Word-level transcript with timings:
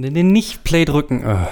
Nee, 0.00 0.10
nee, 0.10 0.22
nicht 0.22 0.62
Play 0.62 0.84
drücken. 0.84 1.24
Äh. 1.24 1.48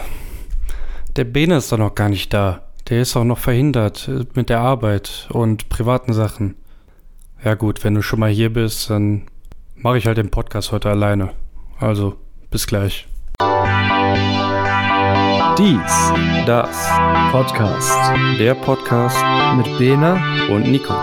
Der 1.17 1.25
Bene 1.25 1.57
ist 1.57 1.73
doch 1.73 1.79
noch 1.79 1.97
gar 1.97 2.09
nicht 2.09 2.33
da. 2.33 2.63
Der 2.89 3.01
ist 3.01 3.17
auch 3.17 3.25
noch 3.25 3.39
verhindert 3.39 4.07
äh, 4.07 4.25
mit 4.35 4.51
der 4.51 4.61
Arbeit 4.61 5.27
und 5.31 5.69
privaten 5.69 6.13
Sachen. 6.13 6.55
Ja 7.43 7.55
gut, 7.55 7.83
wenn 7.83 7.95
du 7.95 8.03
schon 8.03 8.21
mal 8.21 8.31
hier 8.31 8.53
bist, 8.53 8.89
dann 8.89 9.23
mache 9.75 9.99
ich 9.99 10.07
halt 10.07 10.19
den 10.19 10.31
Podcast 10.31 10.71
heute 10.71 10.91
alleine. 10.91 11.31
Also, 11.81 12.19
bis 12.49 12.69
gleich. 12.69 13.09
Dies, 15.59 16.13
das 16.47 16.89
Podcast. 17.33 17.99
Der 18.39 18.55
Podcast 18.55 19.19
mit 19.57 19.77
Bena 19.77 20.23
und 20.51 20.71
Nico. 20.71 20.95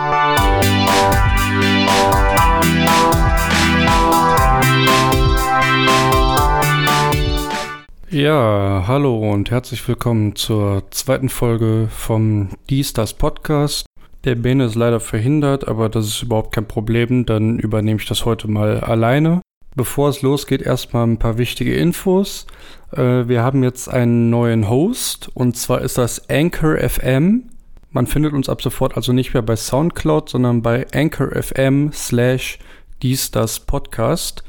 Ja, 8.14 8.86
hallo 8.86 9.32
und 9.34 9.50
herzlich 9.50 9.88
willkommen 9.88 10.36
zur 10.36 10.84
zweiten 10.92 11.30
Folge 11.30 11.88
vom 11.90 12.50
Dies, 12.70 12.94
das 12.94 13.16
Podcast. 13.16 13.88
Der 14.24 14.36
Bene 14.36 14.66
ist 14.66 14.76
leider 14.76 15.00
verhindert, 15.00 15.68
aber 15.68 15.90
das 15.90 16.06
ist 16.06 16.22
überhaupt 16.22 16.54
kein 16.54 16.68
Problem, 16.68 17.26
dann 17.26 17.58
übernehme 17.58 18.00
ich 18.00 18.06
das 18.06 18.24
heute 18.24 18.48
mal 18.48 18.82
alleine. 18.82 19.42
Bevor 19.76 20.10
es 20.10 20.22
losgeht, 20.22 20.62
erstmal 20.62 21.08
ein 21.08 21.18
paar 21.18 21.40
wichtige 21.40 21.74
Infos. 21.76 22.46
Äh, 22.92 23.28
wir 23.28 23.42
haben 23.42 23.64
jetzt 23.64 23.90
einen 23.90 24.30
neuen 24.30 24.70
Host 24.70 25.32
und 25.34 25.58
zwar 25.58 25.82
ist 25.82 25.98
das 25.98 26.30
Anchor 26.30 26.78
FM. 26.78 27.50
Man 27.90 28.06
findet 28.06 28.34
uns 28.34 28.48
ab 28.48 28.62
sofort 28.62 28.96
also 28.96 29.12
nicht 29.12 29.34
mehr 29.34 29.42
bei 29.42 29.56
Soundcloud, 29.56 30.30
sondern 30.30 30.62
bei 30.62 30.86
Anchor 30.94 31.32
FM 31.32 31.92
slash 31.92 32.60
dies 33.02 33.32
das 33.32 33.60
Podcast. 33.60 34.44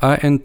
A-N-C-H-O-R.fm 0.00 0.36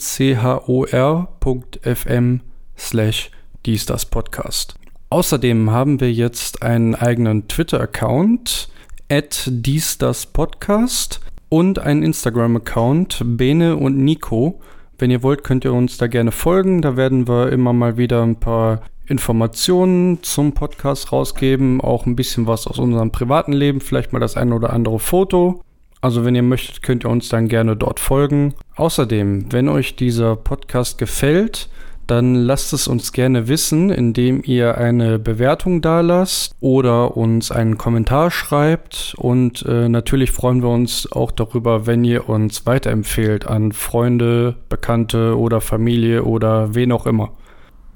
slash 2.82 3.32
dies 3.66 3.86
das 3.86 4.06
Podcast. 4.06 4.76
Außerdem 5.10 5.70
haben 5.72 6.00
wir 6.00 6.12
jetzt 6.12 6.64
einen 6.64 6.96
eigenen 6.96 7.48
Twitter-Account, 7.48 8.70
at 9.10 9.44
dies 9.48 9.98
das 9.98 10.26
Podcast 10.26 11.20
und 11.50 11.80
einen 11.80 12.02
Instagram-Account, 12.02 13.22
Bene 13.24 13.76
und 13.78 13.98
Nico. 13.98 14.62
Wenn 14.98 15.12
ihr 15.12 15.22
wollt, 15.22 15.44
könnt 15.44 15.64
ihr 15.64 15.74
uns 15.74 15.98
da 15.98 16.08
gerne 16.08 16.32
folgen. 16.32 16.82
Da 16.82 16.98
werden 16.98 17.28
wir 17.28 17.52
immer 17.52 17.74
mal 17.74 17.98
wieder 17.98 18.24
ein 18.24 18.40
paar 18.40 18.82
Informationen 19.06 20.24
zum 20.24 20.54
Podcast 20.54 21.12
rausgeben, 21.12 21.82
auch 21.82 22.06
ein 22.06 22.16
bisschen 22.16 22.48
was 22.48 22.66
aus 22.66 22.80
unserem 22.80 23.12
privaten 23.12 23.54
Leben, 23.54 23.82
vielleicht 23.82 24.14
mal 24.14 24.20
das 24.20 24.38
eine 24.38 24.56
oder 24.56 24.72
andere 24.72 25.00
Foto. 25.00 25.62
Also 26.00 26.26
wenn 26.26 26.34
ihr 26.34 26.44
möchtet, 26.44 26.82
könnt 26.82 27.04
ihr 27.06 27.10
uns 27.10 27.30
dann 27.30 27.48
gerne 27.48 27.76
dort 27.76 28.00
folgen. 28.00 28.56
Außerdem, 28.76 29.52
wenn 29.52 29.70
euch 29.70 29.96
dieser 29.96 30.36
Podcast 30.36 30.98
gefällt, 30.98 31.70
dann 32.08 32.36
lasst 32.36 32.74
es 32.74 32.88
uns 32.88 33.14
gerne 33.14 33.48
wissen, 33.48 33.90
indem 33.90 34.42
ihr 34.44 34.78
eine 34.78 35.20
Bewertung 35.20 35.82
da 35.82 36.02
lasst 36.02 36.56
oder 36.60 37.16
uns 37.16 37.52
einen 37.52 37.78
Kommentar 37.78 38.32
schreibt. 38.32 39.16
Und 39.18 39.66
äh, 39.66 39.88
natürlich 39.88 40.32
freuen 40.32 40.62
wir 40.62 40.70
uns 40.70 41.12
auch 41.12 41.32
darüber, 41.32 41.88
wenn 41.88 42.04
ihr 42.04 42.28
uns 42.28 42.66
weiterempfehlt 42.66 43.48
an 43.48 43.72
Freunde, 43.72 44.56
Bekannte 44.70 45.38
oder 45.38 45.62
Familie 45.62 46.24
oder 46.24 46.76
wen 46.76 46.92
auch 46.92 47.06
immer. 47.06 47.32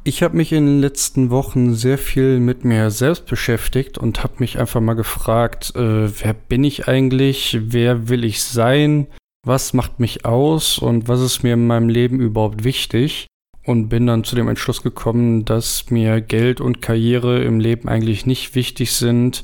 Ich 0.03 0.21
habe 0.21 0.37
mich 0.37 0.51
in 0.51 0.65
den 0.65 0.81
letzten 0.81 1.31
Wochen 1.31 1.73
sehr 1.73 1.97
viel 1.97 2.39
mit 2.39 2.63
mir 2.63 2.91
selbst 2.91 3.25
beschäftigt 3.25 3.97
und 3.97 4.23
habe 4.23 4.35
mich 4.37 4.59
einfach 4.59 4.79
mal 4.79 4.93
gefragt, 4.93 5.73
äh, 5.75 6.09
wer 6.23 6.33
bin 6.33 6.63
ich 6.63 6.87
eigentlich, 6.87 7.57
wer 7.59 8.07
will 8.07 8.23
ich 8.23 8.43
sein, 8.43 9.07
was 9.43 9.73
macht 9.73 9.99
mich 9.99 10.25
aus 10.25 10.77
und 10.77 11.07
was 11.07 11.21
ist 11.21 11.43
mir 11.43 11.53
in 11.55 11.65
meinem 11.65 11.89
Leben 11.89 12.19
überhaupt 12.19 12.63
wichtig 12.63 13.27
und 13.65 13.89
bin 13.89 14.07
dann 14.07 14.23
zu 14.23 14.35
dem 14.35 14.47
Entschluss 14.47 14.83
gekommen, 14.83 15.43
dass 15.45 15.89
mir 15.89 16.21
Geld 16.21 16.61
und 16.61 16.81
Karriere 16.81 17.43
im 17.43 17.59
Leben 17.59 17.89
eigentlich 17.89 18.25
nicht 18.25 18.55
wichtig 18.55 18.91
sind, 18.91 19.43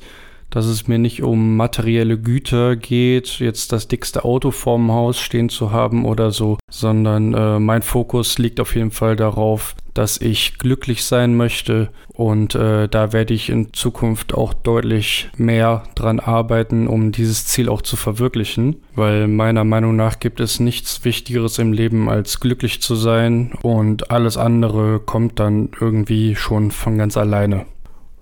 dass 0.52 0.66
es 0.66 0.88
mir 0.88 0.99
nicht 0.99 1.23
um 1.23 1.55
materielle 1.57 2.19
Güter 2.19 2.75
geht, 2.75 3.39
jetzt 3.39 3.72
das 3.72 3.88
dickste 3.88 4.23
Auto 4.23 4.51
vorm 4.51 4.91
Haus 4.91 5.19
stehen 5.19 5.50
zu 5.50 5.72
haben 5.72 6.06
oder 6.06 6.29
so, 6.29 6.57
sondern 6.69 7.34
äh, 7.34 7.59
mein 7.59 7.81
Fokus 7.81 8.38
liegt 8.38 8.59
auf 8.59 8.75
jeden 8.75 8.91
Fall 8.91 9.16
darauf, 9.16 9.75
dass 9.94 10.19
ich 10.19 10.57
glücklich 10.57 11.03
sein 11.03 11.35
möchte 11.35 11.89
und 12.13 12.56
äh, 12.56 12.88
da 12.88 13.13
werde 13.13 13.34
ich 13.34 13.50
in 13.50 13.73
Zukunft 13.73 14.34
auch 14.34 14.53
deutlich 14.53 15.29
mehr 15.38 15.84
dran 15.95 16.19
arbeiten, 16.19 16.88
um 16.88 17.12
dieses 17.12 17.45
Ziel 17.45 17.69
auch 17.69 17.81
zu 17.81 17.95
verwirklichen, 17.95 18.78
weil 18.95 19.28
meiner 19.28 19.63
Meinung 19.63 19.95
nach 19.95 20.19
gibt 20.19 20.39
es 20.39 20.59
nichts 20.59 21.03
Wichtigeres 21.03 21.57
im 21.59 21.73
Leben 21.73 22.09
als 22.09 22.39
glücklich 22.39 22.81
zu 22.81 22.95
sein 22.95 23.53
und 23.63 24.12
alles 24.12 24.38
andere 24.38 25.00
kommt 25.00 25.39
dann 25.39 25.69
irgendwie 25.79 26.35
schon 26.35 26.72
von 26.72 26.97
ganz 26.97 27.18
alleine. 27.18 27.66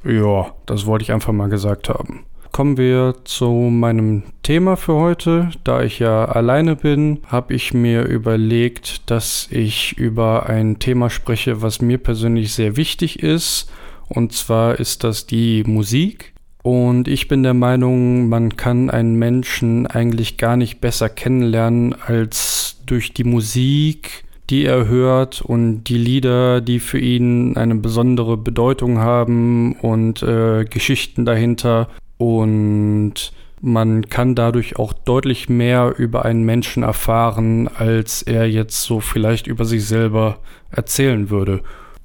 Ja, 0.03 0.53
das 0.65 0.85
wollte 0.85 1.03
ich 1.03 1.11
einfach 1.11 1.33
mal 1.33 1.49
gesagt 1.49 1.89
haben. 1.89 2.25
Kommen 2.51 2.77
wir 2.77 3.15
zu 3.25 3.51
meinem 3.51 4.23
Thema 4.43 4.75
für 4.75 4.95
heute. 4.95 5.51
Da 5.63 5.83
ich 5.83 5.99
ja 5.99 6.25
alleine 6.25 6.75
bin, 6.75 7.19
habe 7.27 7.53
ich 7.53 7.73
mir 7.73 8.03
überlegt, 8.03 9.09
dass 9.09 9.47
ich 9.51 9.97
über 9.97 10.49
ein 10.49 10.79
Thema 10.79 11.09
spreche, 11.09 11.61
was 11.61 11.81
mir 11.81 11.99
persönlich 11.99 12.53
sehr 12.53 12.75
wichtig 12.75 13.21
ist. 13.21 13.71
Und 14.07 14.33
zwar 14.33 14.79
ist 14.79 15.03
das 15.03 15.27
die 15.27 15.63
Musik. 15.65 16.33
Und 16.63 17.07
ich 17.07 17.27
bin 17.27 17.43
der 17.43 17.53
Meinung, 17.53 18.27
man 18.27 18.57
kann 18.57 18.89
einen 18.89 19.15
Menschen 19.15 19.87
eigentlich 19.87 20.37
gar 20.37 20.57
nicht 20.57 20.81
besser 20.81 21.07
kennenlernen 21.07 21.93
als 21.93 22.81
durch 22.85 23.13
die 23.13 23.23
Musik, 23.23 24.25
die 24.49 24.65
er 24.65 24.87
hört 24.87 25.41
und 25.41 25.83
die 25.85 25.97
Lieder, 25.97 26.61
die 26.61 26.79
für 26.79 26.99
ihn 26.99 27.55
eine 27.55 27.75
besondere 27.75 28.37
Bedeutung 28.37 28.99
haben 28.99 29.73
und 29.73 30.23
äh, 30.23 30.65
Geschichten 30.65 31.25
dahinter. 31.25 31.87
Und 32.17 33.31
man 33.61 34.09
kann 34.09 34.35
dadurch 34.35 34.77
auch 34.77 34.93
deutlich 34.93 35.49
mehr 35.49 35.93
über 35.97 36.25
einen 36.25 36.43
Menschen 36.43 36.83
erfahren, 36.83 37.67
als 37.67 38.21
er 38.21 38.49
jetzt 38.49 38.83
so 38.83 38.99
vielleicht 38.99 39.47
über 39.47 39.65
sich 39.65 39.85
selber 39.85 40.39
erzählen 40.71 41.29
würde. 41.29 41.61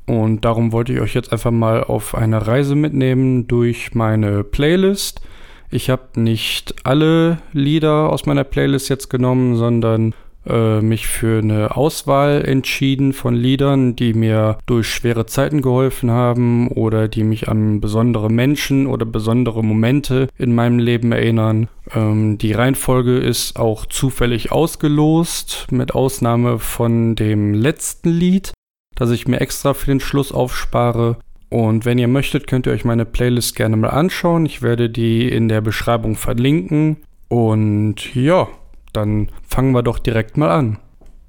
Und 0.06 0.44
darum 0.44 0.72
wollte 0.72 0.92
ich 0.92 1.00
euch 1.00 1.14
jetzt 1.14 1.32
einfach 1.32 1.50
mal 1.50 1.82
auf 1.82 2.14
eine 2.14 2.46
Reise 2.46 2.74
mitnehmen 2.74 3.46
durch 3.46 3.94
meine 3.94 4.44
Playlist. 4.44 5.22
Ich 5.70 5.88
habe 5.88 6.20
nicht 6.20 6.74
alle 6.84 7.38
Lieder 7.52 8.10
aus 8.10 8.26
meiner 8.26 8.44
Playlist 8.44 8.90
jetzt 8.90 9.08
genommen, 9.08 9.56
sondern 9.56 10.14
äh, 10.46 10.80
mich 10.80 11.06
für 11.06 11.38
eine 11.38 11.76
Auswahl 11.76 12.44
entschieden 12.44 13.12
von 13.12 13.34
Liedern, 13.34 13.96
die 13.96 14.14
mir 14.14 14.58
durch 14.66 14.88
schwere 14.88 15.26
Zeiten 15.26 15.62
geholfen 15.62 16.10
haben 16.10 16.68
oder 16.68 17.08
die 17.08 17.24
mich 17.24 17.48
an 17.48 17.80
besondere 17.80 18.30
Menschen 18.30 18.86
oder 18.86 19.06
besondere 19.06 19.64
Momente 19.64 20.28
in 20.38 20.54
meinem 20.54 20.78
Leben 20.78 21.12
erinnern. 21.12 21.68
Ähm, 21.94 22.38
die 22.38 22.52
Reihenfolge 22.52 23.18
ist 23.18 23.58
auch 23.58 23.86
zufällig 23.86 24.52
ausgelost, 24.52 25.66
mit 25.70 25.94
Ausnahme 25.94 26.58
von 26.58 27.14
dem 27.14 27.54
letzten 27.54 28.10
Lied, 28.10 28.52
das 28.96 29.10
ich 29.10 29.26
mir 29.26 29.40
extra 29.40 29.74
für 29.74 29.86
den 29.86 30.00
Schluss 30.00 30.32
aufspare. 30.32 31.16
Und 31.50 31.84
wenn 31.84 31.98
ihr 31.98 32.08
möchtet, 32.08 32.46
könnt 32.46 32.66
ihr 32.66 32.72
euch 32.72 32.84
meine 32.84 33.04
Playlist 33.04 33.54
gerne 33.54 33.76
mal 33.76 33.90
anschauen. 33.90 34.44
Ich 34.44 34.60
werde 34.60 34.90
die 34.90 35.28
in 35.28 35.48
der 35.48 35.60
Beschreibung 35.60 36.16
verlinken. 36.16 36.96
Und 37.28 38.14
ja, 38.14 38.48
dann 38.96 39.28
fangen 39.46 39.72
wir 39.72 39.82
doch 39.82 39.98
direkt 39.98 40.36
mal 40.36 40.50
an. 40.50 40.78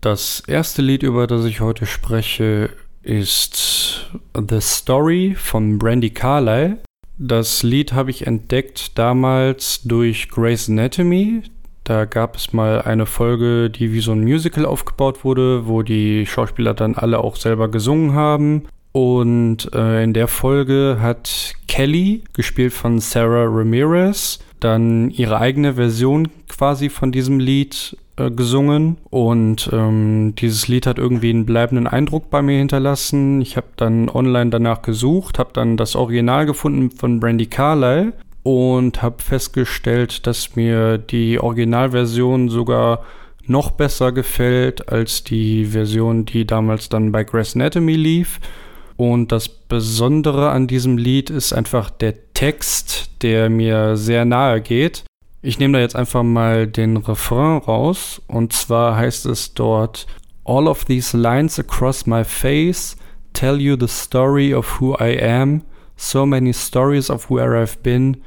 Das 0.01 0.41
erste 0.47 0.81
Lied, 0.81 1.03
über 1.03 1.27
das 1.27 1.45
ich 1.45 1.61
heute 1.61 1.85
spreche, 1.85 2.69
ist 3.01 4.09
The 4.33 4.61
Story 4.61 5.35
von 5.37 5.77
Brandy 5.77 6.09
Carlyle. 6.11 6.77
Das 7.17 7.63
Lied 7.63 7.93
habe 7.93 8.11
ich 8.11 8.27
entdeckt 8.27 8.97
damals 8.97 9.81
durch 9.83 10.29
Grey's 10.29 10.69
Anatomy. 10.69 11.43
Da 11.83 12.05
gab 12.05 12.35
es 12.35 12.51
mal 12.51 12.81
eine 12.81 13.05
Folge, 13.05 13.69
die 13.69 13.93
wie 13.93 13.99
so 13.99 14.11
ein 14.11 14.23
Musical 14.23 14.65
aufgebaut 14.65 15.23
wurde, 15.23 15.67
wo 15.67 15.81
die 15.81 16.25
Schauspieler 16.25 16.73
dann 16.73 16.95
alle 16.95 17.19
auch 17.19 17.35
selber 17.35 17.69
gesungen 17.69 18.13
haben. 18.13 18.63
Und 18.91 19.73
äh, 19.73 20.03
in 20.03 20.13
der 20.13 20.27
Folge 20.27 20.97
hat 20.99 21.53
Kelly, 21.67 22.23
gespielt 22.33 22.73
von 22.73 22.99
Sarah 22.99 23.45
Ramirez, 23.45 24.39
dann 24.59 25.09
ihre 25.09 25.39
eigene 25.39 25.75
Version 25.75 26.29
quasi 26.47 26.89
von 26.89 27.11
diesem 27.11 27.39
Lied 27.39 27.97
äh, 28.17 28.31
gesungen 28.31 28.97
und 29.09 29.69
ähm, 29.73 30.33
dieses 30.37 30.67
Lied 30.67 30.87
hat 30.87 30.97
irgendwie 30.97 31.29
einen 31.29 31.45
bleibenden 31.45 31.87
Eindruck 31.87 32.29
bei 32.29 32.41
mir 32.41 32.57
hinterlassen. 32.57 33.41
Ich 33.41 33.57
habe 33.57 33.67
dann 33.75 34.09
online 34.09 34.49
danach 34.49 34.81
gesucht, 34.81 35.37
habe 35.37 35.49
dann 35.53 35.77
das 35.77 35.95
Original 35.95 36.45
gefunden 36.45 36.91
von 36.91 37.19
Brandy 37.19 37.47
Carlyle 37.47 38.13
und 38.43 39.01
habe 39.01 39.21
festgestellt, 39.21 40.27
dass 40.27 40.55
mir 40.55 40.97
die 40.97 41.39
Originalversion 41.39 42.49
sogar 42.49 43.03
noch 43.47 43.71
besser 43.71 44.11
gefällt 44.11 44.89
als 44.89 45.23
die 45.23 45.65
Version, 45.65 46.25
die 46.25 46.45
damals 46.45 46.89
dann 46.89 47.11
bei 47.11 47.23
Grey's 47.23 47.55
Anatomy 47.55 47.95
lief. 47.95 48.39
Und 48.97 49.31
das 49.31 49.49
Besondere 49.49 50.51
an 50.51 50.67
diesem 50.67 50.97
Lied 50.97 51.29
ist 51.29 51.53
einfach 51.53 51.89
der 51.89 52.33
Text, 52.33 53.11
der 53.21 53.49
mir 53.49 53.97
sehr 53.97 54.25
nahe 54.25 54.61
geht. 54.61 55.03
Ich 55.41 55.59
nehme 55.59 55.73
da 55.73 55.79
jetzt 55.79 55.95
einfach 55.95 56.23
mal 56.23 56.65
den 56.65 56.97
Refrain 56.97 57.57
raus. 57.57 58.21
Und 58.27 58.53
zwar 58.53 58.95
heißt 58.95 59.25
es 59.25 59.53
dort, 59.53 60.07
All 60.45 60.67
of 60.67 60.85
these 60.85 61.17
lines 61.17 61.59
across 61.59 62.05
my 62.05 62.23
face 62.23 62.95
tell 63.33 63.59
you 63.59 63.75
the 63.75 63.87
story 63.87 64.53
of 64.53 64.79
who 64.79 64.95
I 64.99 65.17
am, 65.19 65.63
so 65.97 66.25
many 66.25 66.53
stories 66.53 67.09
of 67.09 67.29
where 67.29 67.55
I've 67.55 67.81
been 67.81 68.17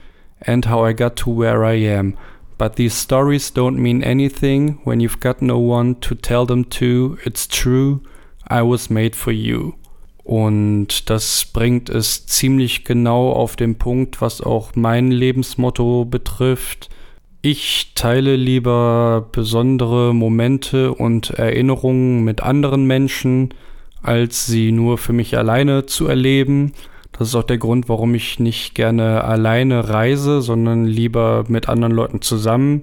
and 0.41 0.69
how 0.69 0.85
I 0.85 0.93
got 0.93 1.17
to 1.17 1.31
where 1.31 1.65
I 1.65 1.76
am. 1.87 2.17
But 2.59 2.75
these 2.75 2.94
stories 2.94 3.50
don't 3.53 3.81
mean 3.81 4.03
anything 4.03 4.81
when 4.85 5.00
you've 5.00 5.20
got 5.20 5.41
no 5.41 5.59
one 5.59 5.94
to 6.00 6.15
tell 6.17 6.44
them 6.44 6.65
to. 6.65 7.19
It's 7.25 7.47
true, 7.47 8.03
I 8.49 8.62
was 8.62 8.91
made 8.91 9.15
for 9.15 9.31
you. 9.31 9.76
Und 10.29 11.09
das 11.09 11.47
bringt 11.47 11.89
es 11.89 12.27
ziemlich 12.27 12.85
genau 12.85 13.33
auf 13.33 13.57
den 13.57 13.79
Punkt, 13.79 14.21
was 14.21 14.43
auch 14.43 14.73
mein 14.75 15.11
Lebensmotto 15.11 16.05
betrifft. 16.05 16.91
Ich 17.41 17.93
teile 17.95 18.37
lieber 18.37 19.27
besondere 19.33 20.15
Momente 20.15 20.93
und 20.93 21.31
Erinnerungen 21.31 22.25
mit 22.25 22.43
anderen 22.43 22.85
Menschen, 22.85 23.55
als 24.03 24.45
sie 24.45 24.71
nur 24.71 24.99
für 24.99 25.15
mich 25.15 25.35
alleine 25.35 25.87
zu 25.87 26.09
erleben. 26.09 26.75
Das 27.13 27.29
ist 27.29 27.35
auch 27.35 27.43
der 27.43 27.57
Grund, 27.57 27.89
warum 27.89 28.15
ich 28.15 28.39
nicht 28.39 28.75
gerne 28.75 29.25
alleine 29.25 29.89
reise, 29.89 30.43
sondern 30.43 30.85
lieber 30.85 31.45
mit 31.49 31.71
anderen 31.71 31.95
Leuten 31.95 32.21
zusammen, 32.21 32.83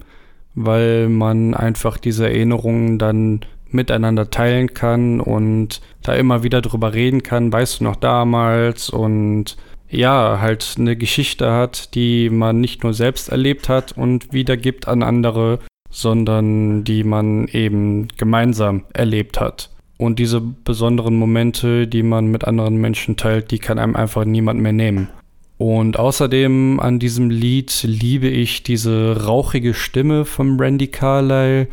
weil 0.56 1.10
man 1.10 1.54
einfach 1.54 2.00
diese 2.00 2.28
Erinnerungen 2.28 2.98
dann 2.98 3.42
miteinander 3.76 4.30
teilen 4.30 4.74
kann 4.74 5.20
und 5.20 5.82
da 6.02 6.14
immer 6.14 6.44
wieder 6.44 6.62
drüber 6.62 6.94
reden 6.94 7.24
kann, 7.24 7.52
weißt 7.52 7.80
du 7.80 7.84
noch 7.84 7.96
damals 7.96 8.90
und 8.90 9.58
ja, 9.90 10.40
halt 10.42 10.76
eine 10.78 10.96
Geschichte 10.96 11.52
hat, 11.52 11.94
die 11.96 12.30
man 12.30 12.60
nicht 12.60 12.84
nur 12.84 12.94
selbst 12.94 13.30
erlebt 13.30 13.70
hat 13.70 13.92
und 13.92 14.34
wiedergibt 14.34 14.88
an 14.88 15.04
andere, 15.04 15.60
sondern 15.90 16.84
die 16.84 17.04
man 17.04 17.48
eben 17.48 18.08
gemeinsam 18.18 18.84
erlebt 18.94 19.40
hat. 19.40 19.70
Und 19.98 20.20
diese 20.20 20.42
besonderen 20.42 21.16
Momente, 21.16 21.88
die 21.88 22.04
man 22.04 22.28
mit 22.28 22.44
anderen 22.46 22.76
Menschen 22.78 23.16
teilt, 23.16 23.52
die 23.52 23.60
kann 23.60 23.80
einem 23.80 23.96
einfach 23.96 24.26
niemand 24.26 24.60
mehr 24.60 24.74
nehmen. 24.74 25.08
Und 25.58 25.98
außerdem 25.98 26.82
an 26.82 27.00
diesem 27.00 27.30
Lied 27.30 27.84
liebe 27.84 28.28
ich 28.28 28.64
diese 28.64 29.26
rauchige 29.26 29.74
Stimme 29.74 30.26
von 30.26 30.60
Randy 30.60 30.88
Carlyle, 30.88 31.68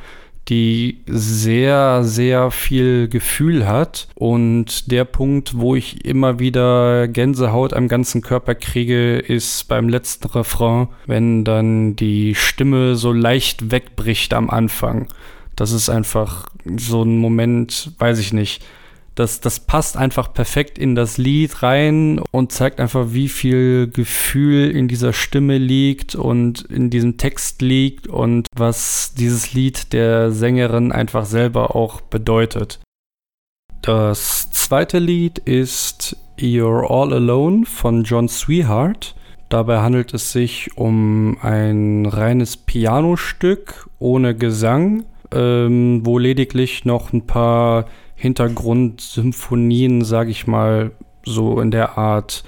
die 0.49 0.99
sehr, 1.07 2.05
sehr 2.05 2.51
viel 2.51 3.09
Gefühl 3.09 3.67
hat. 3.67 4.09
Und 4.15 4.91
der 4.91 5.05
Punkt, 5.05 5.59
wo 5.59 5.75
ich 5.77 6.05
immer 6.05 6.39
wieder 6.39 7.09
Gänsehaut 7.09 7.75
am 7.75 7.89
ganzen 7.89 8.23
Körper 8.23 8.55
kriege, 8.55 9.19
ist 9.19 9.69
beim 9.69 9.89
letzten 9.89 10.29
Refrain, 10.29 10.89
wenn 11.07 11.45
dann 11.45 11.97
die 11.97 12.35
Stimme 12.35 12.97
so 12.97 13.13
leicht 13.13 13.71
wegbricht 13.71 14.35
am 14.35 14.51
Anfang. 14.51 15.09
Das 15.57 15.73
ist 15.73 15.89
einfach 15.89 16.49
so 16.77 17.03
ein 17.03 17.19
Moment, 17.19 17.93
weiß 17.99 18.19
ich 18.19 18.33
nicht 18.33 18.63
das, 19.15 19.41
das 19.41 19.61
passt 19.61 19.97
einfach 19.97 20.33
perfekt 20.33 20.79
in 20.79 20.95
das 20.95 21.19
Lied 21.19 21.63
rein 21.63 22.21
und 22.31 22.53
zeigt 22.53 22.81
einfach, 22.81 23.09
wie 23.11 23.29
viel 23.29 23.89
Gefühl 23.89 24.71
in 24.71 24.89
dieser 24.89 25.13
Stimme 25.13 25.59
liegt 25.59 26.15
und 26.15 26.63
in 26.63 26.89
diesem 26.89 27.19
Text 27.19 27.61
liegt 27.61 28.07
und 28.07 28.47
was 28.57 29.13
dieses 29.15 29.53
Lied 29.53 29.93
der 29.93 30.31
Sängerin 30.31 30.93
einfach 30.93 31.27
selber 31.27 31.77
auch 31.77 32.01
bedeutet. 32.01 32.81
Das 33.83 34.51
zweite 34.51 34.99
Lied 34.99 35.39
ist 35.41 36.17
You're 36.39 36.89
All 36.89 37.13
Alone 37.13 37.67
von 37.67 38.05
John 38.05 38.29
Sweetheart. 38.29 39.15
Dabei 39.49 39.81
handelt 39.81 40.15
es 40.15 40.33
sich 40.33 40.71
um 40.79 41.37
ein 41.43 42.07
reines 42.07 42.57
Pianostück 42.57 43.91
ohne 43.99 44.35
Gesang, 44.35 45.05
ähm, 45.35 46.01
wo 46.05 46.19
lediglich 46.19 46.87
noch 46.87 47.13
ein 47.13 47.27
paar 47.27 47.85
Hintergrundsymphonien, 48.23 50.05
sage 50.05 50.31
ich 50.31 50.47
mal, 50.47 50.93
so 51.25 51.61
in 51.61 51.73
der 51.73 51.99
Art 51.99 52.45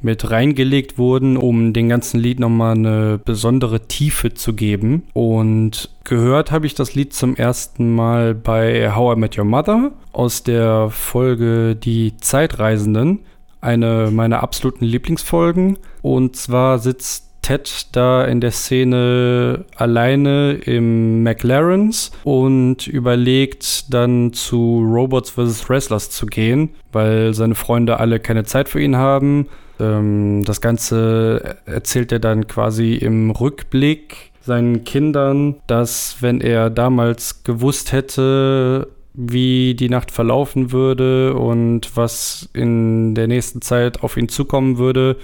mit 0.00 0.30
reingelegt 0.30 0.96
wurden, 0.96 1.36
um 1.36 1.74
dem 1.74 1.90
ganzen 1.90 2.18
Lied 2.18 2.40
nochmal 2.40 2.76
eine 2.76 3.20
besondere 3.22 3.88
Tiefe 3.88 4.32
zu 4.32 4.54
geben. 4.54 5.02
Und 5.12 5.90
gehört 6.04 6.50
habe 6.50 6.64
ich 6.64 6.74
das 6.74 6.94
Lied 6.94 7.12
zum 7.12 7.36
ersten 7.36 7.94
Mal 7.94 8.34
bei 8.34 8.94
How 8.94 9.16
I 9.16 9.20
Met 9.20 9.36
Your 9.36 9.44
Mother 9.44 9.92
aus 10.12 10.44
der 10.44 10.88
Folge 10.88 11.76
Die 11.76 12.16
Zeitreisenden. 12.16 13.18
Eine 13.60 14.10
meiner 14.10 14.42
absoluten 14.42 14.86
Lieblingsfolgen. 14.86 15.76
Und 16.00 16.36
zwar 16.36 16.78
sitzt 16.78 17.27
Ted 17.48 17.86
da 17.92 18.26
in 18.26 18.42
der 18.42 18.50
Szene 18.50 19.64
alleine 19.74 20.52
im 20.52 21.22
McLarens 21.22 22.12
und 22.22 22.86
überlegt 22.86 23.94
dann 23.94 24.34
zu 24.34 24.84
Robots 24.86 25.30
vs. 25.30 25.70
Wrestlers 25.70 26.10
zu 26.10 26.26
gehen, 26.26 26.74
weil 26.92 27.32
seine 27.32 27.54
Freunde 27.54 28.00
alle 28.00 28.20
keine 28.20 28.44
Zeit 28.44 28.68
für 28.68 28.82
ihn 28.82 28.96
haben. 28.96 29.48
Ähm, 29.80 30.44
das 30.44 30.60
Ganze 30.60 31.56
erzählt 31.64 32.12
er 32.12 32.18
dann 32.18 32.48
quasi 32.48 32.96
im 32.96 33.30
Rückblick 33.30 34.30
seinen 34.42 34.84
Kindern, 34.84 35.54
dass 35.66 36.18
wenn 36.20 36.42
er 36.42 36.68
damals 36.68 37.44
gewusst 37.44 37.92
hätte, 37.92 38.88
wie 39.14 39.74
die 39.74 39.88
Nacht 39.88 40.10
verlaufen 40.10 40.70
würde 40.70 41.32
und 41.32 41.96
was 41.96 42.50
in 42.52 43.14
der 43.14 43.26
nächsten 43.26 43.62
Zeit 43.62 44.02
auf 44.02 44.18
ihn 44.18 44.28
zukommen 44.28 44.76
würde, 44.76 45.16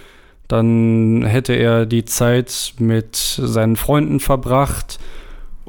dann 0.49 1.25
hätte 1.25 1.55
er 1.55 1.87
die 1.87 2.05
Zeit 2.05 2.75
mit 2.79 3.17
seinen 3.17 3.77
Freunden 3.77 4.21
verbracht 4.21 4.99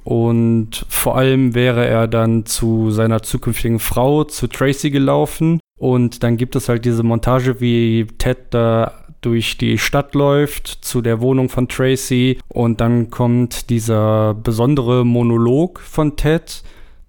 und 0.03 0.85
vor 0.87 1.17
allem 1.17 1.55
wäre 1.55 1.87
er 1.87 2.07
dann 2.07 2.45
zu 2.45 2.91
seiner 2.91 3.23
zukünftigen 3.23 3.79
Frau, 3.79 4.23
zu 4.23 4.47
Tracy 4.47 4.91
gelaufen. 4.91 5.59
Und 5.79 6.21
dann 6.23 6.37
gibt 6.37 6.55
es 6.55 6.69
halt 6.69 6.85
diese 6.85 7.01
Montage, 7.03 7.59
wie 7.59 8.05
Ted 8.19 8.37
da 8.51 8.93
durch 9.21 9.57
die 9.57 9.79
Stadt 9.79 10.13
läuft 10.13 10.67
zu 10.67 11.01
der 11.01 11.19
Wohnung 11.19 11.49
von 11.49 11.67
Tracy 11.67 12.37
und 12.47 12.79
dann 12.79 13.09
kommt 13.09 13.71
dieser 13.71 14.35
besondere 14.35 15.03
Monolog 15.03 15.79
von 15.79 16.15
Ted, 16.15 16.61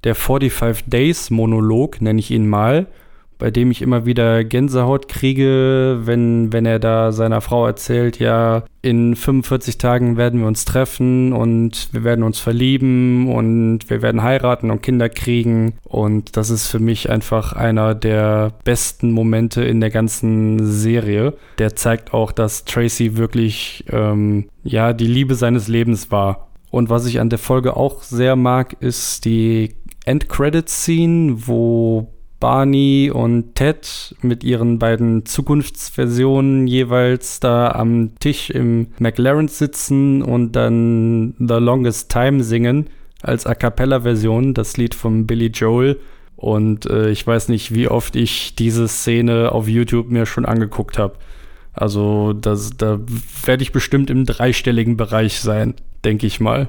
der 0.04 0.14
45 0.14 0.86
Days 0.86 1.28
Monolog, 1.28 2.00
nenne 2.00 2.18
ich 2.18 2.30
ihn 2.30 2.48
mal 2.48 2.86
bei 3.38 3.50
dem 3.50 3.70
ich 3.70 3.82
immer 3.82 4.06
wieder 4.06 4.44
Gänsehaut 4.44 5.08
kriege, 5.08 6.00
wenn, 6.02 6.52
wenn 6.52 6.66
er 6.66 6.78
da 6.78 7.12
seiner 7.12 7.40
Frau 7.40 7.66
erzählt, 7.66 8.18
ja, 8.18 8.64
in 8.82 9.16
45 9.16 9.78
Tagen 9.78 10.16
werden 10.16 10.40
wir 10.40 10.46
uns 10.46 10.64
treffen 10.64 11.32
und 11.32 11.88
wir 11.92 12.04
werden 12.04 12.22
uns 12.22 12.38
verlieben 12.38 13.28
und 13.32 13.90
wir 13.90 14.00
werden 14.00 14.22
heiraten 14.22 14.70
und 14.70 14.82
Kinder 14.82 15.08
kriegen. 15.08 15.74
Und 15.82 16.36
das 16.36 16.50
ist 16.50 16.68
für 16.68 16.78
mich 16.78 17.10
einfach 17.10 17.52
einer 17.52 17.94
der 17.94 18.52
besten 18.64 19.10
Momente 19.10 19.64
in 19.64 19.80
der 19.80 19.90
ganzen 19.90 20.64
Serie. 20.64 21.34
Der 21.58 21.74
zeigt 21.74 22.14
auch, 22.14 22.30
dass 22.30 22.64
Tracy 22.64 23.16
wirklich, 23.16 23.84
ähm, 23.90 24.48
ja, 24.62 24.92
die 24.92 25.08
Liebe 25.08 25.34
seines 25.34 25.66
Lebens 25.66 26.10
war. 26.10 26.46
Und 26.70 26.88
was 26.88 27.06
ich 27.06 27.20
an 27.20 27.30
der 27.30 27.38
Folge 27.38 27.76
auch 27.76 28.02
sehr 28.02 28.36
mag, 28.36 28.76
ist 28.80 29.24
die 29.24 29.74
End-Credit-Scene, 30.04 31.46
wo 31.46 32.12
Barney 32.40 33.10
und 33.12 33.54
Ted 33.54 34.14
mit 34.20 34.44
ihren 34.44 34.78
beiden 34.78 35.24
Zukunftsversionen 35.24 36.66
jeweils 36.66 37.40
da 37.40 37.70
am 37.70 38.12
Tisch 38.18 38.50
im 38.50 38.88
McLaren 38.98 39.48
sitzen 39.48 40.22
und 40.22 40.52
dann 40.52 41.34
The 41.38 41.54
Longest 41.54 42.10
Time 42.10 42.44
singen 42.44 42.88
als 43.22 43.46
A 43.46 43.54
cappella-Version, 43.54 44.54
das 44.54 44.76
Lied 44.76 44.94
von 44.94 45.26
Billy 45.26 45.46
Joel. 45.46 45.98
Und 46.36 46.86
äh, 46.86 47.10
ich 47.10 47.26
weiß 47.26 47.48
nicht, 47.48 47.74
wie 47.74 47.88
oft 47.88 48.14
ich 48.14 48.54
diese 48.54 48.88
Szene 48.88 49.52
auf 49.52 49.68
YouTube 49.68 50.10
mir 50.10 50.26
schon 50.26 50.44
angeguckt 50.44 50.98
habe. 50.98 51.14
Also 51.72 52.32
das, 52.34 52.76
da 52.76 53.00
werde 53.44 53.62
ich 53.62 53.72
bestimmt 53.72 54.10
im 54.10 54.26
dreistelligen 54.26 54.96
Bereich 54.96 55.40
sein, 55.40 55.74
denke 56.04 56.26
ich 56.26 56.40
mal. 56.40 56.68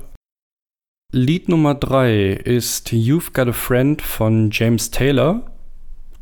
Lied 1.13 1.47
Nummer 1.47 1.75
3 1.75 2.31
ist 2.31 2.89
You've 2.89 3.33
Got 3.33 3.47
a 3.47 3.53
Friend 3.53 4.01
von 4.01 4.49
James 4.51 4.91
Taylor. 4.91 5.56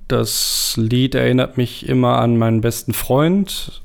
Das 0.08 0.76
Lied 0.78 1.16
erinnert 1.16 1.58
mich 1.58 1.90
immer 1.90 2.20
an 2.20 2.38
meinen 2.38 2.62
besten 2.62 2.94
Freund. 2.94 3.82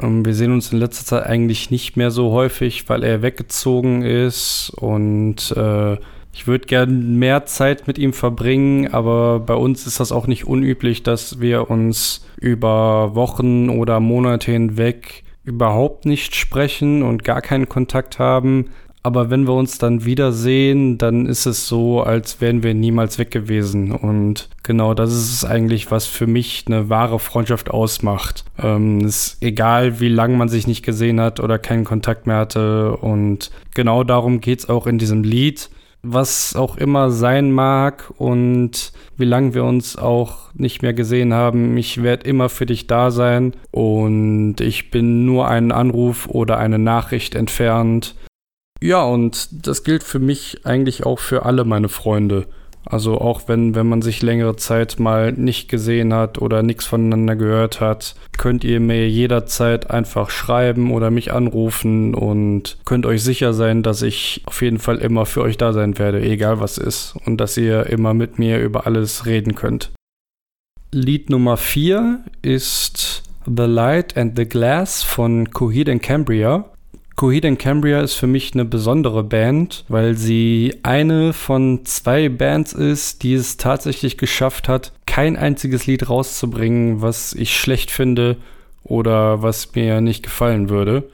Ähm, 0.00 0.24
wir 0.24 0.34
sehen 0.34 0.52
uns 0.52 0.72
in 0.72 0.78
letzter 0.78 1.04
Zeit 1.04 1.26
eigentlich 1.26 1.70
nicht 1.70 1.96
mehr 1.96 2.10
so 2.10 2.32
häufig, 2.32 2.88
weil 2.88 3.04
er 3.04 3.22
weggezogen 3.22 4.02
ist 4.02 4.70
und 4.76 5.52
äh, 5.56 5.96
ich 6.34 6.46
würde 6.46 6.66
gerne 6.66 6.92
mehr 6.92 7.44
Zeit 7.44 7.86
mit 7.86 7.98
ihm 7.98 8.14
verbringen, 8.14 8.92
aber 8.92 9.38
bei 9.40 9.54
uns 9.54 9.86
ist 9.86 10.00
das 10.00 10.12
auch 10.12 10.26
nicht 10.26 10.46
unüblich, 10.46 11.02
dass 11.02 11.40
wir 11.40 11.70
uns 11.70 12.26
über 12.38 13.14
Wochen 13.14 13.68
oder 13.68 14.00
Monate 14.00 14.50
hinweg 14.50 15.24
überhaupt 15.44 16.06
nicht 16.06 16.34
sprechen 16.34 17.02
und 17.02 17.22
gar 17.22 17.42
keinen 17.42 17.68
Kontakt 17.68 18.18
haben. 18.18 18.70
Aber 19.04 19.30
wenn 19.30 19.48
wir 19.48 19.54
uns 19.54 19.78
dann 19.78 20.04
wiedersehen, 20.04 20.96
dann 20.96 21.26
ist 21.26 21.46
es 21.46 21.66
so, 21.66 22.02
als 22.02 22.40
wären 22.40 22.62
wir 22.62 22.72
niemals 22.72 23.18
weg 23.18 23.32
gewesen. 23.32 23.90
Und 23.90 24.48
genau 24.62 24.94
das 24.94 25.12
ist 25.12 25.32
es 25.32 25.44
eigentlich, 25.44 25.90
was 25.90 26.06
für 26.06 26.28
mich 26.28 26.64
eine 26.68 26.88
wahre 26.88 27.18
Freundschaft 27.18 27.70
ausmacht. 27.70 28.44
Ähm, 28.62 29.00
ist 29.00 29.38
egal, 29.40 29.98
wie 29.98 30.08
lange 30.08 30.36
man 30.36 30.48
sich 30.48 30.68
nicht 30.68 30.84
gesehen 30.84 31.20
hat 31.20 31.40
oder 31.40 31.58
keinen 31.58 31.84
Kontakt 31.84 32.28
mehr 32.28 32.36
hatte. 32.36 32.96
Und 32.96 33.50
genau 33.74 34.04
darum 34.04 34.40
geht 34.40 34.60
es 34.60 34.68
auch 34.68 34.86
in 34.86 34.98
diesem 34.98 35.24
Lied. 35.24 35.68
was 36.02 36.56
auch 36.56 36.76
immer 36.76 37.10
sein 37.10 37.52
mag 37.52 38.12
und 38.18 38.92
wie 39.16 39.24
lange 39.24 39.54
wir 39.54 39.64
uns 39.64 39.96
auch 39.96 40.52
nicht 40.54 40.82
mehr 40.82 40.94
gesehen 40.94 41.32
haben, 41.32 41.76
ich 41.76 42.02
werde 42.02 42.28
immer 42.28 42.48
für 42.48 42.66
dich 42.66 42.88
da 42.88 43.12
sein 43.12 43.54
und 43.70 44.56
ich 44.60 44.90
bin 44.90 45.24
nur 45.24 45.46
einen 45.46 45.70
Anruf 45.70 46.26
oder 46.28 46.58
eine 46.58 46.80
Nachricht 46.80 47.36
entfernt. 47.36 48.16
Ja, 48.82 49.04
und 49.04 49.48
das 49.66 49.84
gilt 49.84 50.02
für 50.02 50.18
mich 50.18 50.62
eigentlich 50.64 51.06
auch 51.06 51.20
für 51.20 51.46
alle 51.46 51.64
meine 51.64 51.88
Freunde. 51.88 52.46
Also 52.84 53.20
auch 53.20 53.42
wenn, 53.46 53.76
wenn 53.76 53.86
man 53.86 54.02
sich 54.02 54.22
längere 54.22 54.56
Zeit 54.56 54.98
mal 54.98 55.32
nicht 55.32 55.68
gesehen 55.68 56.12
hat 56.12 56.42
oder 56.42 56.64
nichts 56.64 56.84
voneinander 56.84 57.36
gehört 57.36 57.80
hat, 57.80 58.16
könnt 58.36 58.64
ihr 58.64 58.80
mir 58.80 59.08
jederzeit 59.08 59.90
einfach 59.92 60.30
schreiben 60.30 60.90
oder 60.90 61.12
mich 61.12 61.32
anrufen 61.32 62.12
und 62.12 62.78
könnt 62.84 63.06
euch 63.06 63.22
sicher 63.22 63.54
sein, 63.54 63.84
dass 63.84 64.02
ich 64.02 64.42
auf 64.46 64.62
jeden 64.62 64.80
Fall 64.80 64.98
immer 64.98 65.26
für 65.26 65.42
euch 65.42 65.56
da 65.56 65.72
sein 65.72 65.96
werde, 66.00 66.20
egal 66.20 66.58
was 66.58 66.76
ist. 66.76 67.14
Und 67.24 67.40
dass 67.40 67.56
ihr 67.56 67.86
immer 67.86 68.14
mit 68.14 68.40
mir 68.40 68.58
über 68.58 68.84
alles 68.84 69.26
reden 69.26 69.54
könnt. 69.54 69.92
Lied 70.90 71.30
Nummer 71.30 71.56
4 71.56 72.24
ist 72.42 73.22
The 73.46 73.62
Light 73.62 74.16
and 74.16 74.36
the 74.36 74.44
Glass 74.44 75.04
von 75.04 75.50
Coheed 75.50 75.88
and 75.88 76.02
Cambria. 76.02 76.71
Coheed 77.16 77.44
and 77.44 77.58
Cambria 77.58 78.00
ist 78.00 78.14
für 78.14 78.26
mich 78.26 78.54
eine 78.54 78.64
besondere 78.64 79.22
Band, 79.22 79.84
weil 79.88 80.16
sie 80.16 80.74
eine 80.82 81.32
von 81.32 81.84
zwei 81.84 82.28
Bands 82.28 82.72
ist, 82.72 83.22
die 83.22 83.34
es 83.34 83.56
tatsächlich 83.56 84.16
geschafft 84.16 84.68
hat, 84.68 84.92
kein 85.06 85.36
einziges 85.36 85.86
Lied 85.86 86.08
rauszubringen, 86.08 87.02
was 87.02 87.34
ich 87.34 87.58
schlecht 87.58 87.90
finde 87.90 88.36
oder 88.82 89.42
was 89.42 89.74
mir 89.74 90.00
nicht 90.00 90.22
gefallen 90.22 90.68
würde. 90.68 91.04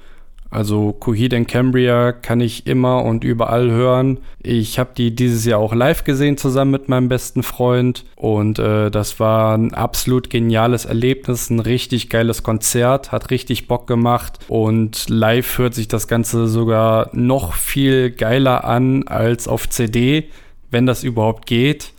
Also 0.51 0.93
Coheed 0.93 1.35
and 1.35 1.47
Cambria 1.47 2.13
kann 2.13 2.41
ich 2.41 2.67
immer 2.67 3.05
und 3.05 3.23
überall 3.23 3.71
hören. 3.71 4.19
Ich 4.43 4.79
habe 4.79 4.91
die 4.97 5.15
dieses 5.15 5.45
Jahr 5.45 5.59
auch 5.59 5.75
live 5.75 6.05
gesehen 6.05 6.39
zusammen 6.39 6.71
mit 6.71 6.89
meinem 6.89 7.09
besten 7.09 7.43
Freund 7.43 8.07
und 8.17 8.59
äh, 8.59 8.91
das 8.91 9.21
war 9.21 9.57
ein 9.57 9.75
absolut 9.75 10.31
geniales 10.31 10.87
Erlebnis, 10.87 11.51
ein 11.51 11.61
richtig 11.61 12.09
geiles 12.09 12.43
Konzert, 12.43 13.13
hat 13.13 13.31
richtig 13.31 13.69
Bock 13.69 13.87
gemacht 13.87 14.39
und 14.49 15.11
live 15.11 15.59
hört 15.59 15.75
sich 15.75 15.89
das 15.89 16.09
Ganze 16.09 16.49
sogar 16.49 17.11
noch 17.13 17.53
viel 17.53 18.11
geiler 18.11 18.65
an 18.65 19.07
als 19.07 19.49
auf 19.49 19.69
CD, 19.69 20.31
wenn 20.71 20.87
das 20.87 21.05
überhaupt 21.05 21.45
geht. 21.45 21.93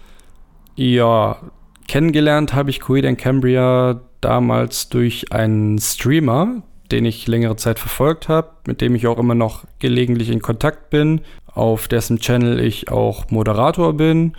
Ja, 0.75 1.37
kennengelernt 1.87 2.55
habe 2.55 2.71
ich 2.71 2.79
Coheed 2.79 3.05
and 3.05 3.19
Cambria 3.19 4.01
damals 4.21 4.89
durch 4.89 5.31
einen 5.31 5.77
Streamer, 5.77 6.63
den 6.91 7.05
ich 7.05 7.27
längere 7.27 7.55
Zeit 7.55 7.79
verfolgt 7.79 8.29
habe, 8.29 8.50
mit 8.67 8.81
dem 8.81 8.96
ich 8.96 9.08
auch 9.08 9.17
immer 9.17 9.36
noch 9.36 9.65
gelegentlich 9.79 10.29
in 10.29 10.41
Kontakt 10.41 10.89
bin, 10.89 11.22
auf 11.46 11.88
dessen 11.88 12.19
Channel 12.19 12.60
ich 12.60 12.89
auch 12.89 13.29
Moderator 13.29 13.93
bin. 13.93 14.36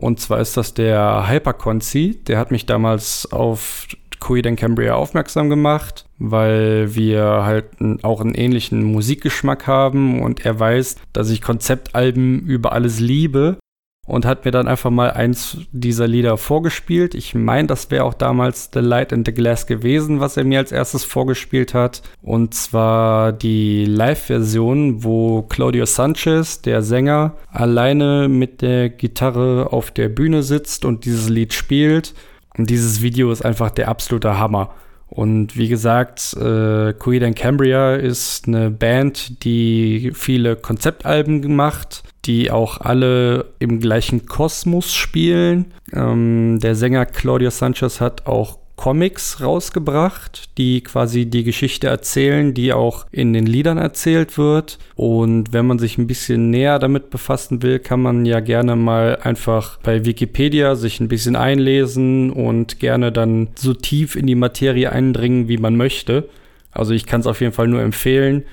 Und 0.00 0.20
zwar 0.20 0.40
ist 0.40 0.56
das 0.56 0.74
der 0.74 1.28
Hyperconzi. 1.28 2.20
Der 2.26 2.38
hat 2.38 2.50
mich 2.50 2.66
damals 2.66 3.30
auf 3.30 3.86
Queen 4.20 4.46
and 4.46 4.58
Cambria 4.58 4.94
aufmerksam 4.94 5.50
gemacht, 5.50 6.06
weil 6.18 6.94
wir 6.94 7.24
halt 7.44 7.66
auch 8.02 8.20
einen 8.20 8.34
ähnlichen 8.34 8.82
Musikgeschmack 8.82 9.66
haben 9.66 10.22
und 10.22 10.44
er 10.46 10.58
weiß, 10.58 10.96
dass 11.12 11.30
ich 11.30 11.42
Konzeptalben 11.42 12.40
über 12.40 12.72
alles 12.72 13.00
liebe 13.00 13.58
und 14.06 14.26
hat 14.26 14.44
mir 14.44 14.50
dann 14.50 14.68
einfach 14.68 14.90
mal 14.90 15.10
eins 15.10 15.58
dieser 15.72 16.06
Lieder 16.06 16.36
vorgespielt. 16.36 17.14
Ich 17.14 17.34
meine, 17.34 17.68
das 17.68 17.90
wäre 17.90 18.04
auch 18.04 18.14
damals 18.14 18.70
The 18.72 18.80
Light 18.80 19.12
and 19.12 19.26
the 19.26 19.32
Glass 19.32 19.66
gewesen, 19.66 20.20
was 20.20 20.36
er 20.36 20.44
mir 20.44 20.58
als 20.58 20.72
erstes 20.72 21.04
vorgespielt 21.04 21.72
hat. 21.74 22.02
Und 22.22 22.54
zwar 22.54 23.32
die 23.32 23.86
Live-Version, 23.86 25.04
wo 25.04 25.42
Claudio 25.42 25.86
Sanchez, 25.86 26.60
der 26.60 26.82
Sänger, 26.82 27.34
alleine 27.50 28.28
mit 28.28 28.60
der 28.60 28.90
Gitarre 28.90 29.72
auf 29.72 29.90
der 29.90 30.08
Bühne 30.08 30.42
sitzt 30.42 30.84
und 30.84 31.04
dieses 31.04 31.28
Lied 31.28 31.54
spielt. 31.54 32.14
Und 32.56 32.70
dieses 32.70 33.02
Video 33.02 33.32
ist 33.32 33.44
einfach 33.44 33.70
der 33.70 33.88
absolute 33.88 34.38
Hammer. 34.38 34.74
Und 35.08 35.56
wie 35.56 35.68
gesagt, 35.68 36.34
äh, 36.34 36.92
Queen 36.94 37.22
and 37.22 37.36
Cambria 37.36 37.94
ist 37.94 38.48
eine 38.48 38.70
Band, 38.70 39.44
die 39.44 40.10
viele 40.14 40.56
Konzeptalben 40.56 41.40
gemacht, 41.40 42.02
die 42.24 42.50
auch 42.50 42.80
alle 42.80 43.52
im 43.58 43.80
gleichen 43.80 44.26
Kosmos 44.26 44.92
spielen. 44.94 45.72
Ähm, 45.92 46.58
der 46.60 46.74
Sänger 46.74 47.06
Claudio 47.06 47.50
Sanchez 47.50 48.00
hat 48.00 48.26
auch 48.26 48.58
Comics 48.76 49.40
rausgebracht, 49.40 50.58
die 50.58 50.82
quasi 50.82 51.26
die 51.26 51.44
Geschichte 51.44 51.86
erzählen, 51.86 52.54
die 52.54 52.72
auch 52.72 53.06
in 53.12 53.32
den 53.32 53.46
Liedern 53.46 53.78
erzählt 53.78 54.36
wird. 54.36 54.78
Und 54.96 55.52
wenn 55.52 55.66
man 55.66 55.78
sich 55.78 55.96
ein 55.96 56.06
bisschen 56.06 56.50
näher 56.50 56.78
damit 56.78 57.10
befassen 57.10 57.62
will, 57.62 57.78
kann 57.78 58.02
man 58.02 58.26
ja 58.26 58.40
gerne 58.40 58.74
mal 58.74 59.16
einfach 59.22 59.78
bei 59.78 60.04
Wikipedia 60.04 60.74
sich 60.74 61.00
ein 61.00 61.08
bisschen 61.08 61.36
einlesen 61.36 62.30
und 62.30 62.80
gerne 62.80 63.12
dann 63.12 63.48
so 63.54 63.74
tief 63.74 64.16
in 64.16 64.26
die 64.26 64.34
Materie 64.34 64.90
eindringen, 64.90 65.48
wie 65.48 65.58
man 65.58 65.76
möchte. 65.76 66.28
Also 66.72 66.92
ich 66.92 67.06
kann 67.06 67.20
es 67.20 67.28
auf 67.28 67.40
jeden 67.40 67.52
Fall 67.52 67.68
nur 67.68 67.80
empfehlen. 67.80 68.44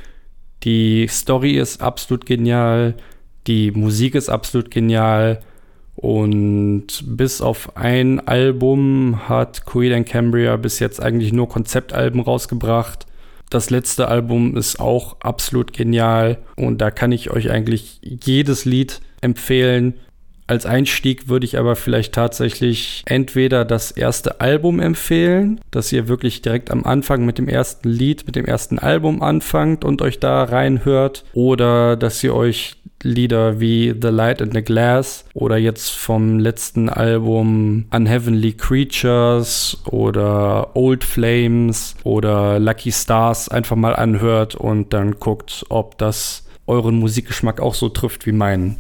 Die 0.63 1.07
Story 1.07 1.57
ist 1.57 1.81
absolut 1.81 2.27
genial, 2.27 2.93
die 3.47 3.71
Musik 3.71 4.13
ist 4.13 4.29
absolut 4.29 4.69
genial 4.69 5.41
und 6.01 6.88
bis 7.05 7.41
auf 7.41 7.77
ein 7.77 8.27
Album 8.27 9.29
hat 9.29 9.65
Queen 9.65 9.93
and 9.93 10.08
Cambria 10.08 10.58
bis 10.58 10.79
jetzt 10.79 11.01
eigentlich 11.01 11.31
nur 11.31 11.48
Konzeptalben 11.48 12.22
rausgebracht. 12.22 13.05
Das 13.51 13.70
letzte 13.70 14.08
Album 14.08 14.58
ist 14.58 14.79
auch 14.79 15.17
absolut 15.20 15.74
genial 15.74 16.39
und 16.55 16.79
da 16.79 16.89
kann 16.89 17.12
ich 17.12 17.29
euch 17.29 17.51
eigentlich 17.51 18.00
jedes 18.01 18.65
Lied 18.65 19.01
empfehlen. 19.22 19.93
Als 20.51 20.65
Einstieg 20.65 21.29
würde 21.29 21.46
ich 21.46 21.58
aber 21.58 21.77
vielleicht 21.77 22.13
tatsächlich 22.13 23.03
entweder 23.05 23.63
das 23.63 23.91
erste 23.91 24.41
Album 24.41 24.81
empfehlen, 24.81 25.62
dass 25.72 25.93
ihr 25.93 26.10
wirklich 26.10 26.41
direkt 26.41 26.72
am 26.72 26.84
Anfang 26.84 27.24
mit 27.25 27.38
dem 27.38 27.48
ersten 27.48 27.88
Lied, 27.88 28.25
mit 28.25 28.36
dem 28.36 28.43
ersten 28.43 28.77
Album 28.77 29.22
anfangt 29.22 29.86
und 29.86 30.01
euch 30.01 30.20
da 30.20 30.43
reinhört, 30.43 31.24
oder 31.31 31.96
dass 31.96 32.22
ihr 32.22 32.36
euch 32.36 32.75
Lieder 33.01 33.62
wie 33.62 33.96
The 34.00 34.10
Light 34.10 34.41
and 34.41 34.53
the 34.53 34.62
Glass 34.62 35.24
oder 35.34 35.55
jetzt 35.55 35.91
vom 35.91 36.38
letzten 36.38 36.89
Album 36.89 37.86
Unheavenly 37.89 38.51
Creatures 38.51 39.77
oder 39.86 40.75
Old 40.75 41.05
Flames 41.05 41.96
oder 42.03 42.60
Lucky 42.60 42.91
Stars 42.91 43.48
einfach 43.48 43.77
mal 43.77 43.96
anhört 43.96 44.55
und 44.55 44.91
dann 44.91 45.15
guckt, 45.15 45.65
ob 45.70 45.98
das 45.98 46.46
euren 46.67 47.00
Musikgeschmack 47.00 47.62
auch 47.62 47.74
so 47.74 47.88
trifft 47.88 48.25
wie 48.25 48.34
meinen. 48.34 48.75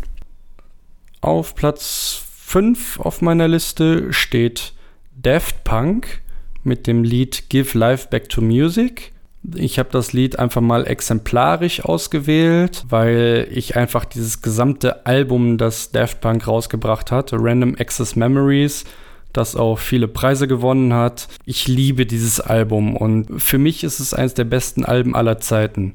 Auf 1.21 1.53
Platz 1.53 2.23
5 2.45 2.99
auf 2.99 3.21
meiner 3.21 3.47
Liste 3.47 4.11
steht 4.11 4.73
Daft 5.15 5.63
Punk 5.63 6.21
mit 6.63 6.87
dem 6.87 7.03
Lied 7.03 7.43
Give 7.49 7.77
Life 7.77 8.07
Back 8.09 8.27
to 8.29 8.41
Music. 8.41 9.13
Ich 9.55 9.77
habe 9.77 9.89
das 9.91 10.13
Lied 10.13 10.39
einfach 10.39 10.61
mal 10.61 10.87
exemplarisch 10.87 11.85
ausgewählt, 11.85 12.85
weil 12.89 13.47
ich 13.51 13.75
einfach 13.75 14.05
dieses 14.05 14.41
gesamte 14.41 15.05
Album, 15.05 15.59
das 15.59 15.91
Daft 15.91 16.21
Punk 16.21 16.47
rausgebracht 16.47 17.11
hat, 17.11 17.33
Random 17.33 17.75
Access 17.77 18.15
Memories, 18.15 18.83
das 19.31 19.55
auch 19.55 19.77
viele 19.77 20.07
Preise 20.07 20.47
gewonnen 20.47 20.91
hat. 20.91 21.27
Ich 21.45 21.67
liebe 21.67 22.07
dieses 22.07 22.41
Album 22.41 22.97
und 22.97 23.39
für 23.39 23.59
mich 23.59 23.83
ist 23.83 23.99
es 23.99 24.15
eines 24.15 24.33
der 24.33 24.45
besten 24.45 24.85
Alben 24.85 25.15
aller 25.15 25.39
Zeiten. 25.39 25.93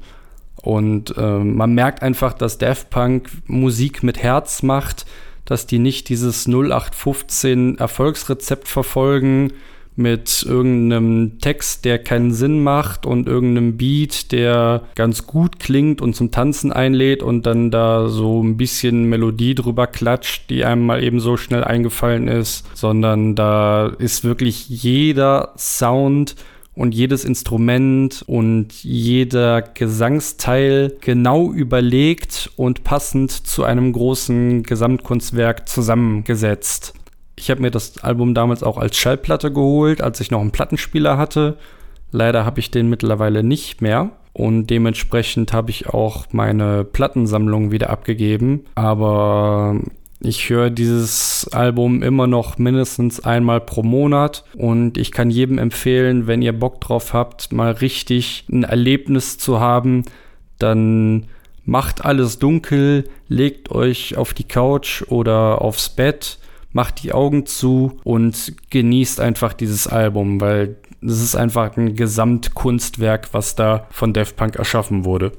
Und 0.57 1.15
äh, 1.17 1.39
man 1.39 1.73
merkt 1.73 2.01
einfach, 2.03 2.33
dass 2.33 2.57
Daft 2.57 2.89
Punk 2.89 3.29
Musik 3.45 4.03
mit 4.03 4.21
Herz 4.21 4.63
macht, 4.63 5.05
dass 5.45 5.65
die 5.65 5.79
nicht 5.79 6.09
dieses 6.09 6.47
0815 6.47 7.77
Erfolgsrezept 7.77 8.67
verfolgen, 8.67 9.53
mit 9.97 10.45
irgendeinem 10.47 11.39
Text, 11.39 11.83
der 11.83 11.97
keinen 11.97 12.31
Sinn 12.31 12.61
macht 12.63 13.07
und 13.07 13.27
irgendeinem 13.27 13.77
Beat, 13.77 14.31
der 14.31 14.83
ganz 14.93 15.25
gut 15.25 15.59
klingt 15.59 16.01
und 16.01 16.15
zum 16.15 16.29
Tanzen 16.29 16.71
einlädt 16.71 17.23
und 17.23 17.47
dann 17.47 17.71
da 17.71 18.07
so 18.07 18.41
ein 18.43 18.57
bisschen 18.57 19.05
Melodie 19.05 19.55
drüber 19.55 19.87
klatscht, 19.87 20.51
die 20.51 20.63
einem 20.63 20.85
mal 20.85 21.03
eben 21.03 21.19
so 21.19 21.35
schnell 21.35 21.63
eingefallen 21.63 22.27
ist, 22.27 22.63
sondern 22.77 23.35
da 23.35 23.87
ist 23.87 24.23
wirklich 24.23 24.69
jeder 24.69 25.53
Sound 25.57 26.35
und 26.77 26.93
jedes 26.93 27.25
Instrument 27.25 28.23
und 28.27 28.71
jeder 28.83 29.63
Gesangsteil 29.63 30.95
genau 31.01 31.51
überlegt 31.51 32.51
und 32.55 32.83
passend 32.83 33.31
zu 33.31 33.63
einem 33.63 33.91
großen 33.91 34.61
Gesamtkunstwerk 34.61 35.67
zusammengesetzt. 35.67 36.93
Ich 37.35 37.49
habe 37.49 37.61
mir 37.61 37.71
das 37.71 38.03
Album 38.03 38.35
damals 38.35 38.61
auch 38.61 38.77
als 38.77 38.95
Schallplatte 38.95 39.51
geholt, 39.51 40.01
als 40.01 40.19
ich 40.19 40.29
noch 40.29 40.39
einen 40.39 40.51
Plattenspieler 40.51 41.17
hatte. 41.17 41.57
Leider 42.11 42.45
habe 42.45 42.59
ich 42.59 42.69
den 42.69 42.89
mittlerweile 42.89 43.43
nicht 43.43 43.81
mehr 43.81 44.11
und 44.33 44.67
dementsprechend 44.67 45.53
habe 45.53 45.71
ich 45.71 45.87
auch 45.87 46.27
meine 46.31 46.83
Plattensammlung 46.83 47.71
wieder 47.71 47.89
abgegeben. 47.89 48.65
Aber 48.75 49.79
ich 50.19 50.49
höre 50.49 50.69
dieses 50.69 51.47
Album 51.51 52.01
immer 52.01 52.27
noch 52.27 52.57
mindestens 52.57 53.19
einmal 53.19 53.61
pro 53.61 53.83
Monat 53.83 54.43
und 54.55 54.97
ich 54.97 55.11
kann 55.11 55.29
jedem 55.29 55.59
empfehlen, 55.59 56.25
wenn 56.27 56.41
ihr 56.41 56.57
Bock 56.57 56.81
drauf 56.81 57.13
habt, 57.13 57.51
mal 57.51 57.71
richtig 57.71 58.45
ein 58.51 58.63
Erlebnis 58.63 59.37
zu 59.37 59.59
haben, 59.59 60.05
dann 60.57 61.27
macht 61.65 62.03
alles 62.03 62.39
dunkel, 62.39 63.09
legt 63.27 63.71
euch 63.71 64.17
auf 64.17 64.33
die 64.33 64.45
Couch 64.45 65.03
oder 65.07 65.61
aufs 65.61 65.89
Bett, 65.89 66.39
macht 66.71 67.03
die 67.03 67.13
Augen 67.13 67.45
zu 67.45 67.99
und 68.03 68.53
genießt 68.71 69.19
einfach 69.19 69.53
dieses 69.53 69.87
Album, 69.87 70.41
weil 70.41 70.77
es 71.01 71.21
ist 71.21 71.35
einfach 71.35 71.77
ein 71.77 71.95
Gesamtkunstwerk, 71.95 73.29
was 73.33 73.55
da 73.55 73.87
von 73.91 74.13
Daft 74.13 74.35
Punk 74.35 74.55
erschaffen 74.55 75.05
wurde. 75.05 75.33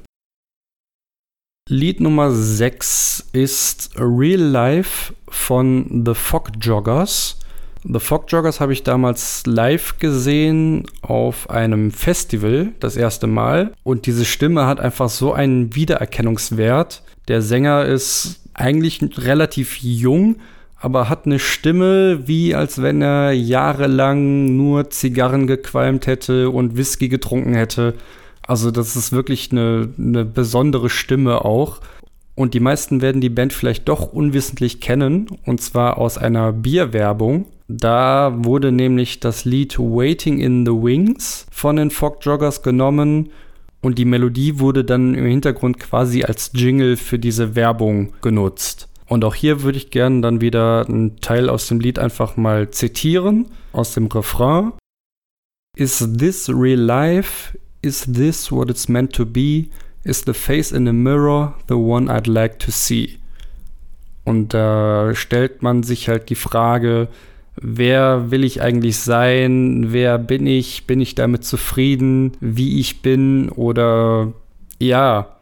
Lied 1.71 2.01
Nummer 2.01 2.31
6 2.31 3.29
ist 3.31 3.91
Real 3.95 4.41
Life 4.41 5.13
von 5.27 6.03
The 6.03 6.15
Fog 6.15 6.49
Joggers. 6.59 7.37
The 7.83 7.99
Fog 7.99 8.25
Joggers 8.27 8.59
habe 8.59 8.73
ich 8.73 8.81
damals 8.81 9.43
live 9.45 9.99
gesehen 9.99 10.87
auf 11.03 11.47
einem 11.51 11.91
Festival 11.91 12.69
das 12.79 12.97
erste 12.97 13.27
Mal 13.27 13.71
und 13.83 14.07
diese 14.07 14.25
Stimme 14.25 14.65
hat 14.65 14.79
einfach 14.79 15.09
so 15.09 15.31
einen 15.31 15.75
Wiedererkennungswert. 15.75 17.03
Der 17.27 17.43
Sänger 17.43 17.85
ist 17.85 18.41
eigentlich 18.55 18.99
relativ 19.19 19.77
jung, 19.77 20.37
aber 20.75 21.07
hat 21.07 21.27
eine 21.27 21.37
Stimme 21.37 22.27
wie 22.27 22.55
als 22.55 22.81
wenn 22.81 23.03
er 23.03 23.31
jahrelang 23.33 24.57
nur 24.57 24.89
Zigarren 24.89 25.45
gequalmt 25.45 26.07
hätte 26.07 26.49
und 26.49 26.77
Whisky 26.77 27.09
getrunken 27.09 27.53
hätte 27.53 27.93
also 28.49 28.71
das 28.71 28.95
ist 28.95 29.11
wirklich 29.11 29.51
eine, 29.51 29.93
eine 29.99 30.25
besondere 30.25 30.89
Stimme 30.89 31.45
auch. 31.45 31.81
Und 32.33 32.55
die 32.55 32.59
meisten 32.59 32.99
werden 32.99 33.21
die 33.21 33.29
Band 33.29 33.53
vielleicht 33.53 33.87
doch 33.87 34.11
unwissentlich 34.11 34.81
kennen, 34.81 35.27
und 35.45 35.61
zwar 35.61 35.99
aus 35.99 36.17
einer 36.17 36.51
Bierwerbung. 36.51 37.45
Da 37.67 38.33
wurde 38.35 38.71
nämlich 38.71 39.19
das 39.19 39.45
Lied 39.45 39.77
Waiting 39.77 40.39
in 40.39 40.65
the 40.65 40.71
Wings 40.71 41.45
von 41.51 41.75
den 41.75 41.91
Fog 41.91 42.25
Joggers 42.25 42.63
genommen 42.63 43.29
und 43.81 43.99
die 43.99 44.05
Melodie 44.05 44.57
wurde 44.57 44.83
dann 44.83 45.13
im 45.13 45.25
Hintergrund 45.25 45.79
quasi 45.79 46.23
als 46.23 46.49
Jingle 46.55 46.97
für 46.97 47.19
diese 47.19 47.55
Werbung 47.55 48.13
genutzt. 48.21 48.89
Und 49.07 49.23
auch 49.25 49.35
hier 49.35 49.61
würde 49.61 49.77
ich 49.77 49.91
gerne 49.91 50.21
dann 50.21 50.41
wieder 50.41 50.87
einen 50.87 51.17
Teil 51.17 51.49
aus 51.49 51.67
dem 51.67 51.79
Lied 51.79 51.99
einfach 51.99 52.35
mal 52.35 52.71
zitieren, 52.71 53.45
aus 53.73 53.93
dem 53.93 54.07
Refrain. 54.07 54.71
Is 55.77 55.99
this 56.17 56.49
real 56.49 56.79
life? 56.79 57.53
Is 57.81 58.05
this 58.05 58.51
what 58.51 58.69
it's 58.69 58.89
meant 58.89 59.13
to 59.13 59.25
be? 59.25 59.69
Is 60.03 60.23
the 60.23 60.33
face 60.33 60.71
in 60.71 60.85
the 60.85 60.93
mirror 60.93 61.53
the 61.67 61.77
one 61.77 62.09
I'd 62.09 62.27
like 62.27 62.59
to 62.59 62.71
see? 62.71 63.19
Und 64.25 64.53
da 64.53 65.15
stellt 65.15 65.61
man 65.61 65.83
sich 65.83 66.09
halt 66.09 66.29
die 66.29 66.35
Frage, 66.35 67.07
wer 67.55 68.31
will 68.31 68.43
ich 68.43 68.61
eigentlich 68.61 68.97
sein? 68.97 69.87
Wer 69.91 70.17
bin 70.17 70.45
ich? 70.45 70.87
Bin 70.87 71.01
ich 71.01 71.15
damit 71.15 71.43
zufrieden, 71.45 72.33
wie 72.39 72.79
ich 72.79 73.01
bin? 73.01 73.49
Oder 73.49 74.33
ja, 74.79 75.37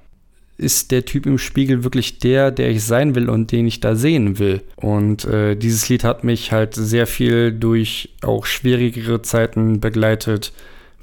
ist 0.58 0.92
der 0.92 1.06
Typ 1.06 1.26
im 1.26 1.38
Spiegel 1.38 1.84
wirklich 1.84 2.20
der, 2.20 2.52
der 2.52 2.70
ich 2.70 2.84
sein 2.84 3.14
will 3.16 3.30
und 3.30 3.52
den 3.52 3.68
ich 3.68 3.80
da 3.80 3.96
sehen 3.96 4.40
will? 4.40 4.62
Und 4.76 5.26
äh, 5.26 5.56
dieses 5.56 5.90
Lied 5.90 6.04
hat 6.04 6.24
mich 6.24 6.52
halt 6.52 6.76
sehr 6.76 7.08
viel 7.08 7.52
durch 7.52 8.10
auch 8.22 8.46
schwierigere 8.46 9.22
Zeiten 9.22 9.80
begleitet 9.80 10.52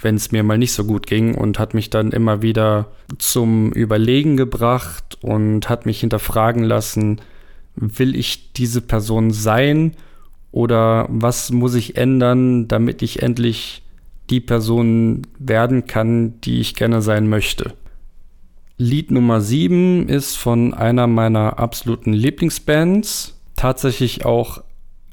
wenn 0.05 0.15
es 0.17 0.31
mir 0.31 0.43
mal 0.43 0.59
nicht 0.59 0.73
so 0.73 0.85
gut 0.85 1.07
ging 1.07 1.35
und 1.35 1.59
hat 1.59 1.75
mich 1.75 1.91
dann 1.91 2.13
immer 2.13 2.43
wieder 2.43 2.89
zum 3.19 3.73
Überlegen 3.73 4.37
gebracht 4.37 5.19
und 5.23 5.69
hat 5.69 5.87
mich 5.87 6.01
hinterfragen 6.01 6.63
lassen, 6.63 7.21
will 7.75 8.15
ich 8.15 8.53
diese 8.53 8.83
Person 8.83 9.31
sein 9.31 9.97
oder 10.53 11.07
was 11.11 11.51
muss 11.51 11.75
ich 11.75 11.97
ändern, 11.97 12.69
damit 12.69 13.03
ich 13.03 13.23
endlich 13.23 13.83
die 14.31 14.41
Person 14.41 15.27
werden 15.39 15.87
kann, 15.87 16.41
die 16.43 16.61
ich 16.61 16.75
gerne 16.75 17.03
sein 17.03 17.29
möchte. 17.29 17.73
Lied 18.77 19.11
Nummer 19.11 19.41
7 19.41 20.09
ist 20.09 20.37
von 20.37 20.75
einer 20.75 21.07
meiner 21.07 21.59
absoluten 21.59 22.13
Lieblingsbands, 22.13 23.41
tatsächlich 23.57 24.25
auch 24.25 24.63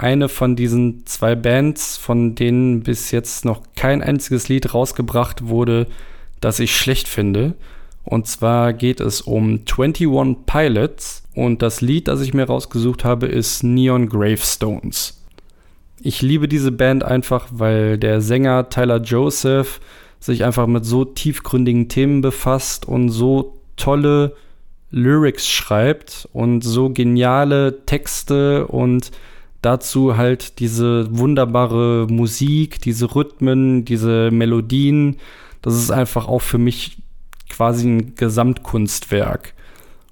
eine 0.02 0.30
von 0.30 0.56
diesen 0.56 1.06
zwei 1.06 1.36
Bands, 1.36 1.98
von 1.98 2.36
denen 2.36 2.82
bis 2.82 3.12
jetzt 3.12 3.46
noch 3.46 3.62
kein 3.76 4.02
einziges 4.02 4.50
Lied 4.50 4.74
rausgebracht 4.74 5.48
wurde, 5.48 5.88
das 6.40 6.60
ich 6.60 6.76
schlecht 6.76 7.08
finde. 7.08 7.54
Und 8.04 8.28
zwar 8.28 8.74
geht 8.74 9.00
es 9.00 9.22
um 9.22 9.62
21 9.70 10.08
Pilots 10.46 11.24
und 11.36 11.62
das 11.62 11.82
Lied, 11.82 12.08
das 12.08 12.22
ich 12.22 12.34
mir 12.34 12.46
rausgesucht 12.46 13.06
habe, 13.06 13.28
ist 13.28 13.64
Neon 13.64 14.10
Gravestones. 14.10 15.24
Ich 16.02 16.24
liebe 16.24 16.48
diese 16.48 16.72
Band 16.72 17.04
einfach, 17.04 17.48
weil 17.52 18.00
der 18.00 18.22
Sänger 18.22 18.70
Tyler 18.70 19.02
Joseph 19.02 19.80
sich 20.20 20.44
einfach 20.44 20.66
mit 20.66 20.84
so 20.84 21.06
tiefgründigen 21.06 21.90
Themen 21.90 22.22
befasst 22.22 22.88
und 22.88 23.10
so 23.10 23.60
tolle 23.76 24.36
Lyrics 24.90 25.48
schreibt 25.48 26.28
und 26.34 26.64
so 26.64 26.90
geniale 26.90 27.86
Texte 27.86 28.68
und 28.68 29.12
dazu 29.62 30.18
halt 30.18 30.60
diese 30.60 31.08
wunderbare 31.18 32.08
Musik, 32.10 32.82
diese 32.82 33.16
Rhythmen, 33.16 33.86
diese 33.86 34.32
Melodien. 34.32 35.18
Das 35.62 35.76
ist 35.76 35.92
einfach 35.92 36.28
auch 36.28 36.42
für 36.42 36.58
mich 36.58 36.98
quasi 37.50 37.88
ein 37.88 38.16
Gesamtkunstwerk. 38.16 39.54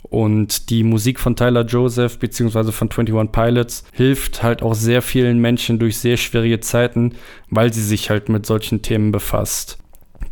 Und 0.04 0.70
die 0.72 0.84
Musik 0.84 1.20
von 1.20 1.36
Tyler 1.36 1.66
Joseph 1.66 2.18
bzw. 2.18 2.72
von 2.72 2.90
21 2.90 3.32
Pilots 3.32 3.84
hilft 3.94 4.42
halt 4.42 4.64
auch 4.64 4.74
sehr 4.74 5.02
vielen 5.02 5.40
Menschen 5.40 5.78
durch 5.78 5.98
sehr 5.98 6.18
schwierige 6.18 6.60
Zeiten, 6.60 7.14
weil 7.50 7.72
sie 7.72 7.84
sich 7.84 8.10
halt 8.10 8.28
mit 8.28 8.46
solchen 8.46 8.82
Themen 8.82 9.12
befasst. 9.12 9.78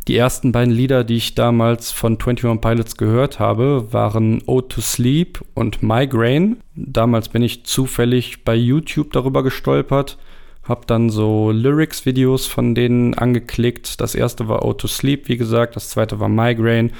Die 0.08 0.16
ersten 0.16 0.52
beiden 0.52 0.72
Lieder, 0.72 1.04
die 1.04 1.16
ich 1.16 1.34
damals 1.34 1.90
von 1.90 2.14
21 2.14 2.62
Pilots 2.62 2.96
gehört 2.96 3.38
habe, 3.38 3.92
waren 3.92 4.42
Ode 4.46 4.68
to 4.68 4.80
Sleep 4.80 5.44
und 5.52 5.82
Migraine. 5.82 6.56
Damals 6.74 7.28
bin 7.28 7.42
ich 7.42 7.66
zufällig 7.66 8.42
bei 8.42 8.54
YouTube 8.54 9.12
darüber 9.12 9.42
gestolpert, 9.42 10.16
habe 10.62 10.86
dann 10.86 11.10
so 11.10 11.50
Lyrics-Videos 11.50 12.46
von 12.46 12.74
denen 12.74 13.12
angeklickt. 13.12 14.00
Das 14.00 14.14
erste 14.14 14.48
war 14.48 14.64
Ode 14.64 14.78
to 14.78 14.88
Sleep, 14.88 15.28
wie 15.28 15.36
gesagt, 15.36 15.76
das 15.76 15.90
zweite 15.90 16.18
war 16.18 16.30
Migraine 16.30 16.90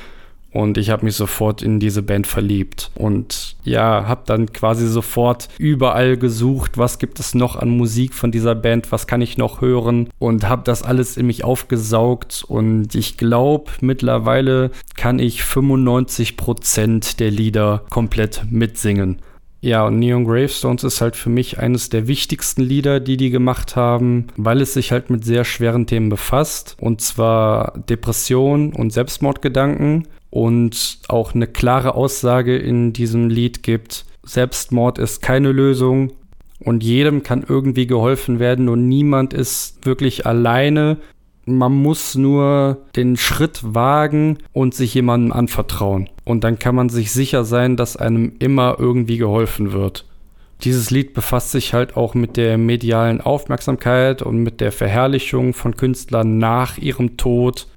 und 0.58 0.76
ich 0.76 0.90
habe 0.90 1.04
mich 1.04 1.14
sofort 1.14 1.62
in 1.62 1.78
diese 1.78 2.02
Band 2.02 2.26
verliebt. 2.26 2.90
Und 2.96 3.54
ja, 3.62 4.08
habe 4.08 4.22
dann 4.26 4.52
quasi 4.52 4.88
sofort 4.88 5.48
überall 5.56 6.16
gesucht, 6.16 6.76
was 6.76 6.98
gibt 6.98 7.20
es 7.20 7.32
noch 7.32 7.54
an 7.54 7.70
Musik 7.70 8.12
von 8.12 8.32
dieser 8.32 8.56
Band, 8.56 8.90
was 8.90 9.06
kann 9.06 9.22
ich 9.22 9.38
noch 9.38 9.60
hören. 9.60 10.08
Und 10.18 10.48
habe 10.48 10.62
das 10.64 10.82
alles 10.82 11.16
in 11.16 11.26
mich 11.28 11.44
aufgesaugt. 11.44 12.44
Und 12.48 12.96
ich 12.96 13.16
glaube, 13.16 13.70
mittlerweile 13.80 14.72
kann 14.96 15.20
ich 15.20 15.42
95% 15.42 17.18
der 17.18 17.30
Lieder 17.30 17.84
komplett 17.88 18.42
mitsingen. 18.50 19.22
Ja, 19.60 19.86
und 19.86 20.00
Neon 20.00 20.24
Gravestones 20.24 20.82
ist 20.82 21.00
halt 21.00 21.14
für 21.14 21.30
mich 21.30 21.58
eines 21.58 21.88
der 21.88 22.08
wichtigsten 22.08 22.62
Lieder, 22.62 22.98
die 22.98 23.16
die 23.16 23.30
gemacht 23.30 23.76
haben, 23.76 24.28
weil 24.36 24.60
es 24.60 24.74
sich 24.74 24.90
halt 24.90 25.08
mit 25.10 25.24
sehr 25.24 25.44
schweren 25.44 25.86
Themen 25.86 26.08
befasst. 26.08 26.76
Und 26.80 27.00
zwar 27.00 27.78
Depression 27.88 28.72
und 28.72 28.92
Selbstmordgedanken 28.92 30.06
und 30.30 30.98
auch 31.08 31.34
eine 31.34 31.46
klare 31.46 31.94
Aussage 31.94 32.56
in 32.56 32.92
diesem 32.92 33.28
Lied 33.28 33.62
gibt, 33.62 34.04
Selbstmord 34.22 34.98
ist 34.98 35.22
keine 35.22 35.52
Lösung 35.52 36.12
und 36.60 36.82
jedem 36.82 37.22
kann 37.22 37.44
irgendwie 37.46 37.86
geholfen 37.86 38.38
werden 38.38 38.68
und 38.68 38.88
niemand 38.88 39.32
ist 39.32 39.84
wirklich 39.86 40.26
alleine. 40.26 40.98
Man 41.46 41.72
muss 41.72 42.14
nur 42.14 42.82
den 42.94 43.16
Schritt 43.16 43.60
wagen 43.62 44.38
und 44.52 44.74
sich 44.74 44.92
jemandem 44.92 45.32
anvertrauen. 45.32 46.10
Und 46.24 46.44
dann 46.44 46.58
kann 46.58 46.74
man 46.74 46.90
sich 46.90 47.10
sicher 47.10 47.44
sein, 47.44 47.76
dass 47.76 47.96
einem 47.96 48.34
immer 48.38 48.76
irgendwie 48.78 49.16
geholfen 49.16 49.72
wird. 49.72 50.04
Dieses 50.62 50.90
Lied 50.90 51.14
befasst 51.14 51.52
sich 51.52 51.72
halt 51.72 51.96
auch 51.96 52.14
mit 52.14 52.36
der 52.36 52.58
medialen 52.58 53.20
Aufmerksamkeit 53.20 54.22
und 54.22 54.38
mit 54.38 54.60
der 54.60 54.72
Verherrlichung 54.72 55.54
von 55.54 55.76
Künstlern 55.76 56.36
nach 56.38 56.76
ihrem 56.76 57.16
Tod 57.16 57.68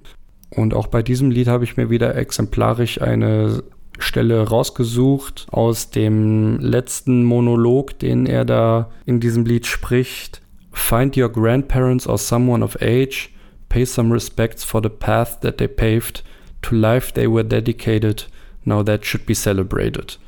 und 0.53 0.73
auch 0.73 0.87
bei 0.87 1.01
diesem 1.01 1.31
Lied 1.31 1.47
habe 1.47 1.63
ich 1.63 1.77
mir 1.77 1.89
wieder 1.89 2.15
exemplarisch 2.15 3.01
eine 3.01 3.63
Stelle 3.99 4.47
rausgesucht 4.47 5.47
aus 5.51 5.91
dem 5.91 6.59
letzten 6.59 7.23
Monolog, 7.23 7.97
den 7.99 8.25
er 8.25 8.45
da 8.45 8.89
in 9.05 9.19
diesem 9.19 9.45
Lied 9.45 9.65
spricht. 9.65 10.41
Find 10.73 11.17
your 11.17 11.29
grandparents 11.29 12.07
or 12.07 12.17
someone 12.17 12.63
of 12.63 12.77
age, 12.81 13.29
pay 13.69 13.85
some 13.85 14.13
respects 14.13 14.63
for 14.63 14.81
the 14.83 14.89
path 14.89 15.39
that 15.41 15.57
they 15.57 15.67
paved, 15.67 16.23
to 16.61 16.75
life 16.75 17.13
they 17.13 17.27
were 17.27 17.45
dedicated, 17.45 18.27
now 18.65 18.83
that 18.83 19.05
should 19.05 19.25
be 19.25 19.33
celebrated. 19.33 20.19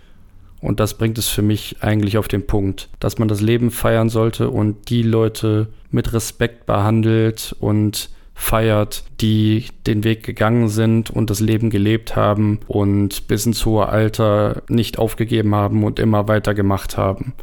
Und 0.62 0.80
das 0.80 0.94
bringt 0.94 1.18
es 1.18 1.28
für 1.28 1.42
mich 1.42 1.78
eigentlich 1.82 2.18
auf 2.18 2.30
den 2.30 2.48
Punkt, 2.48 2.88
dass 3.00 3.18
man 3.18 3.28
das 3.28 3.42
Leben 3.42 3.70
feiern 3.70 4.08
sollte 4.08 4.50
und 4.50 4.90
die 4.90 5.04
Leute 5.04 5.68
mit 5.92 6.14
Respekt 6.14 6.66
behandelt 6.66 7.54
und 7.60 8.10
feiert, 8.36 9.04
die 9.22 9.66
den 9.86 10.04
Weg 10.04 10.24
gegangen 10.24 10.68
sind 10.68 11.10
und 11.10 11.30
das 11.30 11.40
Leben 11.40 11.70
gelebt 11.70 12.16
haben 12.16 12.60
und 12.68 13.28
bis 13.28 13.46
ins 13.46 13.66
hohe 13.66 13.88
Alter 13.88 14.64
nicht 14.68 14.98
aufgegeben 14.98 15.54
haben 15.56 15.84
und 15.84 16.00
immer 16.00 16.28
weitergemacht 16.28 16.98
haben. 16.98 17.34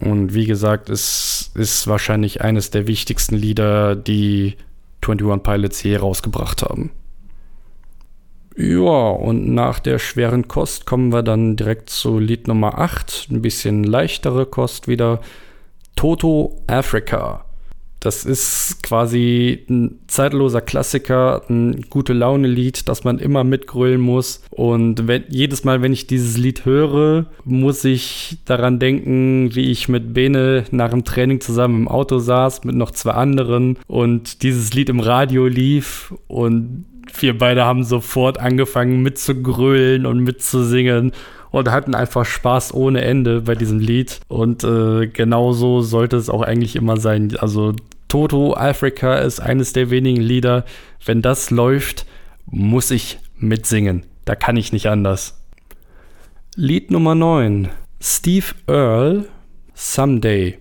Und 0.00 0.34
wie 0.34 0.46
gesagt, 0.46 0.90
es 0.90 1.50
ist 1.54 1.86
wahrscheinlich 1.86 2.42
eines 2.42 2.70
der 2.70 2.86
wichtigsten 2.86 3.34
Lieder, 3.34 3.96
die 3.96 4.56
21 5.00 5.42
Pilots 5.42 5.82
je 5.82 5.96
rausgebracht 5.96 6.62
haben. 6.62 6.90
Ja, 8.56 9.10
und 9.10 9.52
nach 9.52 9.80
der 9.80 9.98
schweren 9.98 10.48
Kost 10.48 10.86
kommen 10.86 11.12
wir 11.12 11.22
dann 11.22 11.56
direkt 11.56 11.90
zu 11.90 12.18
Lied 12.18 12.48
Nummer 12.48 12.78
8. 12.78 13.28
Ein 13.30 13.42
bisschen 13.42 13.84
leichtere 13.84 14.46
Kost 14.46 14.88
wieder. 14.88 15.20
Toto 15.94 16.62
Africa. 16.66 17.45
Das 18.06 18.24
ist 18.24 18.84
quasi 18.84 19.64
ein 19.68 19.98
zeitloser 20.06 20.60
Klassiker, 20.60 21.42
ein 21.50 21.86
gute 21.90 22.12
Laune-Lied, 22.12 22.88
das 22.88 23.02
man 23.02 23.18
immer 23.18 23.42
mitgrölen 23.42 24.00
muss. 24.00 24.44
Und 24.50 25.08
wenn, 25.08 25.24
jedes 25.28 25.64
Mal, 25.64 25.82
wenn 25.82 25.92
ich 25.92 26.06
dieses 26.06 26.36
Lied 26.36 26.64
höre, 26.64 27.26
muss 27.42 27.84
ich 27.84 28.38
daran 28.44 28.78
denken, 28.78 29.52
wie 29.56 29.72
ich 29.72 29.88
mit 29.88 30.14
Bene 30.14 30.66
nach 30.70 30.90
dem 30.90 31.02
Training 31.02 31.40
zusammen 31.40 31.80
im 31.80 31.88
Auto 31.88 32.20
saß, 32.20 32.62
mit 32.62 32.76
noch 32.76 32.92
zwei 32.92 33.10
anderen 33.10 33.76
und 33.88 34.44
dieses 34.44 34.72
Lied 34.72 34.88
im 34.88 35.00
Radio 35.00 35.48
lief 35.48 36.14
und 36.28 36.84
wir 37.18 37.36
beide 37.36 37.64
haben 37.64 37.82
sofort 37.82 38.38
angefangen 38.38 39.02
mitzugrölen 39.02 40.06
und 40.06 40.20
mitzusingen 40.20 41.10
und 41.50 41.70
hatten 41.70 41.94
einfach 41.94 42.24
Spaß 42.24 42.72
ohne 42.74 43.00
Ende 43.00 43.40
bei 43.40 43.54
diesem 43.54 43.80
Lied. 43.80 44.20
Und 44.28 44.62
äh, 44.62 45.06
genauso 45.06 45.80
sollte 45.80 46.16
es 46.16 46.28
auch 46.28 46.42
eigentlich 46.42 46.76
immer 46.76 46.98
sein. 46.98 47.34
Also 47.38 47.74
Toto 48.08 48.54
Africa 48.54 49.16
ist 49.16 49.40
eines 49.40 49.72
der 49.72 49.90
wenigen 49.90 50.20
Lieder, 50.20 50.64
wenn 51.04 51.22
das 51.22 51.50
läuft, 51.50 52.06
muss 52.46 52.90
ich 52.90 53.18
mitsingen. 53.36 54.04
Da 54.24 54.34
kann 54.34 54.56
ich 54.56 54.72
nicht 54.72 54.88
anders. 54.88 55.42
Lied 56.54 56.90
Nummer 56.90 57.14
9. 57.14 57.68
Steve 58.00 58.46
Earle, 58.66 59.28
Someday. 59.74 60.58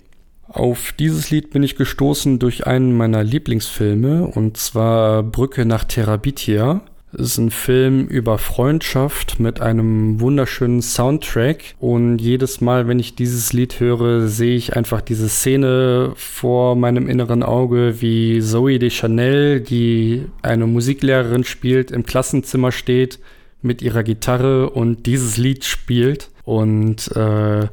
Auf 0.47 0.93
dieses 0.93 1.31
Lied 1.31 1.51
bin 1.51 1.63
ich 1.63 1.75
gestoßen 1.75 2.39
durch 2.39 2.65
einen 2.65 2.95
meiner 2.95 3.23
Lieblingsfilme, 3.23 4.25
und 4.25 4.57
zwar 4.57 5.23
Brücke 5.23 5.65
nach 5.65 5.83
Terabithia. 5.83 6.81
Ist 7.17 7.37
ein 7.37 7.49
Film 7.49 8.07
über 8.07 8.37
Freundschaft 8.37 9.39
mit 9.39 9.61
einem 9.61 10.19
wunderschönen 10.19 10.81
Soundtrack. 10.81 11.75
Und 11.79 12.19
jedes 12.19 12.59
Mal, 12.59 12.89
wenn 12.89 12.99
ich 12.99 13.15
dieses 13.15 13.53
Lied 13.53 13.79
höre, 13.79 14.27
sehe 14.27 14.57
ich 14.57 14.75
einfach 14.75 14.99
diese 14.99 15.29
Szene 15.29 16.11
vor 16.15 16.75
meinem 16.75 17.07
inneren 17.07 17.41
Auge, 17.41 18.01
wie 18.01 18.41
Zoe 18.41 18.79
de 18.79 18.89
Chanel, 18.89 19.61
die 19.61 20.25
eine 20.41 20.67
Musiklehrerin 20.67 21.45
spielt, 21.45 21.91
im 21.91 22.05
Klassenzimmer 22.05 22.73
steht 22.73 23.19
mit 23.61 23.81
ihrer 23.81 24.03
Gitarre 24.03 24.69
und 24.69 25.05
dieses 25.05 25.37
Lied 25.37 25.63
spielt. 25.63 26.31
Und 26.43 27.15
äh, 27.15 27.67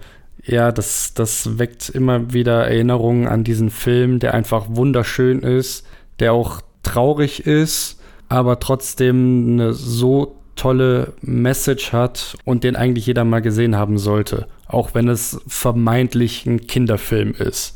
ja, 0.44 0.70
das, 0.70 1.14
das 1.14 1.59
weckt 1.59 1.88
immer 1.88 2.33
wieder 2.33 2.68
Erinnerungen 2.68 3.26
an 3.26 3.42
diesen 3.42 3.70
Film, 3.70 4.20
der 4.20 4.35
einfach 4.35 4.66
wunderschön 4.68 5.40
ist, 5.40 5.85
der 6.20 6.33
auch 6.33 6.61
traurig 6.85 7.44
ist, 7.44 8.01
aber 8.33 8.61
trotzdem 8.61 9.53
eine 9.53 9.75
so 9.75 10.37
tolle 10.57 11.12
Message 11.21 11.92
hat 11.92 12.37
und 12.45 12.64
den 12.64 12.77
eigentlich 12.77 13.07
jeder 13.07 13.25
mal 13.25 13.42
gesehen 13.42 13.77
haben 13.77 13.99
sollte, 13.99 14.47
auch 14.66 14.95
wenn 14.95 15.09
es 15.09 15.40
vermeintlich 15.47 16.47
ein 16.47 16.66
Kinderfilm 16.66 17.33
ist. 17.33 17.75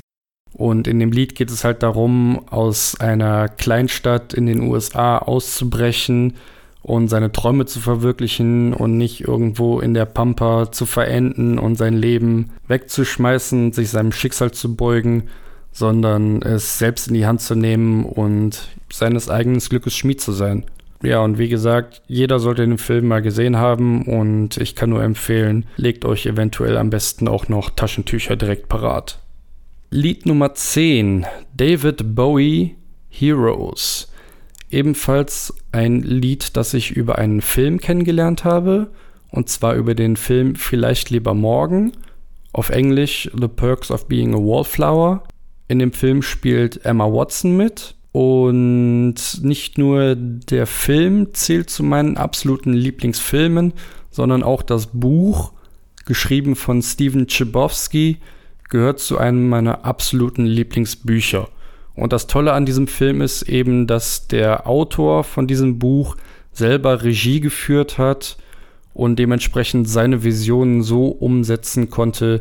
Und 0.54 0.88
in 0.88 0.98
dem 0.98 1.12
Lied 1.12 1.34
geht 1.34 1.50
es 1.50 1.62
halt 1.64 1.82
darum, 1.82 2.48
aus 2.48 2.98
einer 2.98 3.48
Kleinstadt 3.48 4.32
in 4.32 4.46
den 4.46 4.62
USA 4.62 5.18
auszubrechen 5.18 6.36
und 6.80 7.08
seine 7.08 7.32
Träume 7.32 7.66
zu 7.66 7.80
verwirklichen 7.80 8.72
und 8.72 8.96
nicht 8.96 9.20
irgendwo 9.20 9.80
in 9.80 9.92
der 9.92 10.06
Pampa 10.06 10.72
zu 10.72 10.86
verenden 10.86 11.58
und 11.58 11.76
sein 11.76 11.94
Leben 11.94 12.52
wegzuschmeißen, 12.68 13.72
sich 13.72 13.90
seinem 13.90 14.12
Schicksal 14.12 14.52
zu 14.52 14.74
beugen, 14.74 15.24
sondern 15.76 16.40
es 16.40 16.78
selbst 16.78 17.08
in 17.08 17.14
die 17.14 17.26
Hand 17.26 17.42
zu 17.42 17.54
nehmen 17.54 18.04
und 18.04 18.68
seines 18.90 19.28
eigenen 19.28 19.60
Glückes 19.60 19.94
Schmied 19.94 20.20
zu 20.20 20.32
sein. 20.32 20.64
Ja, 21.02 21.20
und 21.20 21.36
wie 21.38 21.48
gesagt, 21.48 22.00
jeder 22.06 22.38
sollte 22.38 22.66
den 22.66 22.78
Film 22.78 23.08
mal 23.08 23.20
gesehen 23.20 23.56
haben 23.58 24.06
und 24.06 24.56
ich 24.56 24.74
kann 24.74 24.90
nur 24.90 25.02
empfehlen, 25.02 25.66
legt 25.76 26.06
euch 26.06 26.24
eventuell 26.24 26.78
am 26.78 26.88
besten 26.88 27.28
auch 27.28 27.48
noch 27.48 27.70
Taschentücher 27.70 28.36
direkt 28.36 28.68
parat. 28.68 29.18
Lied 29.90 30.24
Nummer 30.24 30.54
10, 30.54 31.26
David 31.54 32.14
Bowie, 32.14 32.76
Heroes 33.10 34.08
ebenfalls 34.70 35.54
ein 35.72 36.02
Lied, 36.02 36.56
das 36.56 36.74
ich 36.74 36.90
über 36.90 37.18
einen 37.18 37.40
Film 37.40 37.78
kennengelernt 37.78 38.44
habe. 38.44 38.88
Und 39.30 39.48
zwar 39.48 39.74
über 39.74 39.94
den 39.94 40.16
Film 40.16 40.56
Vielleicht 40.56 41.10
lieber 41.10 41.34
morgen. 41.34 41.92
Auf 42.52 42.70
Englisch 42.70 43.30
The 43.38 43.48
Perks 43.48 43.90
of 43.90 44.06
Being 44.06 44.34
a 44.34 44.38
Wallflower. 44.38 45.22
In 45.68 45.78
dem 45.78 45.92
Film 45.92 46.22
spielt 46.22 46.84
Emma 46.84 47.06
Watson 47.06 47.56
mit. 47.56 47.94
Und 48.12 49.16
nicht 49.42 49.76
nur 49.76 50.14
der 50.16 50.66
Film 50.66 51.34
zählt 51.34 51.68
zu 51.68 51.82
meinen 51.82 52.16
absoluten 52.16 52.72
Lieblingsfilmen, 52.72 53.74
sondern 54.10 54.42
auch 54.42 54.62
das 54.62 54.86
Buch, 54.86 55.52
geschrieben 56.06 56.56
von 56.56 56.80
Steven 56.80 57.26
Chbosky, 57.26 58.16
gehört 58.70 59.00
zu 59.00 59.18
einem 59.18 59.50
meiner 59.50 59.84
absoluten 59.84 60.46
Lieblingsbücher. 60.46 61.48
Und 61.94 62.12
das 62.14 62.26
Tolle 62.26 62.52
an 62.52 62.64
diesem 62.64 62.88
Film 62.88 63.20
ist 63.20 63.42
eben, 63.42 63.86
dass 63.86 64.28
der 64.28 64.66
Autor 64.66 65.24
von 65.24 65.46
diesem 65.46 65.78
Buch 65.78 66.16
selber 66.52 67.02
Regie 67.02 67.40
geführt 67.40 67.98
hat 67.98 68.38
und 68.94 69.18
dementsprechend 69.18 69.90
seine 69.90 70.24
Visionen 70.24 70.82
so 70.82 71.08
umsetzen 71.08 71.90
konnte, 71.90 72.40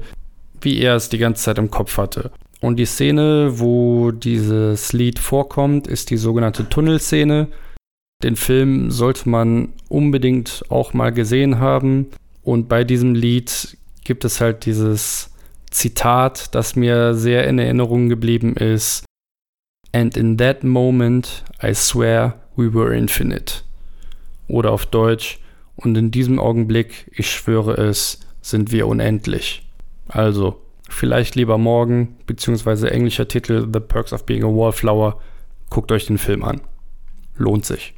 wie 0.62 0.80
er 0.80 0.96
es 0.96 1.10
die 1.10 1.18
ganze 1.18 1.44
Zeit 1.44 1.58
im 1.58 1.70
Kopf 1.70 1.98
hatte. 1.98 2.32
Und 2.66 2.78
die 2.78 2.86
Szene, 2.86 3.60
wo 3.60 4.10
dieses 4.10 4.92
Lied 4.92 5.20
vorkommt, 5.20 5.86
ist 5.86 6.10
die 6.10 6.18
sogenannte 6.18 6.68
Tunnelszene. 6.68 7.48
Den 8.24 8.36
Film 8.36 8.90
sollte 8.90 9.30
man 9.30 9.74
unbedingt 9.88 10.64
auch 10.70 10.92
mal 10.96 11.12
gesehen 11.12 11.60
haben. 11.60 12.08
Und 12.42 12.68
bei 12.68 12.84
diesem 12.84 13.14
Lied 13.14 13.78
gibt 14.04 14.26
es 14.26 14.42
halt 14.42 14.66
dieses 14.66 15.30
Zitat, 15.70 16.56
das 16.56 16.76
mir 16.76 17.14
sehr 17.14 17.48
in 17.48 17.60
Erinnerung 17.60 18.10
geblieben 18.10 18.56
ist. 18.56 19.06
And 19.92 20.18
in 20.18 20.36
that 20.40 20.64
moment, 20.64 21.44
I 21.62 21.76
swear, 21.76 22.40
we 22.56 22.74
were 22.74 22.98
infinite. 22.98 23.62
Oder 24.48 24.72
auf 24.72 24.88
Deutsch, 24.88 25.38
und 25.76 25.96
in 25.96 26.10
diesem 26.10 26.40
Augenblick, 26.40 27.12
ich 27.14 27.30
schwöre 27.30 27.74
es, 27.74 28.22
sind 28.42 28.72
wir 28.72 28.88
unendlich. 28.88 29.68
Also, 30.08 30.65
vielleicht 30.90 31.36
lieber 31.36 31.58
morgen, 31.58 32.18
beziehungsweise 32.26 32.92
englischer 32.92 33.28
Titel 33.28 33.68
The 33.72 33.80
Perks 33.80 34.14
of 34.14 34.26
Being 34.26 34.44
a 34.44 34.48
Wallflower. 34.48 35.20
Guckt 35.70 35.92
euch 35.92 36.06
den 36.06 36.18
Film 36.18 36.44
an. 36.44 36.62
Lohnt 37.36 37.66
sich. 37.66 37.96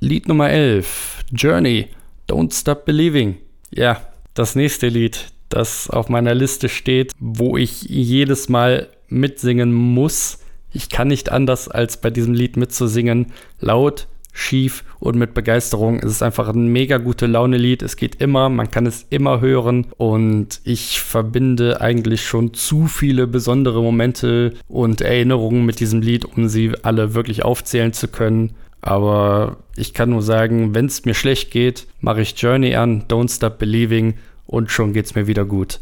Lied 0.00 0.28
Nummer 0.28 0.50
11, 0.50 1.24
Journey, 1.32 1.88
Don't 2.28 2.52
Stop 2.52 2.84
Believing. 2.84 3.38
Ja, 3.70 4.06
das 4.34 4.54
nächste 4.54 4.88
Lied, 4.88 5.32
das 5.48 5.88
auf 5.88 6.08
meiner 6.08 6.34
Liste 6.34 6.68
steht, 6.68 7.12
wo 7.18 7.56
ich 7.56 7.82
jedes 7.82 8.48
Mal 8.48 8.88
mitsingen 9.08 9.72
muss, 9.72 10.40
ich 10.74 10.90
kann 10.90 11.08
nicht 11.08 11.30
anders, 11.30 11.68
als 11.68 11.96
bei 12.00 12.10
diesem 12.10 12.34
Lied 12.34 12.56
mitzusingen. 12.56 13.32
Laut, 13.60 14.08
schief 14.34 14.84
und 14.98 15.16
mit 15.16 15.32
Begeisterung. 15.32 16.00
Es 16.00 16.10
ist 16.10 16.22
einfach 16.22 16.48
ein 16.48 16.66
mega 16.66 16.98
gute 16.98 17.26
Laune-Lied. 17.26 17.82
Es 17.82 17.96
geht 17.96 18.20
immer, 18.20 18.50
man 18.50 18.70
kann 18.70 18.84
es 18.84 19.06
immer 19.08 19.40
hören 19.40 19.86
und 19.96 20.60
ich 20.64 21.00
verbinde 21.00 21.80
eigentlich 21.80 22.26
schon 22.26 22.52
zu 22.52 22.86
viele 22.86 23.26
besondere 23.26 23.80
Momente 23.80 24.52
und 24.68 25.00
Erinnerungen 25.00 25.64
mit 25.64 25.80
diesem 25.80 26.02
Lied, 26.02 26.24
um 26.24 26.48
sie 26.48 26.72
alle 26.82 27.14
wirklich 27.14 27.44
aufzählen 27.44 27.92
zu 27.92 28.08
können. 28.08 28.54
Aber 28.82 29.58
ich 29.76 29.94
kann 29.94 30.10
nur 30.10 30.22
sagen, 30.22 30.74
wenn 30.74 30.86
es 30.86 31.04
mir 31.06 31.14
schlecht 31.14 31.50
geht, 31.50 31.86
mache 32.00 32.20
ich 32.20 32.36
Journey 32.36 32.74
an, 32.74 33.04
Don't 33.04 33.34
Stop 33.34 33.58
Believing 33.58 34.14
und 34.46 34.70
schon 34.70 34.92
geht 34.92 35.06
es 35.06 35.14
mir 35.14 35.26
wieder 35.26 35.44
gut. 35.44 35.80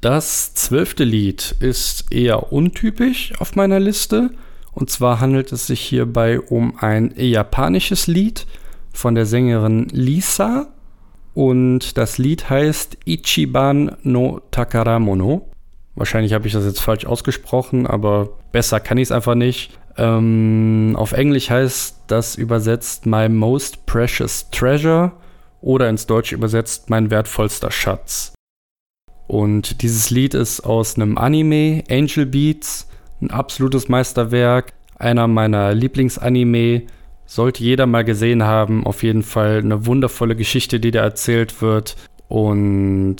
Das 0.00 0.54
zwölfte 0.54 1.04
Lied 1.04 1.54
ist 1.60 2.10
eher 2.10 2.52
untypisch 2.52 3.34
auf 3.38 3.56
meiner 3.56 3.78
Liste. 3.78 4.30
Und 4.72 4.90
zwar 4.90 5.20
handelt 5.20 5.52
es 5.52 5.66
sich 5.66 5.80
hierbei 5.80 6.40
um 6.40 6.78
ein 6.78 7.12
japanisches 7.16 8.06
Lied 8.06 8.46
von 8.92 9.14
der 9.14 9.26
Sängerin 9.26 9.88
Lisa. 9.90 10.68
Und 11.34 11.96
das 11.96 12.18
Lied 12.18 12.50
heißt 12.50 12.98
Ichiban 13.06 13.96
no 14.02 14.40
Takaramono. 14.50 15.48
Wahrscheinlich 15.94 16.32
habe 16.32 16.46
ich 16.46 16.54
das 16.54 16.64
jetzt 16.64 16.80
falsch 16.80 17.04
ausgesprochen, 17.04 17.86
aber 17.86 18.30
besser 18.50 18.80
kann 18.80 18.98
ich 18.98 19.08
es 19.08 19.12
einfach 19.12 19.34
nicht. 19.34 19.78
Ähm, 19.98 20.94
auf 20.96 21.12
Englisch 21.12 21.50
heißt 21.50 22.04
das 22.06 22.34
übersetzt 22.34 23.04
My 23.04 23.28
Most 23.28 23.84
Precious 23.84 24.48
Treasure 24.50 25.12
oder 25.60 25.88
ins 25.90 26.06
Deutsche 26.06 26.34
übersetzt 26.34 26.88
Mein 26.88 27.10
wertvollster 27.10 27.70
Schatz. 27.70 28.32
Und 29.26 29.82
dieses 29.82 30.10
Lied 30.10 30.34
ist 30.34 30.60
aus 30.60 30.96
einem 30.96 31.16
Anime, 31.18 31.84
Angel 31.90 32.26
Beats, 32.26 32.88
ein 33.22 33.30
absolutes 33.30 33.88
Meisterwerk, 33.88 34.72
einer 34.98 35.26
meiner 35.26 35.74
Lieblingsanime. 35.74 36.82
Sollte 37.24 37.64
jeder 37.64 37.86
mal 37.86 38.04
gesehen 38.04 38.42
haben. 38.42 38.84
Auf 38.84 39.02
jeden 39.02 39.22
Fall 39.22 39.58
eine 39.58 39.86
wundervolle 39.86 40.36
Geschichte, 40.36 40.80
die 40.80 40.90
da 40.90 41.00
erzählt 41.02 41.62
wird. 41.62 41.96
Und 42.28 43.16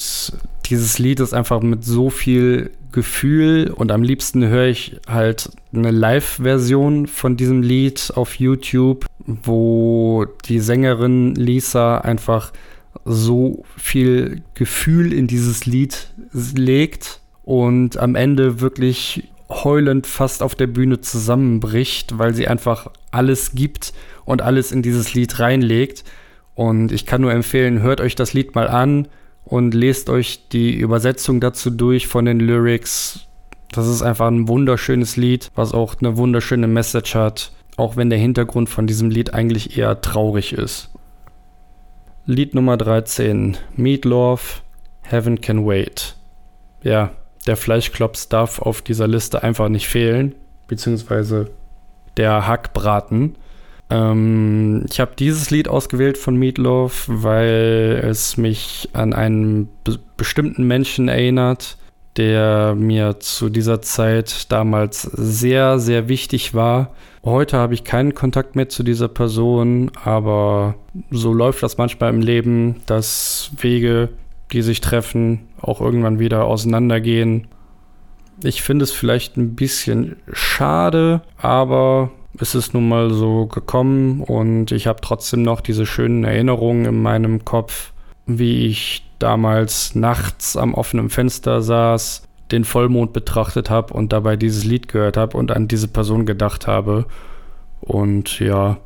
dieses 0.66 0.98
Lied 0.98 1.20
ist 1.20 1.32
einfach 1.32 1.60
mit 1.62 1.84
so 1.84 2.10
viel 2.10 2.70
Gefühl 2.92 3.72
und 3.74 3.90
am 3.90 4.02
liebsten 4.02 4.46
höre 4.46 4.66
ich 4.66 5.00
halt 5.08 5.50
eine 5.72 5.90
Live-Version 5.90 7.06
von 7.06 7.36
diesem 7.36 7.62
Lied 7.62 8.12
auf 8.14 8.34
YouTube, 8.34 9.06
wo 9.26 10.26
die 10.44 10.60
Sängerin 10.60 11.34
Lisa 11.34 11.98
einfach 11.98 12.52
so 13.04 13.64
viel 13.76 14.42
Gefühl 14.54 15.12
in 15.12 15.26
dieses 15.26 15.64
Lied 15.66 16.12
legt 16.32 17.20
und 17.44 17.96
am 17.96 18.14
Ende 18.14 18.60
wirklich 18.60 19.28
heulend 19.52 20.06
fast 20.06 20.42
auf 20.42 20.54
der 20.54 20.66
Bühne 20.66 21.00
zusammenbricht, 21.00 22.18
weil 22.18 22.34
sie 22.34 22.48
einfach 22.48 22.90
alles 23.10 23.54
gibt 23.54 23.92
und 24.24 24.42
alles 24.42 24.72
in 24.72 24.82
dieses 24.82 25.14
Lied 25.14 25.38
reinlegt. 25.38 26.04
Und 26.54 26.92
ich 26.92 27.06
kann 27.06 27.22
nur 27.22 27.32
empfehlen, 27.32 27.80
hört 27.82 28.00
euch 28.00 28.14
das 28.14 28.32
Lied 28.32 28.54
mal 28.54 28.68
an 28.68 29.08
und 29.44 29.74
lest 29.74 30.10
euch 30.10 30.48
die 30.48 30.74
Übersetzung 30.74 31.40
dazu 31.40 31.70
durch 31.70 32.06
von 32.06 32.24
den 32.24 32.40
Lyrics. 32.40 33.26
Das 33.70 33.86
ist 33.86 34.02
einfach 34.02 34.26
ein 34.26 34.48
wunderschönes 34.48 35.16
Lied, 35.16 35.50
was 35.54 35.72
auch 35.72 35.94
eine 36.00 36.16
wunderschöne 36.16 36.66
Message 36.66 37.14
hat, 37.14 37.52
auch 37.76 37.96
wenn 37.96 38.10
der 38.10 38.18
Hintergrund 38.18 38.68
von 38.68 38.86
diesem 38.86 39.10
Lied 39.10 39.34
eigentlich 39.34 39.78
eher 39.78 40.00
traurig 40.00 40.52
ist. 40.52 40.90
Lied 42.26 42.54
Nummer 42.54 42.76
13, 42.76 43.56
Meatloaf, 43.76 44.62
Heaven 45.02 45.40
Can 45.40 45.66
Wait. 45.66 46.16
Ja, 46.82 47.10
der 47.46 47.57
Fleischklops 47.57 48.28
darf 48.28 48.61
auf 48.61 48.83
dieser 48.83 49.09
Liste 49.09 49.42
einfach 49.42 49.68
nicht 49.68 49.88
fehlen, 49.88 50.35
beziehungsweise 50.68 51.50
der 52.16 52.46
Hackbraten. 52.46 53.37
Ähm, 53.90 54.87
ich 54.90 55.00
habe 55.00 55.12
dieses 55.18 55.50
Lied 55.50 55.68
ausgewählt 55.68 56.18
von 56.18 56.37
Meatloaf, 56.37 57.05
weil 57.09 58.02
es 58.05 58.37
mich 58.37 58.88
an 58.92 59.12
einen 59.12 59.68
be 59.85 59.98
bestimmten 60.16 60.68
Menschen 60.68 61.09
erinnert, 61.09 61.76
der 62.16 62.74
mir 62.76 63.18
zu 63.18 63.48
dieser 63.48 63.83
Zeit 63.83 64.52
damals 64.52 65.02
sehr, 65.02 65.81
sehr 65.81 66.09
wichtig 66.09 66.55
war. 66.55 66.94
Heute 67.24 67.57
habe 67.57 67.74
ich 67.74 67.83
keinen 67.83 68.14
Kontakt 68.14 68.55
mehr 68.55 68.68
zu 68.68 68.83
dieser 68.83 69.09
Person, 69.09 69.90
aber 70.05 70.74
so 71.11 71.33
läuft 71.33 71.62
das 71.62 71.78
manchmal 71.78 72.11
im 72.11 72.20
Leben, 72.20 72.83
dass 72.87 73.50
Wege, 73.59 74.11
die 74.52 74.62
sich 74.62 74.80
treffen, 74.80 75.48
auch 75.60 75.80
irgendwann 75.80 76.18
wieder 76.18 76.44
auseinandergehen. 76.44 77.48
Ich 78.42 78.62
finde 78.62 78.84
es 78.84 78.92
vielleicht 78.92 79.36
ein 79.36 79.54
bisschen 79.54 80.16
schade, 80.32 81.22
aber 81.36 82.10
ist 82.38 82.54
es 82.54 82.72
nun 82.72 82.88
mal 82.88 83.10
so 83.10 83.46
gekommen 83.46 84.20
und 84.22 84.72
ich 84.72 84.86
habe 84.86 85.00
trotzdem 85.02 85.42
noch 85.42 85.60
diese 85.60 85.86
schönen 85.86 86.24
Erinnerungen 86.24 86.86
in 86.86 87.02
meinem 87.02 87.44
Kopf, 87.44 87.92
wie 88.26 88.66
ich 88.66 89.04
damals 89.18 89.94
nachts 89.94 90.56
am 90.56 90.74
offenen 90.74 91.10
Fenster 91.10 91.62
saß, 91.62 92.22
den 92.50 92.64
Vollmond 92.64 93.12
betrachtet 93.12 93.70
habe 93.70 93.94
und 93.94 94.12
dabei 94.12 94.36
dieses 94.36 94.64
Lied 94.64 94.88
gehört 94.88 95.16
habe 95.16 95.36
und 95.36 95.52
an 95.52 95.68
diese 95.68 95.88
Person 95.88 96.26
gedacht 96.26 96.66
habe. 96.66 97.06
Und 97.80 98.38
ja, 98.40 98.78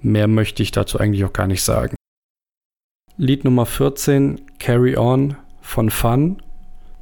mehr 0.00 0.28
möchte 0.28 0.62
ich 0.62 0.70
dazu 0.70 0.98
eigentlich 0.98 1.24
auch 1.24 1.32
gar 1.32 1.46
nicht 1.46 1.62
sagen. 1.62 1.94
Lied 3.16 3.44
Nummer 3.44 3.66
14, 3.66 4.40
Carry 4.58 4.96
On 4.96 5.36
von 5.60 5.90
Fun. 5.90 6.38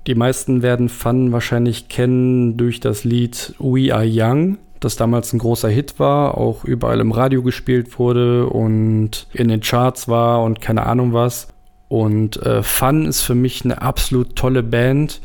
Die 0.06 0.14
meisten 0.14 0.62
werden 0.62 0.88
Fun 0.88 1.32
wahrscheinlich 1.32 1.88
kennen 1.88 2.56
durch 2.56 2.80
das 2.80 3.04
Lied 3.04 3.54
We 3.58 3.94
Are 3.94 4.06
Young 4.08 4.58
das 4.80 4.96
damals 4.96 5.32
ein 5.32 5.38
großer 5.38 5.68
Hit 5.68 5.98
war, 5.98 6.36
auch 6.36 6.64
überall 6.64 7.00
im 7.00 7.12
Radio 7.12 7.42
gespielt 7.42 7.98
wurde 7.98 8.46
und 8.46 9.26
in 9.32 9.48
den 9.48 9.60
Charts 9.60 10.08
war 10.08 10.42
und 10.42 10.60
keine 10.60 10.86
Ahnung 10.86 11.12
was. 11.12 11.48
Und 11.88 12.40
äh, 12.42 12.62
Fun 12.62 13.04
ist 13.04 13.20
für 13.20 13.34
mich 13.34 13.64
eine 13.64 13.82
absolut 13.82 14.36
tolle 14.36 14.62
Band 14.62 15.20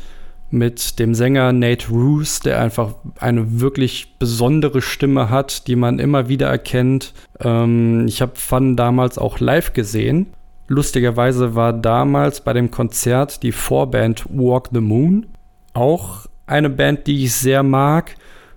mit 0.50 0.98
dem 0.98 1.14
Sänger 1.14 1.52
Nate 1.52 1.88
Roos, 1.88 2.40
der 2.40 2.60
einfach 2.60 2.94
eine 3.18 3.60
wirklich 3.60 4.18
besondere 4.18 4.82
Stimme 4.82 5.30
hat, 5.30 5.66
die 5.66 5.76
man 5.76 5.98
immer 5.98 6.28
wieder 6.28 6.48
erkennt. 6.48 7.14
Ähm, 7.40 8.06
ich 8.06 8.20
habe 8.20 8.32
Fun 8.34 8.76
damals 8.76 9.16
auch 9.16 9.40
live 9.40 9.72
gesehen. 9.72 10.26
Lustigerweise 10.68 11.54
war 11.54 11.72
damals 11.72 12.40
bei 12.40 12.52
dem 12.52 12.70
Konzert 12.70 13.42
die 13.42 13.52
Vorband 13.52 14.26
Walk 14.30 14.70
the 14.72 14.80
Moon 14.80 15.26
auch 15.74 16.26
eine 16.46 16.70
Band, 16.70 17.06
die 17.06 17.24
ich 17.24 17.34
sehr 17.34 17.62
mag 17.62 18.16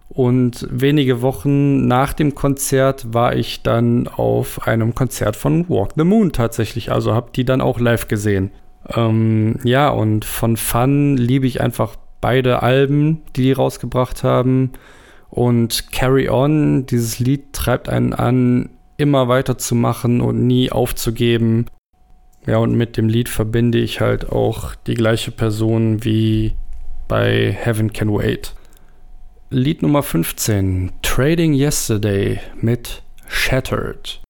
und 0.09 0.67
wenige 0.71 1.21
Wochen 1.21 1.87
nach 1.87 2.13
dem 2.13 2.33
Konzert 2.33 3.13
war 3.13 3.35
ich 3.35 3.61
dann 3.61 4.07
auf 4.07 4.67
einem 4.67 4.95
Konzert 4.95 5.35
von 5.35 5.69
Walk 5.69 5.91
the 5.95 6.03
Moon 6.03 6.31
tatsächlich. 6.31 6.91
Also 6.91 7.13
habe 7.13 7.29
die 7.35 7.45
dann 7.45 7.61
auch 7.61 7.79
live 7.79 8.07
gesehen. 8.07 8.51
Ähm, 8.87 9.59
ja, 9.63 9.89
und 9.89 10.25
von 10.25 10.57
Fun 10.57 11.15
liebe 11.15 11.45
ich 11.45 11.61
einfach 11.61 11.95
beide 12.21 12.63
Alben, 12.63 13.21
die 13.35 13.43
die 13.43 13.51
rausgebracht 13.51 14.23
haben. 14.23 14.71
Und 15.29 15.91
Carry 15.91 16.27
On, 16.27 16.87
dieses 16.87 17.19
Lied 17.19 17.53
treibt 17.53 17.87
einen 17.87 18.13
an, 18.13 18.71
immer 18.97 19.27
weiterzumachen 19.27 20.21
und 20.21 20.45
nie 20.45 20.71
aufzugeben. 20.71 21.67
Ja, 22.49 22.57
und 22.57 22.73
mit 22.73 22.97
dem 22.97 23.07
Lied 23.07 23.29
verbinde 23.29 23.77
ich 23.77 24.01
halt 24.01 24.31
auch 24.31 24.73
die 24.73 24.95
gleiche 24.95 25.29
Person 25.29 26.03
wie 26.03 26.55
bei 27.07 27.51
Heaven 27.51 27.93
Can 27.93 28.11
Wait. 28.11 28.55
Lied 29.51 29.83
Nummer 29.83 30.01
15, 30.01 30.91
Trading 31.03 31.53
Yesterday 31.53 32.39
mit 32.59 33.03
Shattered. 33.27 34.21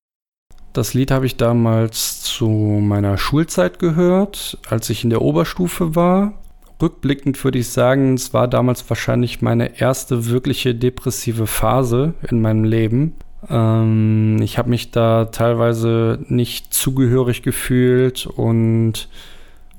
Das 0.74 0.92
Lied 0.92 1.10
habe 1.10 1.24
ich 1.24 1.38
damals 1.38 2.20
zu 2.20 2.46
meiner 2.50 3.16
Schulzeit 3.16 3.78
gehört, 3.78 4.58
als 4.68 4.90
ich 4.90 5.02
in 5.02 5.08
der 5.08 5.22
Oberstufe 5.22 5.96
war. 5.96 6.34
Rückblickend 6.82 7.42
würde 7.42 7.60
ich 7.60 7.70
sagen, 7.70 8.12
es 8.12 8.34
war 8.34 8.48
damals 8.48 8.86
wahrscheinlich 8.90 9.40
meine 9.40 9.80
erste 9.80 10.26
wirkliche 10.26 10.74
depressive 10.74 11.46
Phase 11.46 12.12
in 12.28 12.42
meinem 12.42 12.64
Leben. 12.64 13.14
Ähm, 13.48 14.38
ich 14.42 14.58
habe 14.58 14.70
mich 14.70 14.90
da 14.90 15.26
teilweise 15.26 16.18
nicht 16.28 16.74
zugehörig 16.74 17.42
gefühlt 17.42 18.26
und 18.26 19.08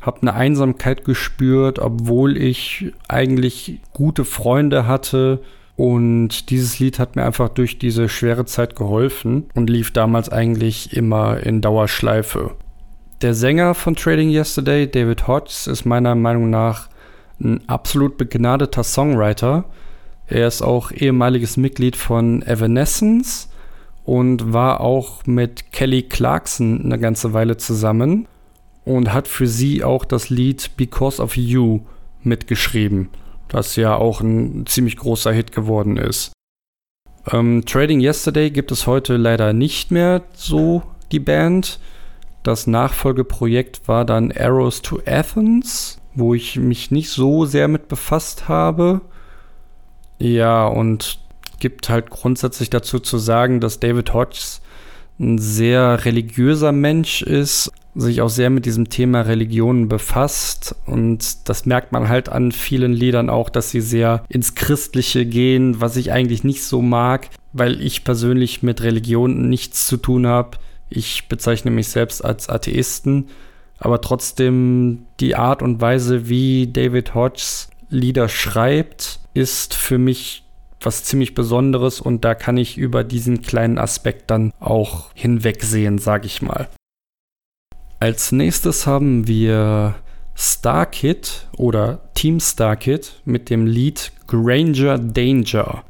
habe 0.01 0.21
eine 0.21 0.33
Einsamkeit 0.33 1.05
gespürt, 1.05 1.79
obwohl 1.79 2.37
ich 2.37 2.91
eigentlich 3.07 3.79
gute 3.93 4.25
Freunde 4.25 4.87
hatte. 4.87 5.41
Und 5.75 6.49
dieses 6.49 6.79
Lied 6.79 6.99
hat 6.99 7.15
mir 7.15 7.23
einfach 7.23 7.49
durch 7.49 7.79
diese 7.79 8.09
schwere 8.09 8.45
Zeit 8.45 8.75
geholfen 8.75 9.45
und 9.53 9.69
lief 9.69 9.91
damals 9.91 10.29
eigentlich 10.29 10.95
immer 10.95 11.39
in 11.39 11.61
Dauerschleife. 11.61 12.51
Der 13.21 13.35
Sänger 13.35 13.75
von 13.75 13.95
Trading 13.95 14.31
Yesterday, 14.31 14.89
David 14.89 15.27
Hodges, 15.27 15.67
ist 15.67 15.85
meiner 15.85 16.15
Meinung 16.15 16.49
nach 16.49 16.89
ein 17.39 17.67
absolut 17.67 18.17
begnadeter 18.17 18.83
Songwriter. 18.83 19.65
Er 20.27 20.47
ist 20.47 20.61
auch 20.61 20.91
ehemaliges 20.91 21.57
Mitglied 21.57 21.95
von 21.95 22.41
Evanescence 22.41 23.50
und 24.03 24.53
war 24.53 24.81
auch 24.81 25.25
mit 25.25 25.71
Kelly 25.71 26.03
Clarkson 26.03 26.81
eine 26.83 26.99
ganze 26.99 27.33
Weile 27.33 27.57
zusammen 27.57 28.27
und 28.85 29.13
hat 29.13 29.27
für 29.27 29.47
sie 29.47 29.83
auch 29.83 30.05
das 30.05 30.29
Lied 30.29 30.71
Because 30.77 31.21
of 31.21 31.37
You 31.37 31.81
mitgeschrieben, 32.23 33.09
das 33.47 33.75
ja 33.75 33.95
auch 33.95 34.21
ein 34.21 34.65
ziemlich 34.65 34.97
großer 34.97 35.31
Hit 35.31 35.51
geworden 35.51 35.97
ist. 35.97 36.33
Ähm, 37.31 37.63
Trading 37.65 38.01
Yesterday 38.01 38.49
gibt 38.49 38.71
es 38.71 38.87
heute 38.87 39.17
leider 39.17 39.53
nicht 39.53 39.91
mehr 39.91 40.23
so, 40.33 40.81
die 41.11 41.19
Band. 41.19 41.79
Das 42.43 42.65
Nachfolgeprojekt 42.65 43.87
war 43.87 44.05
dann 44.05 44.31
Arrows 44.31 44.81
to 44.81 44.99
Athens, 45.05 45.99
wo 46.15 46.33
ich 46.33 46.57
mich 46.57 46.89
nicht 46.89 47.09
so 47.09 47.45
sehr 47.45 47.67
mit 47.67 47.87
befasst 47.87 48.47
habe. 48.47 49.01
Ja, 50.17 50.65
und 50.65 51.19
gibt 51.61 51.87
halt 51.87 52.09
grundsätzlich 52.09 52.69
dazu 52.69 52.99
zu 52.99 53.17
sagen, 53.17 53.61
dass 53.61 53.79
David 53.79 54.13
Hodges 54.13 54.61
ein 55.17 55.37
sehr 55.37 56.03
religiöser 56.03 56.73
Mensch 56.73 57.21
ist, 57.21 57.71
sich 57.93 58.21
auch 58.21 58.29
sehr 58.29 58.49
mit 58.49 58.65
diesem 58.65 58.89
Thema 58.89 59.21
Religion 59.21 59.87
befasst 59.87 60.75
und 60.85 61.47
das 61.47 61.65
merkt 61.65 61.91
man 61.91 62.09
halt 62.09 62.29
an 62.29 62.51
vielen 62.51 62.93
Liedern 62.93 63.29
auch, 63.29 63.49
dass 63.49 63.69
sie 63.69 63.81
sehr 63.81 64.23
ins 64.29 64.55
Christliche 64.55 65.25
gehen, 65.25 65.79
was 65.79 65.97
ich 65.97 66.11
eigentlich 66.11 66.43
nicht 66.43 66.63
so 66.63 66.81
mag, 66.81 67.29
weil 67.53 67.81
ich 67.81 68.03
persönlich 68.03 68.63
mit 68.63 68.81
Religion 68.81 69.49
nichts 69.49 69.87
zu 69.87 69.97
tun 69.97 70.25
habe. 70.25 70.57
Ich 70.89 71.27
bezeichne 71.27 71.69
mich 71.69 71.89
selbst 71.89 72.23
als 72.23 72.49
Atheisten, 72.49 73.27
aber 73.77 74.01
trotzdem 74.01 75.05
die 75.19 75.35
Art 75.35 75.61
und 75.61 75.81
Weise, 75.81 76.27
wie 76.27 76.67
David 76.67 77.13
Hodges 77.13 77.69
Lieder 77.89 78.29
schreibt, 78.29 79.19
ist 79.33 79.75
für 79.75 79.97
mich 79.97 80.40
was 80.85 81.03
ziemlich 81.03 81.33
Besonderes 81.33 82.01
und 82.01 82.25
da 82.25 82.35
kann 82.35 82.57
ich 82.57 82.77
über 82.77 83.03
diesen 83.03 83.41
kleinen 83.41 83.77
Aspekt 83.77 84.31
dann 84.31 84.51
auch 84.59 85.11
hinwegsehen, 85.13 85.97
sag 85.97 86.25
ich 86.25 86.41
mal. 86.41 86.69
Als 87.99 88.31
nächstes 88.31 88.87
haben 88.87 89.27
wir 89.27 89.95
Starkid 90.33 91.47
oder 91.57 92.09
Team 92.15 92.39
Starkid 92.39 93.21
mit 93.25 93.49
dem 93.49 93.65
Lied 93.65 94.11
Granger 94.27 94.97
Danger. 94.97 95.83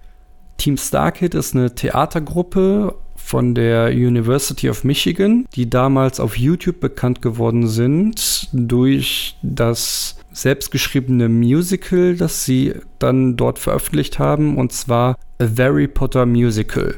Team 0.58 0.78
Starkid 0.78 1.34
ist 1.36 1.56
eine 1.56 1.74
Theatergruppe 1.74 2.96
von 3.24 3.56
der 3.56 3.90
University 3.90 4.70
of 4.70 4.84
Michigan, 4.84 5.46
die 5.56 5.70
damals 5.70 6.20
auf 6.20 6.38
YouTube 6.38 6.80
bekannt 6.80 7.22
geworden 7.22 7.68
sind 7.68 8.50
durch 8.52 9.38
das 9.42 10.18
selbstgeschriebene 10.32 11.30
Musical, 11.30 12.16
das 12.16 12.46
sie 12.46 12.74
dann 13.00 13.38
dort 13.38 13.60
veröffentlicht 13.60 14.20
haben, 14.20 14.58
und 14.58 14.72
zwar 14.72 15.18
A 15.40 15.46
Harry 15.58 15.88
Potter 15.88 16.26
Musical. 16.26 16.96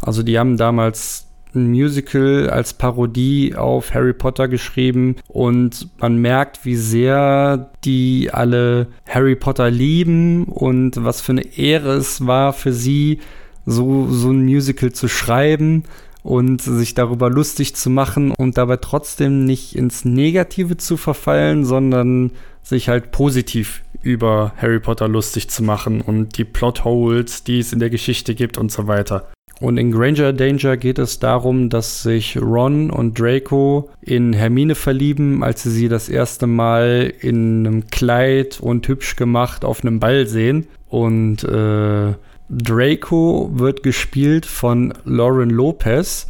Also 0.00 0.22
die 0.22 0.38
haben 0.38 0.56
damals 0.56 1.28
ein 1.54 1.70
Musical 1.70 2.48
als 2.50 2.74
Parodie 2.74 3.54
auf 3.54 3.94
Harry 3.94 4.14
Potter 4.14 4.48
geschrieben 4.48 5.16
und 5.28 5.88
man 5.98 6.16
merkt, 6.16 6.64
wie 6.64 6.76
sehr 6.76 7.70
die 7.84 8.30
alle 8.32 8.88
Harry 9.06 9.36
Potter 9.36 9.70
lieben 9.70 10.44
und 10.44 11.04
was 11.04 11.20
für 11.20 11.32
eine 11.32 11.56
Ehre 11.56 11.92
es 11.92 12.26
war 12.26 12.52
für 12.52 12.72
sie, 12.72 13.20
so, 13.66 14.08
so 14.08 14.30
ein 14.30 14.44
Musical 14.44 14.92
zu 14.92 15.08
schreiben 15.08 15.84
und 16.22 16.62
sich 16.62 16.94
darüber 16.94 17.30
lustig 17.30 17.74
zu 17.74 17.90
machen 17.90 18.32
und 18.32 18.56
dabei 18.58 18.76
trotzdem 18.76 19.44
nicht 19.44 19.74
ins 19.74 20.04
Negative 20.04 20.76
zu 20.76 20.96
verfallen, 20.96 21.64
sondern 21.64 22.30
sich 22.62 22.88
halt 22.88 23.10
positiv 23.10 23.82
über 24.02 24.52
Harry 24.56 24.80
Potter 24.80 25.08
lustig 25.08 25.48
zu 25.50 25.62
machen 25.62 26.00
und 26.00 26.38
die 26.38 26.44
Plotholes, 26.44 27.44
die 27.44 27.58
es 27.58 27.72
in 27.72 27.80
der 27.80 27.90
Geschichte 27.90 28.34
gibt 28.34 28.56
und 28.56 28.70
so 28.70 28.86
weiter. 28.86 29.28
Und 29.60 29.76
in 29.76 29.92
Granger 29.92 30.32
Danger 30.32 30.76
geht 30.76 30.98
es 30.98 31.20
darum, 31.20 31.70
dass 31.70 32.02
sich 32.02 32.36
Ron 32.36 32.90
und 32.90 33.18
Draco 33.18 33.90
in 34.00 34.32
Hermine 34.32 34.74
verlieben, 34.74 35.44
als 35.44 35.62
sie 35.62 35.70
sie 35.70 35.88
das 35.88 36.08
erste 36.08 36.48
Mal 36.48 37.12
in 37.20 37.64
einem 37.64 37.86
Kleid 37.86 38.58
und 38.60 38.88
hübsch 38.88 39.14
gemacht 39.14 39.64
auf 39.64 39.84
einem 39.84 40.00
Ball 40.00 40.26
sehen. 40.26 40.66
Und 40.88 41.44
äh, 41.44 42.14
Draco 42.54 43.50
wird 43.54 43.82
gespielt 43.82 44.44
von 44.44 44.92
Lauren 45.06 45.48
Lopez, 45.48 46.26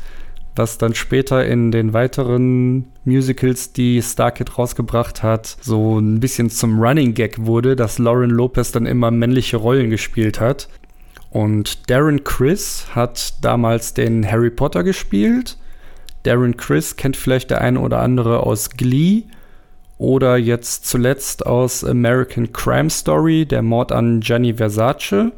was 0.54 0.78
dann 0.78 0.94
später 0.94 1.44
in 1.44 1.72
den 1.72 1.94
weiteren 1.94 2.85
Musicals, 3.04 3.72
die 3.72 4.00
Starkid 4.00 4.56
rausgebracht 4.56 5.24
hat, 5.24 5.56
so 5.61 5.98
ein 5.98 6.20
bisschen 6.20 6.48
zum 6.48 6.80
Running 6.80 7.14
Gag 7.14 7.44
wurde, 7.44 7.74
dass 7.74 7.98
Lauren 7.98 8.30
Lopez 8.30 8.70
dann 8.70 8.87
immer 8.87 9.11
männliche 9.11 9.56
Rollen 9.56 9.90
gespielt 9.90 10.38
hat. 10.38 10.68
Und 11.30 11.90
Darren 11.90 12.22
Chris 12.22 12.87
hat 12.94 13.35
damals 13.42 13.94
den 13.94 14.24
Harry 14.30 14.50
Potter 14.50 14.85
gespielt. 14.85 15.56
Darren 16.22 16.56
Chris 16.56 16.94
kennt 16.94 17.16
vielleicht 17.16 17.50
der 17.50 17.62
eine 17.62 17.80
oder 17.80 17.98
andere 17.98 18.44
aus 18.44 18.70
Glee 18.70 19.24
oder 19.98 20.37
jetzt 20.37 20.87
zuletzt 20.87 21.46
aus 21.46 21.82
American 21.82 22.52
Crime 22.52 22.90
Story, 22.90 23.44
der 23.44 23.62
Mord 23.62 23.90
an 23.90 24.20
Gianni 24.20 24.54
Versace. 24.54 25.32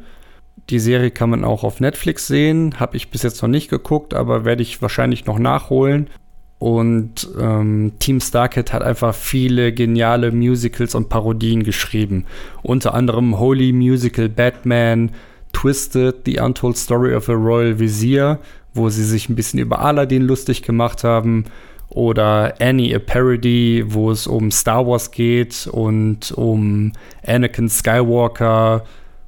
Die 0.69 0.79
Serie 0.79 1.11
kann 1.11 1.29
man 1.29 1.43
auch 1.43 1.63
auf 1.63 1.79
Netflix 1.79 2.27
sehen, 2.27 2.79
habe 2.79 2.97
ich 2.97 3.11
bis 3.11 3.21
jetzt 3.21 3.41
noch 3.41 3.49
nicht 3.49 3.69
geguckt, 3.69 4.13
aber 4.13 4.45
werde 4.45 4.63
ich 4.63 4.81
wahrscheinlich 4.81 5.25
noch 5.25 5.37
nachholen. 5.37 6.09
Und 6.57 7.27
ähm, 7.39 7.93
Team 7.99 8.19
Starkid 8.19 8.73
hat 8.73 8.81
einfach 8.81 9.13
viele 9.13 9.73
geniale 9.73 10.31
Musicals 10.31 10.95
und 10.95 11.09
Parodien 11.09 11.63
geschrieben. 11.63 12.25
Unter 12.63 12.93
anderem 12.93 13.39
Holy 13.39 13.73
Musical 13.73 14.29
Batman, 14.29 15.11
Twisted, 15.53 16.15
The 16.25 16.39
Untold 16.39 16.77
Story 16.77 17.13
of 17.13 17.29
a 17.29 17.33
Royal 17.33 17.77
Vizier, 17.79 18.39
wo 18.73 18.89
sie 18.89 19.03
sich 19.03 19.29
ein 19.29 19.35
bisschen 19.35 19.59
über 19.59 19.79
Aladdin 19.79 20.23
lustig 20.23 20.63
gemacht 20.63 21.03
haben. 21.03 21.45
Oder 21.89 22.55
Annie, 22.59 22.95
a 22.95 22.99
Parody, 22.99 23.83
wo 23.87 24.09
es 24.09 24.25
um 24.25 24.49
Star 24.49 24.87
Wars 24.87 25.11
geht 25.11 25.67
und 25.71 26.31
um 26.31 26.93
Anakin 27.25 27.69
Skywalker 27.69 28.83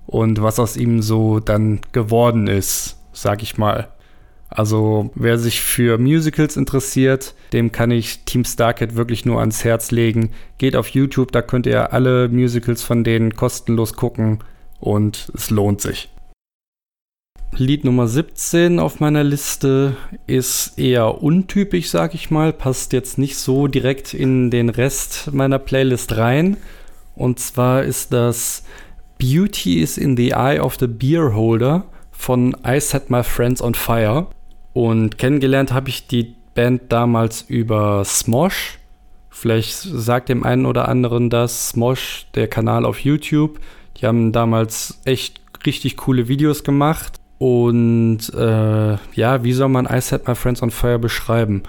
und 0.07 0.41
was 0.41 0.59
aus 0.59 0.77
ihm 0.77 1.01
so 1.01 1.39
dann 1.39 1.81
geworden 1.91 2.47
ist, 2.47 2.97
sag 3.13 3.43
ich 3.43 3.57
mal. 3.57 3.89
Also 4.49 5.11
wer 5.13 5.37
sich 5.37 5.61
für 5.61 5.97
Musicals 5.97 6.55
interessiert, 6.55 7.35
dem 7.51 7.73
kann 7.73 7.91
ich 7.91 8.23
Team 8.23 8.45
Starkid 8.45 8.95
wirklich 8.95 9.25
nur 9.25 9.41
ans 9.41 9.65
Herz 9.65 9.91
legen. 9.91 10.31
Geht 10.57 10.77
auf 10.77 10.87
YouTube, 10.87 11.33
da 11.33 11.41
könnt 11.41 11.65
ihr 11.65 11.91
alle 11.91 12.29
Musicals 12.29 12.81
von 12.81 13.03
denen 13.03 13.35
kostenlos 13.35 13.93
gucken 13.93 14.39
und 14.79 15.31
es 15.35 15.49
lohnt 15.49 15.81
sich. 15.81 16.09
Lied 17.55 17.85
Nummer 17.85 18.07
17 18.07 18.79
auf 18.79 18.99
meiner 18.99 19.23
Liste 19.23 19.97
ist 20.27 20.77
eher 20.77 21.23
untypisch, 21.23 21.89
sag 21.89 22.13
ich 22.13 22.29
mal, 22.29 22.53
passt 22.53 22.93
jetzt 22.93 23.17
nicht 23.17 23.37
so 23.37 23.67
direkt 23.67 24.13
in 24.13 24.51
den 24.51 24.69
Rest 24.69 25.33
meiner 25.33 25.59
Playlist 25.59 26.17
rein. 26.17 26.57
Und 27.15 27.39
zwar 27.39 27.83
ist 27.83 28.13
das 28.13 28.63
Beauty 29.17 29.81
is 29.81 29.97
in 29.97 30.15
the 30.15 30.33
Eye 30.33 30.59
of 30.59 30.77
the 30.79 30.87
Beer 30.87 31.33
Holder 31.35 31.85
von 32.11 32.55
I 32.65 32.79
Set 32.79 33.09
My 33.09 33.23
Friends 33.23 33.61
on 33.61 33.75
Fire. 33.75 34.27
Und 34.73 35.17
kennengelernt 35.17 35.73
habe 35.73 35.89
ich 35.89 36.07
die 36.07 36.35
Band 36.53 36.91
damals 36.91 37.43
über 37.47 38.03
Smosh. 38.05 38.79
Vielleicht 39.29 39.75
sagt 39.75 40.29
dem 40.29 40.43
einen 40.43 40.65
oder 40.65 40.87
anderen 40.87 41.29
das, 41.29 41.69
Smosh, 41.69 42.27
der 42.33 42.47
Kanal 42.47 42.85
auf 42.85 42.99
YouTube. 42.99 43.59
Die 43.97 44.05
haben 44.05 44.31
damals 44.31 44.99
echt 45.05 45.41
richtig 45.65 45.97
coole 45.97 46.27
Videos 46.27 46.63
gemacht. 46.63 47.19
Und 47.37 48.33
äh, 48.33 48.97
ja, 49.13 49.43
wie 49.43 49.53
soll 49.53 49.69
man 49.69 49.87
I 49.91 50.01
Set 50.01 50.27
My 50.27 50.35
Friends 50.35 50.63
on 50.63 50.71
Fire 50.71 50.97
beschreiben? 50.99 51.63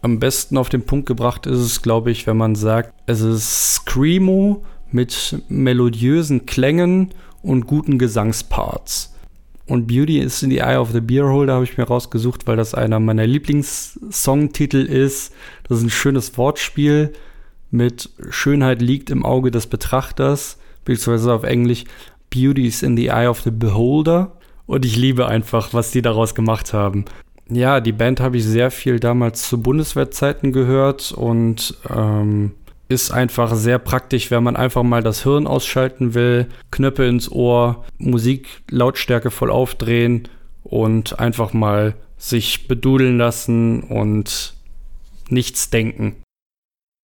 Am 0.00 0.18
besten 0.18 0.56
auf 0.56 0.68
den 0.68 0.84
Punkt 0.84 1.06
gebracht 1.06 1.46
ist 1.46 1.58
es, 1.58 1.82
glaube 1.82 2.10
ich, 2.10 2.26
wenn 2.26 2.36
man 2.36 2.54
sagt, 2.54 2.92
es 3.06 3.20
ist 3.20 3.74
Screamo 3.74 4.62
mit 4.94 5.42
melodiösen 5.48 6.46
Klängen 6.46 7.10
und 7.42 7.66
guten 7.66 7.98
Gesangsparts. 7.98 9.12
Und 9.66 9.86
Beauty 9.86 10.18
is 10.18 10.42
in 10.42 10.50
the 10.50 10.58
Eye 10.58 10.78
of 10.78 10.92
the 10.92 11.00
Beer 11.00 11.28
Holder 11.28 11.54
habe 11.54 11.64
ich 11.64 11.76
mir 11.76 11.84
rausgesucht, 11.84 12.46
weil 12.46 12.56
das 12.56 12.74
einer 12.74 13.00
meiner 13.00 13.26
Lieblingssongtitel 13.26 14.82
ist. 14.82 15.32
Das 15.68 15.78
ist 15.78 15.84
ein 15.84 15.90
schönes 15.90 16.36
Wortspiel 16.38 17.12
mit 17.70 18.10
Schönheit 18.30 18.80
liegt 18.80 19.10
im 19.10 19.24
Auge 19.24 19.50
des 19.50 19.66
Betrachters, 19.66 20.58
beziehungsweise 20.84 21.32
auf 21.32 21.42
Englisch 21.42 21.84
Beauty 22.30 22.66
is 22.66 22.82
in 22.82 22.96
the 22.96 23.08
Eye 23.08 23.26
of 23.26 23.40
the 23.40 23.50
Beholder. 23.50 24.36
Und 24.66 24.84
ich 24.84 24.96
liebe 24.96 25.26
einfach, 25.26 25.74
was 25.74 25.90
die 25.90 26.00
daraus 26.00 26.36
gemacht 26.36 26.72
haben. 26.72 27.04
Ja, 27.50 27.80
die 27.80 27.92
Band 27.92 28.20
habe 28.20 28.36
ich 28.36 28.44
sehr 28.44 28.70
viel 28.70 29.00
damals 29.00 29.48
zu 29.48 29.60
Bundeswehrzeiten 29.60 30.52
gehört 30.52 31.10
und 31.10 31.74
ähm, 31.90 32.52
ist 32.94 33.10
einfach 33.10 33.54
sehr 33.54 33.78
praktisch, 33.78 34.30
wenn 34.30 34.42
man 34.42 34.56
einfach 34.56 34.82
mal 34.82 35.02
das 35.02 35.24
Hirn 35.24 35.46
ausschalten 35.46 36.14
will, 36.14 36.46
Knöpfe 36.70 37.04
ins 37.04 37.30
Ohr, 37.30 37.84
Musik 37.98 38.62
Lautstärke 38.70 39.30
voll 39.30 39.50
aufdrehen 39.50 40.28
und 40.62 41.18
einfach 41.18 41.52
mal 41.52 41.94
sich 42.16 42.68
bedudeln 42.68 43.18
lassen 43.18 43.82
und 43.82 44.54
nichts 45.28 45.70
denken. 45.70 46.16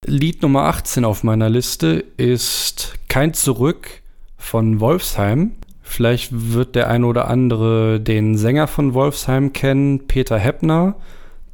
Lied 0.05 0.41
Nummer 0.41 0.63
18 0.63 1.05
auf 1.05 1.23
meiner 1.23 1.49
Liste 1.49 2.03
ist 2.17 2.95
Kein 3.07 3.33
Zurück 3.33 4.01
von 4.37 4.79
Wolfsheim. 4.79 5.51
Vielleicht 5.83 6.31
wird 6.31 6.75
der 6.75 6.89
eine 6.89 7.05
oder 7.05 7.27
andere 7.27 7.99
den 7.99 8.37
Sänger 8.37 8.67
von 8.67 8.93
Wolfsheim 8.93 9.53
kennen, 9.53 10.07
Peter 10.07 10.39
Heppner, 10.39 10.95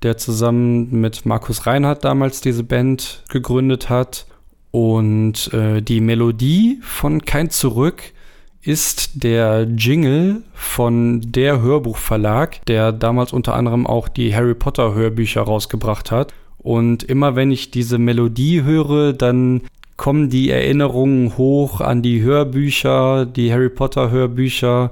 der 0.03 0.17
zusammen 0.17 1.01
mit 1.01 1.25
Markus 1.25 1.65
Reinhardt 1.65 2.03
damals 2.03 2.41
diese 2.41 2.63
Band 2.63 3.23
gegründet 3.29 3.89
hat. 3.89 4.25
Und 4.71 5.51
äh, 5.53 5.81
die 5.81 6.01
Melodie 6.01 6.79
von 6.81 7.23
Kein 7.25 7.49
Zurück 7.49 8.13
ist 8.62 9.23
der 9.23 9.63
Jingle 9.63 10.43
von 10.53 11.21
der 11.21 11.62
Hörbuchverlag, 11.62 12.65
der 12.65 12.91
damals 12.91 13.31
unter 13.31 13.55
anderem 13.55 13.88
auch 13.88 14.10
die 14.10 14.36
Harry 14.36 14.55
Potter 14.55 14.93
Hörbücher 14.93 15.41
rausgebracht 15.41 16.12
hat. 16.12 16.33
Und 16.57 17.03
immer 17.03 17.36
wenn 17.36 17.49
ich 17.49 17.71
diese 17.71 17.97
Melodie 17.97 18.63
höre, 18.63 19.13
dann 19.13 19.62
kommen 19.95 20.29
die 20.29 20.49
Erinnerungen 20.49 21.38
hoch 21.38 21.81
an 21.81 22.01
die 22.01 22.21
Hörbücher, 22.21 23.25
die 23.25 23.51
Harry 23.51 23.69
Potter 23.69 24.12
Hörbücher, 24.12 24.91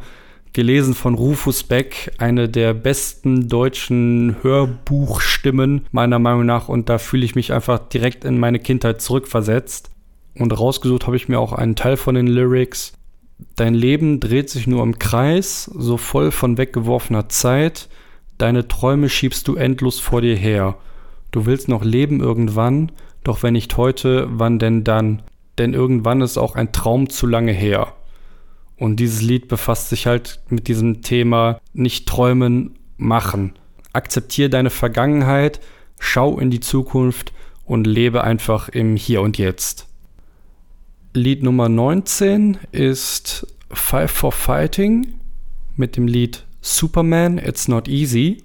gelesen 0.55 0.93
von 0.93 1.15
Rufus 1.15 1.63
Beck, 1.63 2.13
eine 2.17 2.47
der 2.47 2.73
besten 2.73 3.49
deutschen 3.49 4.37
Hörbuchstimmen 4.41 5.85
meiner 5.91 6.17
Meinung 6.17 6.45
nach 6.45 6.69
und 6.69 6.87
da 6.87 6.97
fühle 6.97 7.25
ich 7.25 7.35
mich 7.35 7.51
einfach 7.51 7.77
direkt 7.77 8.23
in 8.23 8.39
meine 8.39 8.59
Kindheit 8.59 9.01
zurückversetzt. 9.01 9.91
Und 10.39 10.57
rausgesucht 10.57 11.07
habe 11.07 11.17
ich 11.17 11.27
mir 11.27 11.39
auch 11.39 11.51
einen 11.51 11.75
Teil 11.75 11.97
von 11.97 12.15
den 12.15 12.27
Lyrics. 12.27 12.93
Dein 13.57 13.73
Leben 13.73 14.21
dreht 14.21 14.49
sich 14.49 14.65
nur 14.65 14.81
im 14.81 14.97
Kreis, 14.97 15.65
so 15.75 15.97
voll 15.97 16.31
von 16.31 16.57
weggeworfener 16.57 17.27
Zeit. 17.27 17.89
Deine 18.37 18.69
Träume 18.69 19.09
schiebst 19.09 19.49
du 19.49 19.55
endlos 19.55 19.99
vor 19.99 20.21
dir 20.21 20.37
her. 20.37 20.77
Du 21.31 21.45
willst 21.45 21.67
noch 21.67 21.83
leben 21.83 22.21
irgendwann, 22.21 22.93
doch 23.25 23.43
wenn 23.43 23.53
nicht 23.53 23.75
heute, 23.75 24.29
wann 24.31 24.57
denn 24.57 24.85
dann? 24.85 25.21
Denn 25.57 25.73
irgendwann 25.73 26.21
ist 26.21 26.37
auch 26.37 26.55
ein 26.55 26.71
Traum 26.71 27.09
zu 27.09 27.27
lange 27.27 27.51
her. 27.51 27.93
Und 28.77 28.97
dieses 28.97 29.21
Lied 29.21 29.47
befasst 29.47 29.89
sich 29.89 30.05
halt 30.05 30.41
mit 30.49 30.67
diesem 30.67 31.01
Thema 31.01 31.59
nicht 31.73 32.07
träumen, 32.07 32.77
machen. 32.97 33.53
Akzeptiere 33.93 34.49
deine 34.49 34.69
Vergangenheit, 34.69 35.61
schau 35.99 36.39
in 36.39 36.51
die 36.51 36.59
Zukunft 36.59 37.33
und 37.63 37.87
lebe 37.87 38.23
einfach 38.23 38.69
im 38.69 38.95
Hier 38.95 39.21
und 39.21 39.37
Jetzt. 39.37 39.87
Lied 41.13 41.43
Nummer 41.43 41.69
19 41.69 42.57
ist 42.71 43.47
Five 43.71 44.11
for 44.11 44.31
Fighting 44.31 45.15
mit 45.77 45.95
dem 45.95 46.07
Lied 46.07 46.45
Superman, 46.61 47.37
It's 47.37 47.67
Not 47.67 47.87
Easy. 47.87 48.43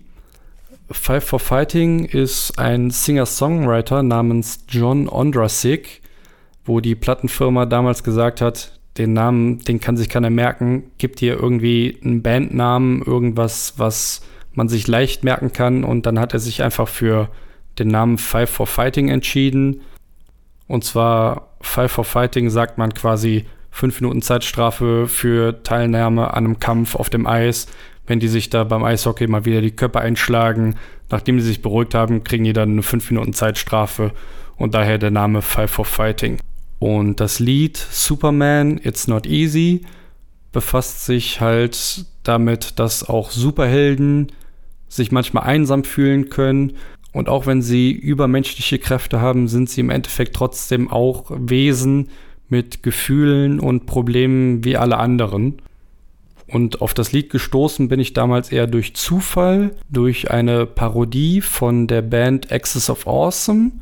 Five 0.90 1.24
for 1.24 1.40
Fighting 1.40 2.04
ist 2.04 2.58
ein 2.58 2.90
Singer-Songwriter 2.90 4.02
namens 4.02 4.64
John 4.68 5.08
Ondrasik, 5.08 6.02
wo 6.64 6.80
die 6.80 6.94
Plattenfirma 6.94 7.66
damals 7.66 8.02
gesagt 8.02 8.40
hat, 8.40 8.79
den 9.00 9.12
Namen, 9.12 9.58
den 9.60 9.80
kann 9.80 9.96
sich 9.96 10.08
keiner 10.08 10.30
merken, 10.30 10.90
gibt 10.98 11.20
hier 11.20 11.34
irgendwie 11.34 11.98
einen 12.02 12.22
Bandnamen, 12.22 13.02
irgendwas, 13.02 13.74
was 13.76 14.22
man 14.52 14.68
sich 14.68 14.86
leicht 14.88 15.24
merken 15.24 15.52
kann 15.52 15.84
und 15.84 16.06
dann 16.06 16.18
hat 16.18 16.32
er 16.34 16.40
sich 16.40 16.62
einfach 16.62 16.88
für 16.88 17.28
den 17.78 17.88
Namen 17.88 18.18
Five 18.18 18.50
for 18.50 18.66
Fighting 18.66 19.08
entschieden. 19.08 19.80
Und 20.66 20.84
zwar 20.84 21.54
Five 21.60 21.92
for 21.92 22.04
Fighting 22.04 22.50
sagt 22.50 22.78
man 22.78 22.94
quasi 22.94 23.46
fünf 23.70 24.00
Minuten 24.00 24.22
Zeitstrafe 24.22 25.06
für 25.06 25.62
Teilnahme 25.62 26.34
an 26.34 26.44
einem 26.44 26.58
Kampf 26.58 26.94
auf 26.94 27.10
dem 27.10 27.26
Eis 27.26 27.68
wenn 28.10 28.18
die 28.18 28.26
sich 28.26 28.50
da 28.50 28.64
beim 28.64 28.82
Eishockey 28.82 29.28
mal 29.28 29.44
wieder 29.44 29.60
die 29.60 29.70
Köpfe 29.70 30.00
einschlagen. 30.00 30.74
Nachdem 31.10 31.38
sie 31.38 31.46
sich 31.46 31.62
beruhigt 31.62 31.94
haben, 31.94 32.24
kriegen 32.24 32.42
die 32.42 32.52
dann 32.52 32.72
eine 32.72 32.82
5 32.82 33.12
Minuten 33.12 33.32
Zeitstrafe 33.32 34.10
und 34.56 34.74
daher 34.74 34.98
der 34.98 35.12
Name 35.12 35.42
Five 35.42 35.70
for 35.70 35.84
Fighting. 35.84 36.38
Und 36.80 37.20
das 37.20 37.38
Lied 37.38 37.76
Superman 37.76 38.80
It's 38.82 39.06
Not 39.06 39.26
Easy 39.26 39.82
befasst 40.50 41.04
sich 41.04 41.40
halt 41.40 42.06
damit, 42.24 42.78
dass 42.80 43.08
auch 43.08 43.30
Superhelden 43.30 44.32
sich 44.88 45.12
manchmal 45.12 45.44
einsam 45.44 45.84
fühlen 45.84 46.30
können. 46.30 46.72
Und 47.12 47.28
auch 47.28 47.46
wenn 47.46 47.60
sie 47.62 47.92
übermenschliche 47.92 48.78
Kräfte 48.78 49.20
haben, 49.20 49.46
sind 49.46 49.68
sie 49.68 49.82
im 49.82 49.90
Endeffekt 49.90 50.34
trotzdem 50.34 50.90
auch 50.90 51.30
Wesen 51.30 52.08
mit 52.48 52.82
Gefühlen 52.82 53.60
und 53.60 53.84
Problemen 53.86 54.64
wie 54.64 54.76
alle 54.76 54.96
anderen. 54.96 55.60
Und 56.48 56.80
auf 56.80 56.94
das 56.94 57.12
Lied 57.12 57.30
gestoßen 57.30 57.88
bin 57.88 58.00
ich 58.00 58.14
damals 58.14 58.50
eher 58.50 58.66
durch 58.66 58.96
Zufall, 58.96 59.76
durch 59.90 60.30
eine 60.30 60.66
Parodie 60.66 61.42
von 61.42 61.86
der 61.86 62.02
Band 62.02 62.50
Axis 62.50 62.88
of 62.88 63.06
Awesome. 63.06 63.72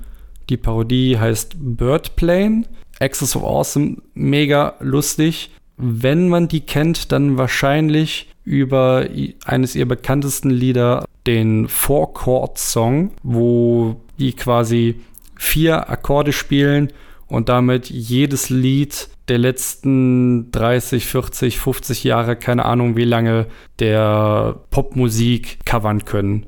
Die 0.50 0.56
Parodie 0.56 1.16
heißt 1.16 1.54
Birdplane. 1.58 2.64
Axis 3.00 3.36
of 3.36 3.44
Awesome, 3.44 3.98
mega 4.14 4.74
lustig. 4.80 5.50
Wenn 5.76 6.28
man 6.28 6.48
die 6.48 6.60
kennt, 6.60 7.12
dann 7.12 7.38
wahrscheinlich 7.38 8.28
über 8.44 9.06
eines 9.44 9.76
ihrer 9.76 9.86
bekanntesten 9.86 10.50
Lieder, 10.50 11.04
den 11.26 11.68
Four 11.68 12.14
Chord 12.14 12.58
Song, 12.58 13.12
wo 13.22 14.00
die 14.18 14.32
quasi 14.32 15.00
vier 15.36 15.90
Akkorde 15.90 16.32
spielen 16.32 16.92
und 17.26 17.48
damit 17.48 17.90
jedes 17.90 18.50
Lied 18.50 19.08
der 19.28 19.38
letzten 19.38 20.50
30, 20.50 21.06
40, 21.06 21.58
50 21.58 22.04
Jahre, 22.04 22.36
keine 22.36 22.64
Ahnung 22.64 22.96
wie 22.96 23.04
lange, 23.04 23.46
der 23.78 24.58
Popmusik 24.70 25.58
covern 25.64 26.04
können. 26.04 26.46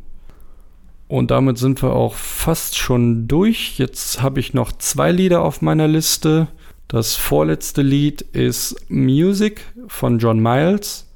Und 1.11 1.31
damit 1.31 1.59
sind 1.59 1.83
wir 1.83 1.93
auch 1.93 2.15
fast 2.15 2.79
schon 2.79 3.27
durch. 3.27 3.79
Jetzt 3.79 4.23
habe 4.23 4.41
ich 4.41 4.55
noch 4.55 4.73
zwei 4.73 5.11
Lieder 5.11 5.43
auf 5.43 5.61
meiner 5.61 5.89
Liste. 5.89 6.49
Das 6.89 7.17
vorletzte 7.17 7.83
Lied 7.83 8.23
ist 8.23 8.77
Music 8.89 9.63
von 9.89 10.19
John 10.19 10.41
Miles. 10.41 11.07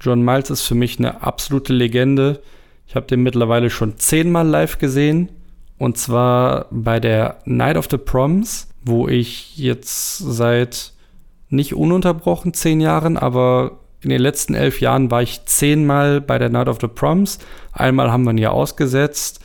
John 0.00 0.22
Miles 0.22 0.50
ist 0.50 0.62
für 0.62 0.74
mich 0.74 0.98
eine 0.98 1.22
absolute 1.22 1.72
Legende. 1.72 2.42
Ich 2.86 2.94
habe 2.94 3.06
den 3.06 3.22
mittlerweile 3.22 3.70
schon 3.70 3.98
zehnmal 3.98 4.46
live 4.46 4.78
gesehen. 4.78 5.30
Und 5.78 5.98
zwar 5.98 6.66
bei 6.70 7.00
der 7.00 7.38
Night 7.46 7.76
of 7.76 7.88
the 7.90 7.98
Proms 7.98 8.68
wo 8.84 9.08
ich 9.08 9.56
jetzt 9.56 10.18
seit 10.18 10.92
nicht 11.48 11.74
ununterbrochen 11.74 12.52
zehn 12.52 12.80
Jahren, 12.80 13.16
aber 13.16 13.78
in 14.04 14.10
den 14.10 14.20
letzten 14.20 14.54
elf 14.54 14.80
Jahren 14.80 15.10
war 15.10 15.22
ich 15.22 15.44
zehnmal 15.46 16.20
bei 16.20 16.38
der 16.38 16.50
Night 16.50 16.68
of 16.68 16.78
the 16.80 16.88
Proms. 16.88 17.38
Einmal 17.72 18.12
haben 18.12 18.24
wir 18.24 18.30
ihn 18.30 18.38
ja 18.38 18.50
ausgesetzt 18.50 19.40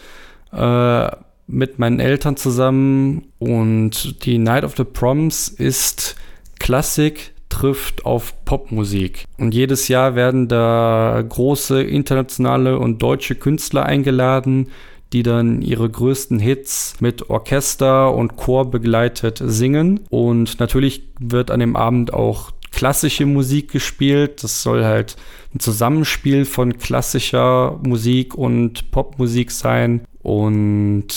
äh, 0.52 1.08
mit 1.48 1.80
meinen 1.80 2.00
Eltern 2.00 2.38
zusammen 2.38 3.32
und 3.40 4.26
die 4.26 4.38
Night 4.38 4.64
of 4.64 4.76
the 4.78 4.84
Proms 4.84 5.48
ist 5.48 6.16
Klassik 6.60 7.34
trifft 7.50 8.06
auf 8.06 8.46
Popmusik. 8.46 9.26
Und 9.38 9.54
jedes 9.54 9.88
Jahr 9.88 10.16
werden 10.16 10.48
da 10.48 11.24
große 11.28 11.82
internationale 11.82 12.78
und 12.78 13.02
deutsche 13.02 13.36
Künstler 13.36 13.86
eingeladen, 13.86 14.68
die 15.12 15.24
dann 15.24 15.62
ihre 15.64 15.90
größten 15.90 16.38
Hits 16.40 16.96
mit 17.00 17.30
Orchester 17.30 18.14
und 18.14 18.38
Chor 18.38 18.70
begleitet 18.70 19.42
singen. 19.44 20.02
Und 20.10 20.60
natürlich 20.60 21.04
wird 21.20 21.50
an 21.50 21.60
dem 21.60 21.76
Abend 21.76 22.14
auch 22.14 22.52
klassische 22.72 23.26
Musik 23.26 23.72
gespielt. 23.72 24.44
Das 24.44 24.64
soll 24.64 24.84
halt 24.84 25.16
ein 25.54 25.60
Zusammenspiel 25.60 26.46
von 26.46 26.78
klassischer 26.78 27.80
Musik 27.84 28.36
und 28.36 28.92
Popmusik 28.92 29.52
sein. 29.52 30.02
Und 30.22 31.08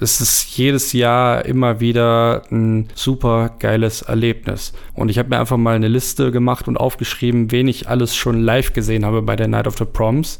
es 0.00 0.20
ist 0.20 0.56
jedes 0.56 0.92
Jahr 0.92 1.44
immer 1.44 1.80
wieder 1.80 2.42
ein 2.50 2.88
super 2.94 3.54
geiles 3.58 4.02
Erlebnis. 4.02 4.72
Und 4.94 5.08
ich 5.08 5.18
habe 5.18 5.28
mir 5.30 5.38
einfach 5.38 5.56
mal 5.56 5.76
eine 5.76 5.88
Liste 5.88 6.30
gemacht 6.30 6.68
und 6.68 6.76
aufgeschrieben, 6.76 7.52
wen 7.52 7.68
ich 7.68 7.88
alles 7.88 8.16
schon 8.16 8.42
live 8.42 8.72
gesehen 8.72 9.04
habe 9.04 9.22
bei 9.22 9.36
der 9.36 9.48
Night 9.48 9.66
of 9.66 9.78
the 9.78 9.84
Proms. 9.84 10.38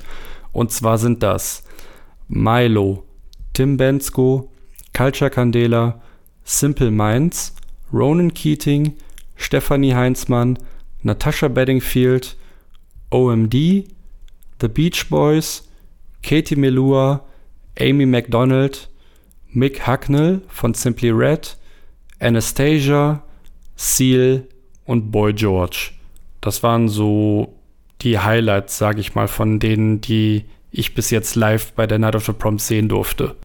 Und 0.53 0.73
zwar 0.73 0.99
sind 0.99 1.23
das 1.23 1.65
Milo, 2.29 3.05
Tim 3.53 3.77
Bensko, 3.77 4.51
Culture 4.93 5.31
Candela, 5.31 6.01
Simple 6.45 6.91
Minds, 6.91 7.55
Ronan 7.93 8.35
Keating, 8.35 8.95
Stephanie 9.37 9.95
Heinzmann, 9.95 10.59
Natasha 11.03 11.49
Bedingfield, 11.49 12.37
OMD, 13.11 13.87
The 14.61 14.69
Beach 14.69 15.09
Boys, 15.09 15.69
Katie 16.23 16.57
Melua, 16.57 17.23
Amy 17.79 18.07
MacDonald, 18.07 18.89
Mick 19.53 19.87
Hucknall 19.87 20.43
von 20.49 20.75
Simply 20.75 21.11
Red, 21.11 21.57
Anastasia, 22.21 23.23
Seal 23.77 24.49
und 24.85 25.11
Boy 25.11 25.33
George. 25.33 25.93
Das 26.41 26.63
waren 26.63 26.89
so 26.89 27.55
die 28.01 28.19
Highlights, 28.19 28.79
sage 28.79 29.01
ich 29.01 29.15
mal, 29.15 29.29
von 29.29 29.59
denen, 29.59 30.01
die 30.01 30.45
ich 30.71 30.95
bis 30.95 31.11
jetzt 31.11 31.37
live 31.37 31.73
bei 31.73 31.87
der 31.87 31.99
Night 31.99 32.17
of 32.17 32.27
the 32.27 32.33
Proms 32.33 32.67
sehen 32.67 32.89
durfte. 32.89 33.37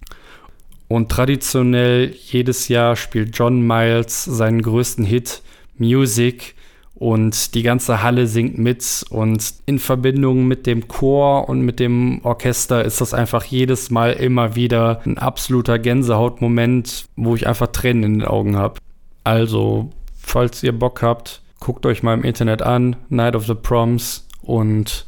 Und 0.87 1.09
traditionell 1.09 2.13
jedes 2.15 2.67
Jahr 2.67 2.95
spielt 2.95 3.37
John 3.37 3.65
Miles 3.65 4.25
seinen 4.25 4.61
größten 4.61 5.05
Hit 5.05 5.43
Music 5.79 6.55
und 6.95 7.55
die 7.55 7.63
ganze 7.63 8.03
Halle 8.03 8.27
singt 8.27 8.57
mit 8.57 9.05
und 9.09 9.53
in 9.65 9.79
Verbindung 9.79 10.47
mit 10.47 10.67
dem 10.67 10.87
Chor 10.87 11.47
und 11.47 11.61
mit 11.61 11.79
dem 11.79 12.19
Orchester 12.23 12.83
ist 12.83 12.99
das 12.99 13.13
einfach 13.13 13.45
jedes 13.45 13.89
Mal 13.89 14.11
immer 14.13 14.55
wieder 14.55 15.01
ein 15.05 15.17
absoluter 15.17 15.79
Gänsehautmoment, 15.79 17.05
wo 17.15 17.35
ich 17.35 17.47
einfach 17.47 17.67
Tränen 17.67 18.03
in 18.03 18.19
den 18.19 18.27
Augen 18.27 18.57
habe. 18.57 18.79
Also, 19.23 19.91
falls 20.17 20.61
ihr 20.61 20.77
Bock 20.77 21.01
habt, 21.01 21.41
guckt 21.59 21.85
euch 21.85 22.03
mal 22.03 22.15
im 22.15 22.23
Internet 22.23 22.61
an, 22.61 22.97
Night 23.07 23.35
of 23.35 23.45
the 23.45 23.55
Proms 23.55 24.27
und 24.41 25.05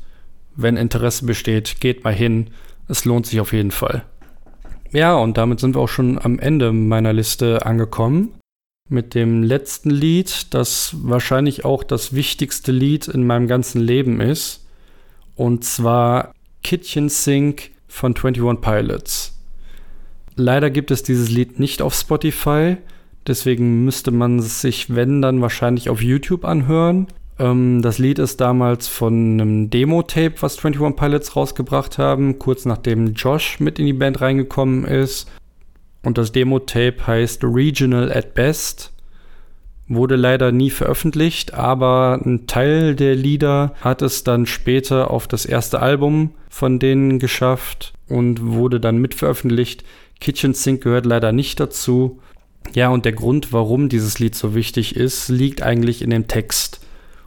wenn 0.56 0.78
Interesse 0.78 1.26
besteht, 1.26 1.82
geht 1.82 2.04
mal 2.04 2.14
hin. 2.14 2.52
Es 2.88 3.04
lohnt 3.04 3.26
sich 3.26 3.42
auf 3.42 3.52
jeden 3.52 3.72
Fall. 3.72 4.04
Ja, 4.92 5.16
und 5.16 5.38
damit 5.38 5.60
sind 5.60 5.76
wir 5.76 5.82
auch 5.82 5.90
schon 5.90 6.20
am 6.24 6.40
Ende 6.40 6.72
meiner 6.74 7.14
Liste 7.14 7.66
angekommen. 7.66 8.30
Mit 8.92 9.16
dem 9.16 9.42
letzten 9.42 9.90
Lied, 9.90 10.54
das 10.54 10.94
wahrscheinlich 11.02 11.64
auch 11.64 11.86
das 11.86 12.14
wichtigste 12.14 12.74
Lied 12.74 13.08
in 13.08 13.26
meinem 13.26 13.48
ganzen 13.48 13.80
Leben 13.80 14.20
ist. 14.20 14.68
Und 15.38 15.64
zwar 15.64 16.34
Kitchen 16.62 17.08
Sink 17.08 17.72
von 17.88 18.14
21 18.14 18.60
Pilots. 18.60 19.40
Leider 20.36 20.70
gibt 20.70 20.92
es 20.92 21.04
dieses 21.04 21.30
Lied 21.30 21.58
nicht 21.58 21.82
auf 21.82 21.94
Spotify. 21.94 22.76
Deswegen 23.26 23.86
müsste 23.86 24.12
man 24.12 24.40
es 24.40 24.60
sich, 24.60 24.94
wenn, 24.94 25.22
dann 25.22 25.40
wahrscheinlich 25.40 25.90
auf 25.90 26.02
YouTube 26.02 26.44
anhören. 26.44 27.08
Ähm, 27.40 27.82
das 27.82 27.98
Lied 27.98 28.20
ist 28.20 28.42
damals 28.42 28.90
von 28.90 29.40
einem 29.40 29.70
Demo-Tape, 29.70 30.34
was 30.42 30.58
21 30.58 30.98
Pilots 30.98 31.38
rausgebracht 31.38 31.98
haben, 31.98 32.40
kurz 32.40 32.66
nachdem 32.66 33.14
Josh 33.14 33.62
mit 33.62 33.80
in 33.80 33.86
die 33.86 33.94
Band 33.94 34.20
reingekommen 34.20 34.84
ist. 34.84 35.32
Und 36.04 36.18
das 36.18 36.32
Demo-Tape 36.32 37.06
heißt 37.06 37.44
Regional 37.44 38.12
at 38.12 38.34
Best. 38.34 38.92
Wurde 39.88 40.16
leider 40.16 40.52
nie 40.52 40.70
veröffentlicht, 40.70 41.54
aber 41.54 42.22
ein 42.24 42.48
Teil 42.48 42.96
der 42.96 43.16
Lieder 43.16 43.74
hat 43.82 44.02
es 44.02 44.24
dann 44.24 44.46
später 44.46 45.12
auf 45.12 45.28
das 45.28 45.46
erste 45.46 45.82
Album 45.82 46.32
von 46.50 46.80
denen 46.80 47.20
geschafft 47.20 47.94
und 48.08 48.42
wurde 48.42 48.80
dann 48.80 48.98
mitveröffentlicht. 48.98 49.84
Kitchen 50.20 50.54
Sink 50.54 50.82
gehört 50.84 51.06
leider 51.06 51.32
nicht 51.32 51.60
dazu. 51.60 52.20
Ja, 52.74 52.90
und 52.90 53.06
der 53.06 53.12
Grund, 53.12 53.52
warum 53.52 53.90
dieses 53.90 54.20
Lied 54.20 54.36
so 54.36 54.56
wichtig 54.56 54.96
ist, 54.96 55.30
liegt 55.30 55.62
eigentlich 55.62 56.02
in 56.02 56.10
dem 56.10 56.28
Text. 56.28 56.80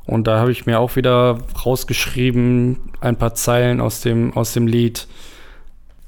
Und 0.07 0.27
da 0.27 0.39
habe 0.39 0.53
ich 0.53 0.67
mir 0.67 0.79
auch 0.79 0.97
wieder 0.97 1.39
rausgeschrieben, 1.65 2.79
ein 3.01 3.17
paar 3.17 3.35
Zeilen 3.35 3.81
aus 3.81 4.01
dem, 4.01 4.33
aus 4.35 4.53
dem 4.53 4.67
Lied. 4.67 5.07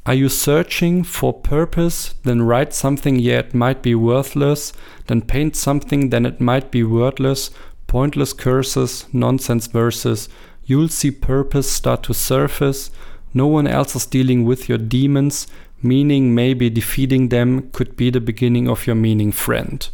Are 0.07 0.15
you 0.15 0.29
searching 0.29 1.03
for 1.03 1.33
purpose? 1.33 2.15
Then 2.23 2.43
write 2.43 2.73
something, 2.73 3.17
yeah, 3.17 3.41
it 3.41 3.55
might 3.55 3.83
be 3.83 3.97
worthless. 3.97 4.73
Then 5.09 5.21
paint 5.21 5.57
something, 5.57 6.11
then 6.11 6.25
it 6.25 6.41
might 6.41 6.71
be 6.71 6.85
wordless. 6.85 7.51
Pointless 7.89 8.33
curses, 8.33 9.07
nonsense 9.13 9.67
verses. 9.67 10.29
You'll 10.65 10.91
see 10.91 11.11
purpose 11.11 11.69
start 11.69 12.05
to 12.05 12.15
surface. 12.15 12.93
No 13.35 13.49
one 13.49 13.67
else 13.67 13.97
is 13.97 14.07
dealing 14.07 14.45
with 14.45 14.69
your 14.69 14.79
demons, 14.79 15.49
meaning 15.83 16.37
maybe 16.37 16.71
defeating 16.71 17.31
them 17.31 17.69
could 17.73 17.97
be 17.97 18.11
the 18.11 18.21
beginning 18.21 18.69
of 18.69 18.87
your 18.87 18.95
meaning, 18.95 19.33
friend. 19.33 19.91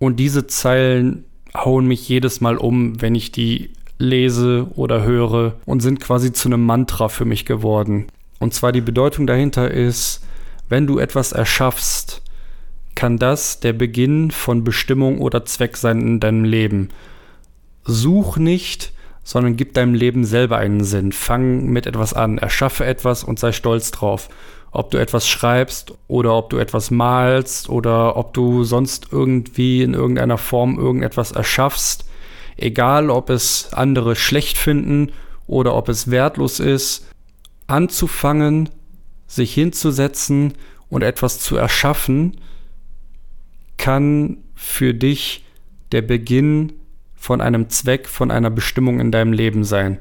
Und 0.00 0.16
diese 0.16 0.48
Zeilen 0.48 1.24
hauen 1.54 1.86
mich 1.86 2.08
jedes 2.08 2.40
Mal 2.40 2.56
um, 2.56 3.00
wenn 3.00 3.14
ich 3.14 3.30
die 3.30 3.70
lese 3.98 4.66
oder 4.74 5.04
höre 5.04 5.54
und 5.64 5.78
sind 5.78 6.00
quasi 6.00 6.32
zu 6.32 6.48
einem 6.48 6.66
Mantra 6.66 7.08
für 7.08 7.24
mich 7.24 7.44
geworden. 7.44 8.08
Und 8.38 8.54
zwar 8.54 8.72
die 8.72 8.80
Bedeutung 8.80 9.26
dahinter 9.26 9.70
ist, 9.70 10.22
wenn 10.68 10.86
du 10.86 10.98
etwas 10.98 11.32
erschaffst, 11.32 12.22
kann 12.94 13.16
das 13.16 13.60
der 13.60 13.72
Beginn 13.72 14.30
von 14.30 14.64
Bestimmung 14.64 15.20
oder 15.20 15.44
Zweck 15.44 15.76
sein 15.76 16.00
in 16.00 16.20
deinem 16.20 16.44
Leben. 16.44 16.88
Such 17.84 18.36
nicht, 18.36 18.92
sondern 19.22 19.56
gib 19.56 19.74
deinem 19.74 19.94
Leben 19.94 20.24
selber 20.24 20.56
einen 20.56 20.84
Sinn. 20.84 21.12
Fang 21.12 21.66
mit 21.66 21.86
etwas 21.86 22.14
an, 22.14 22.38
erschaffe 22.38 22.84
etwas 22.86 23.24
und 23.24 23.38
sei 23.38 23.52
stolz 23.52 23.90
drauf. 23.90 24.28
Ob 24.70 24.90
du 24.90 24.98
etwas 24.98 25.28
schreibst 25.28 25.94
oder 26.08 26.34
ob 26.34 26.50
du 26.50 26.58
etwas 26.58 26.90
malst 26.90 27.68
oder 27.68 28.16
ob 28.16 28.34
du 28.34 28.64
sonst 28.64 29.08
irgendwie 29.12 29.82
in 29.82 29.94
irgendeiner 29.94 30.38
Form 30.38 30.78
irgendetwas 30.78 31.32
erschaffst, 31.32 32.04
egal 32.56 33.10
ob 33.10 33.30
es 33.30 33.72
andere 33.72 34.16
schlecht 34.16 34.58
finden 34.58 35.12
oder 35.46 35.74
ob 35.74 35.88
es 35.88 36.10
wertlos 36.10 36.58
ist, 36.58 37.06
anzufangen, 37.68 38.68
sich 39.28 39.54
hinzusetzen 39.54 40.54
und 40.88 41.02
etwas 41.02 41.38
zu 41.38 41.56
erschaffen, 41.56 42.38
kann 43.76 44.38
für 44.54 44.94
dich 44.94 45.44
der 45.92 46.02
Beginn 46.02 46.72
von 47.14 47.40
einem 47.40 47.68
Zweck, 47.68 48.08
von 48.08 48.30
einer 48.30 48.50
Bestimmung 48.50 49.00
in 49.00 49.12
deinem 49.12 49.32
Leben 49.32 49.64
sein. 49.64 49.98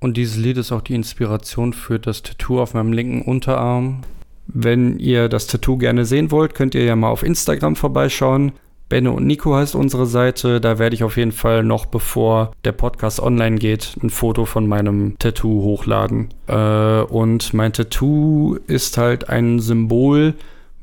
Und 0.00 0.16
dieses 0.16 0.36
Lied 0.36 0.58
ist 0.58 0.70
auch 0.72 0.82
die 0.82 0.94
Inspiration 0.94 1.72
für 1.72 1.98
das 1.98 2.22
Tattoo 2.22 2.60
auf 2.60 2.74
meinem 2.74 2.92
linken 2.92 3.22
Unterarm. 3.22 4.02
Wenn 4.46 4.98
ihr 4.98 5.28
das 5.28 5.46
Tattoo 5.46 5.76
gerne 5.76 6.04
sehen 6.04 6.30
wollt, 6.30 6.54
könnt 6.54 6.74
ihr 6.74 6.84
ja 6.84 6.96
mal 6.96 7.08
auf 7.08 7.22
Instagram 7.22 7.76
vorbeischauen. 7.76 8.52
Benne 8.88 9.12
und 9.12 9.26
Nico 9.26 9.54
heißt 9.54 9.74
unsere 9.74 10.06
Seite. 10.06 10.60
Da 10.60 10.78
werde 10.78 10.94
ich 10.94 11.04
auf 11.04 11.16
jeden 11.16 11.32
Fall 11.32 11.62
noch, 11.62 11.86
bevor 11.86 12.52
der 12.64 12.72
Podcast 12.72 13.20
online 13.20 13.56
geht, 13.56 13.96
ein 14.02 14.10
Foto 14.10 14.46
von 14.46 14.66
meinem 14.66 15.18
Tattoo 15.18 15.62
hochladen. 15.62 16.28
Äh, 16.46 17.02
und 17.02 17.52
mein 17.52 17.72
Tattoo 17.72 18.56
ist 18.66 18.96
halt 18.96 19.28
ein 19.28 19.60
Symbol, 19.60 20.34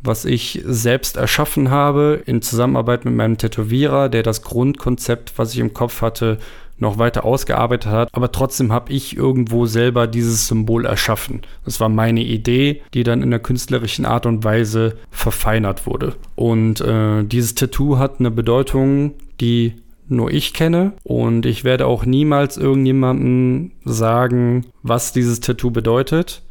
was 0.05 0.25
ich 0.25 0.61
selbst 0.65 1.17
erschaffen 1.17 1.71
habe 1.71 2.21
in 2.25 2.41
Zusammenarbeit 2.41 3.05
mit 3.05 3.15
meinem 3.15 3.37
Tätowierer, 3.37 4.09
der 4.09 4.23
das 4.23 4.43
Grundkonzept, 4.43 5.33
was 5.37 5.53
ich 5.53 5.59
im 5.59 5.73
Kopf 5.73 6.01
hatte, 6.01 6.37
noch 6.77 6.97
weiter 6.97 7.25
ausgearbeitet 7.25 7.91
hat, 7.91 8.09
aber 8.11 8.31
trotzdem 8.31 8.71
habe 8.71 8.91
ich 8.91 9.15
irgendwo 9.15 9.65
selber 9.65 10.07
dieses 10.07 10.47
Symbol 10.47 10.85
erschaffen. 10.85 11.41
Das 11.63 11.79
war 11.79 11.89
meine 11.89 12.21
Idee, 12.21 12.81
die 12.93 13.03
dann 13.03 13.21
in 13.21 13.31
der 13.31 13.39
künstlerischen 13.39 14.05
Art 14.05 14.25
und 14.25 14.43
Weise 14.43 14.97
verfeinert 15.09 15.87
wurde. 15.87 16.15
Und 16.35 16.81
äh, 16.81 17.23
dieses 17.23 17.55
Tattoo 17.55 17.97
hat 17.97 18.19
eine 18.19 18.31
Bedeutung, 18.31 19.13
die 19.39 19.73
nur 20.07 20.31
ich 20.31 20.53
kenne 20.53 20.93
und 21.03 21.45
ich 21.45 21.63
werde 21.63 21.87
auch 21.87 22.05
niemals 22.05 22.57
irgendjemandem 22.57 23.71
sagen, 23.85 24.67
was 24.83 25.13
dieses 25.13 25.39
Tattoo 25.39 25.71
bedeutet 25.71 26.43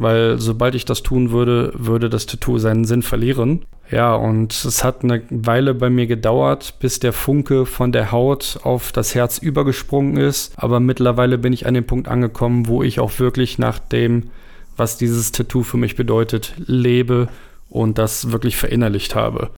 weil 0.00 0.38
sobald 0.38 0.74
ich 0.74 0.86
das 0.86 1.02
tun 1.02 1.30
würde, 1.30 1.72
würde 1.76 2.08
das 2.08 2.24
Tattoo 2.24 2.56
seinen 2.56 2.86
Sinn 2.86 3.02
verlieren. 3.02 3.66
Ja, 3.90 4.14
und 4.14 4.52
es 4.52 4.82
hat 4.82 5.04
eine 5.04 5.22
Weile 5.28 5.74
bei 5.74 5.90
mir 5.90 6.06
gedauert, 6.06 6.76
bis 6.80 7.00
der 7.00 7.12
Funke 7.12 7.66
von 7.66 7.92
der 7.92 8.10
Haut 8.10 8.60
auf 8.62 8.92
das 8.92 9.14
Herz 9.14 9.36
übergesprungen 9.36 10.16
ist. 10.16 10.54
Aber 10.56 10.80
mittlerweile 10.80 11.36
bin 11.36 11.52
ich 11.52 11.66
an 11.66 11.74
dem 11.74 11.84
Punkt 11.84 12.08
angekommen, 12.08 12.66
wo 12.66 12.82
ich 12.82 12.98
auch 12.98 13.18
wirklich 13.18 13.58
nach 13.58 13.78
dem, 13.78 14.30
was 14.74 14.96
dieses 14.96 15.32
Tattoo 15.32 15.62
für 15.62 15.76
mich 15.76 15.96
bedeutet, 15.96 16.54
lebe 16.56 17.28
und 17.68 17.98
das 17.98 18.32
wirklich 18.32 18.56
verinnerlicht 18.56 19.14
habe. 19.14 19.50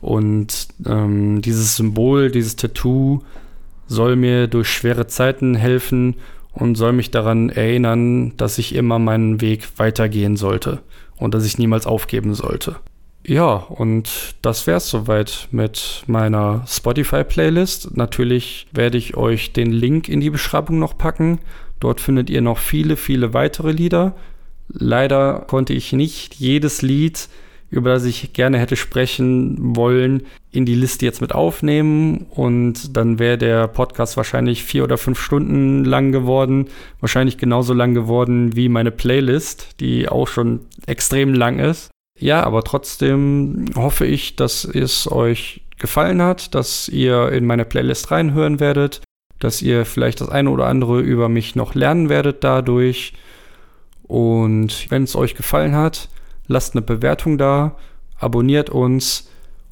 Und 0.00 0.66
ähm, 0.84 1.42
dieses 1.42 1.76
Symbol, 1.76 2.32
dieses 2.32 2.56
Tattoo 2.56 3.20
soll 3.86 4.16
mir 4.16 4.48
durch 4.48 4.68
schwere 4.68 5.06
Zeiten 5.06 5.54
helfen 5.54 6.16
und 6.56 6.74
soll 6.74 6.92
mich 6.92 7.10
daran 7.10 7.50
erinnern, 7.50 8.36
dass 8.36 8.58
ich 8.58 8.74
immer 8.74 8.98
meinen 8.98 9.40
Weg 9.40 9.68
weitergehen 9.76 10.36
sollte 10.36 10.80
und 11.16 11.34
dass 11.34 11.44
ich 11.44 11.58
niemals 11.58 11.86
aufgeben 11.86 12.34
sollte. 12.34 12.76
Ja, 13.26 13.54
und 13.54 14.36
das 14.40 14.66
wäre 14.66 14.78
es 14.78 14.88
soweit 14.88 15.48
mit 15.50 16.04
meiner 16.06 16.64
Spotify-Playlist. 16.66 17.96
Natürlich 17.96 18.68
werde 18.72 18.98
ich 18.98 19.16
euch 19.16 19.52
den 19.52 19.72
Link 19.72 20.08
in 20.08 20.20
die 20.20 20.30
Beschreibung 20.30 20.78
noch 20.78 20.96
packen. 20.96 21.40
Dort 21.80 22.00
findet 22.00 22.30
ihr 22.30 22.40
noch 22.40 22.58
viele, 22.58 22.96
viele 22.96 23.34
weitere 23.34 23.72
Lieder. 23.72 24.14
Leider 24.68 25.40
konnte 25.46 25.72
ich 25.72 25.92
nicht 25.92 26.36
jedes 26.36 26.82
Lied 26.82 27.28
über 27.70 27.90
das 27.90 28.04
ich 28.04 28.32
gerne 28.32 28.58
hätte 28.58 28.76
sprechen 28.76 29.76
wollen, 29.76 30.22
in 30.50 30.64
die 30.64 30.74
Liste 30.74 31.04
jetzt 31.04 31.20
mit 31.20 31.34
aufnehmen. 31.34 32.26
Und 32.30 32.96
dann 32.96 33.18
wäre 33.18 33.38
der 33.38 33.68
Podcast 33.68 34.16
wahrscheinlich 34.16 34.62
vier 34.64 34.84
oder 34.84 34.98
fünf 34.98 35.20
Stunden 35.20 35.84
lang 35.84 36.12
geworden. 36.12 36.68
Wahrscheinlich 37.00 37.38
genauso 37.38 37.74
lang 37.74 37.94
geworden 37.94 38.54
wie 38.54 38.68
meine 38.68 38.90
Playlist, 38.90 39.80
die 39.80 40.08
auch 40.08 40.28
schon 40.28 40.60
extrem 40.86 41.34
lang 41.34 41.58
ist. 41.58 41.90
Ja, 42.18 42.44
aber 42.44 42.62
trotzdem 42.62 43.66
hoffe 43.74 44.06
ich, 44.06 44.36
dass 44.36 44.64
es 44.64 45.10
euch 45.10 45.62
gefallen 45.78 46.22
hat, 46.22 46.54
dass 46.54 46.88
ihr 46.88 47.30
in 47.32 47.44
meine 47.44 47.64
Playlist 47.64 48.10
reinhören 48.10 48.60
werdet, 48.60 49.02
dass 49.38 49.60
ihr 49.60 49.84
vielleicht 49.84 50.22
das 50.22 50.30
eine 50.30 50.50
oder 50.50 50.66
andere 50.66 51.00
über 51.00 51.28
mich 51.28 51.54
noch 51.56 51.74
lernen 51.74 52.08
werdet 52.08 52.42
dadurch. 52.42 53.12
Und 54.04 54.90
wenn 54.90 55.02
es 55.02 55.16
euch 55.16 55.34
gefallen 55.34 55.74
hat, 55.74 56.08
lasst 56.48 56.74
eine 56.74 56.82
Bewertung 56.82 57.38
da, 57.38 57.76
abonniert 58.18 58.70
uns 58.70 59.28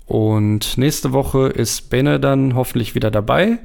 und 0.06 0.76
nächste 0.76 1.12
Woche 1.12 1.48
ist 1.48 1.90
Bene 1.90 2.20
dann 2.20 2.54
hoffentlich 2.54 2.94
wieder 2.94 3.10
dabei 3.10 3.58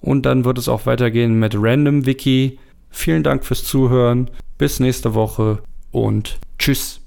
und 0.00 0.26
dann 0.26 0.44
wird 0.44 0.58
es 0.58 0.68
auch 0.68 0.86
weitergehen 0.86 1.38
mit 1.38 1.54
Random 1.56 2.06
Wiki. 2.06 2.58
Vielen 2.90 3.22
Dank 3.22 3.44
fürs 3.44 3.64
Zuhören, 3.64 4.30
bis 4.58 4.80
nächste 4.80 5.14
Woche 5.14 5.62
und 5.90 6.38
tschüss. 6.58 7.01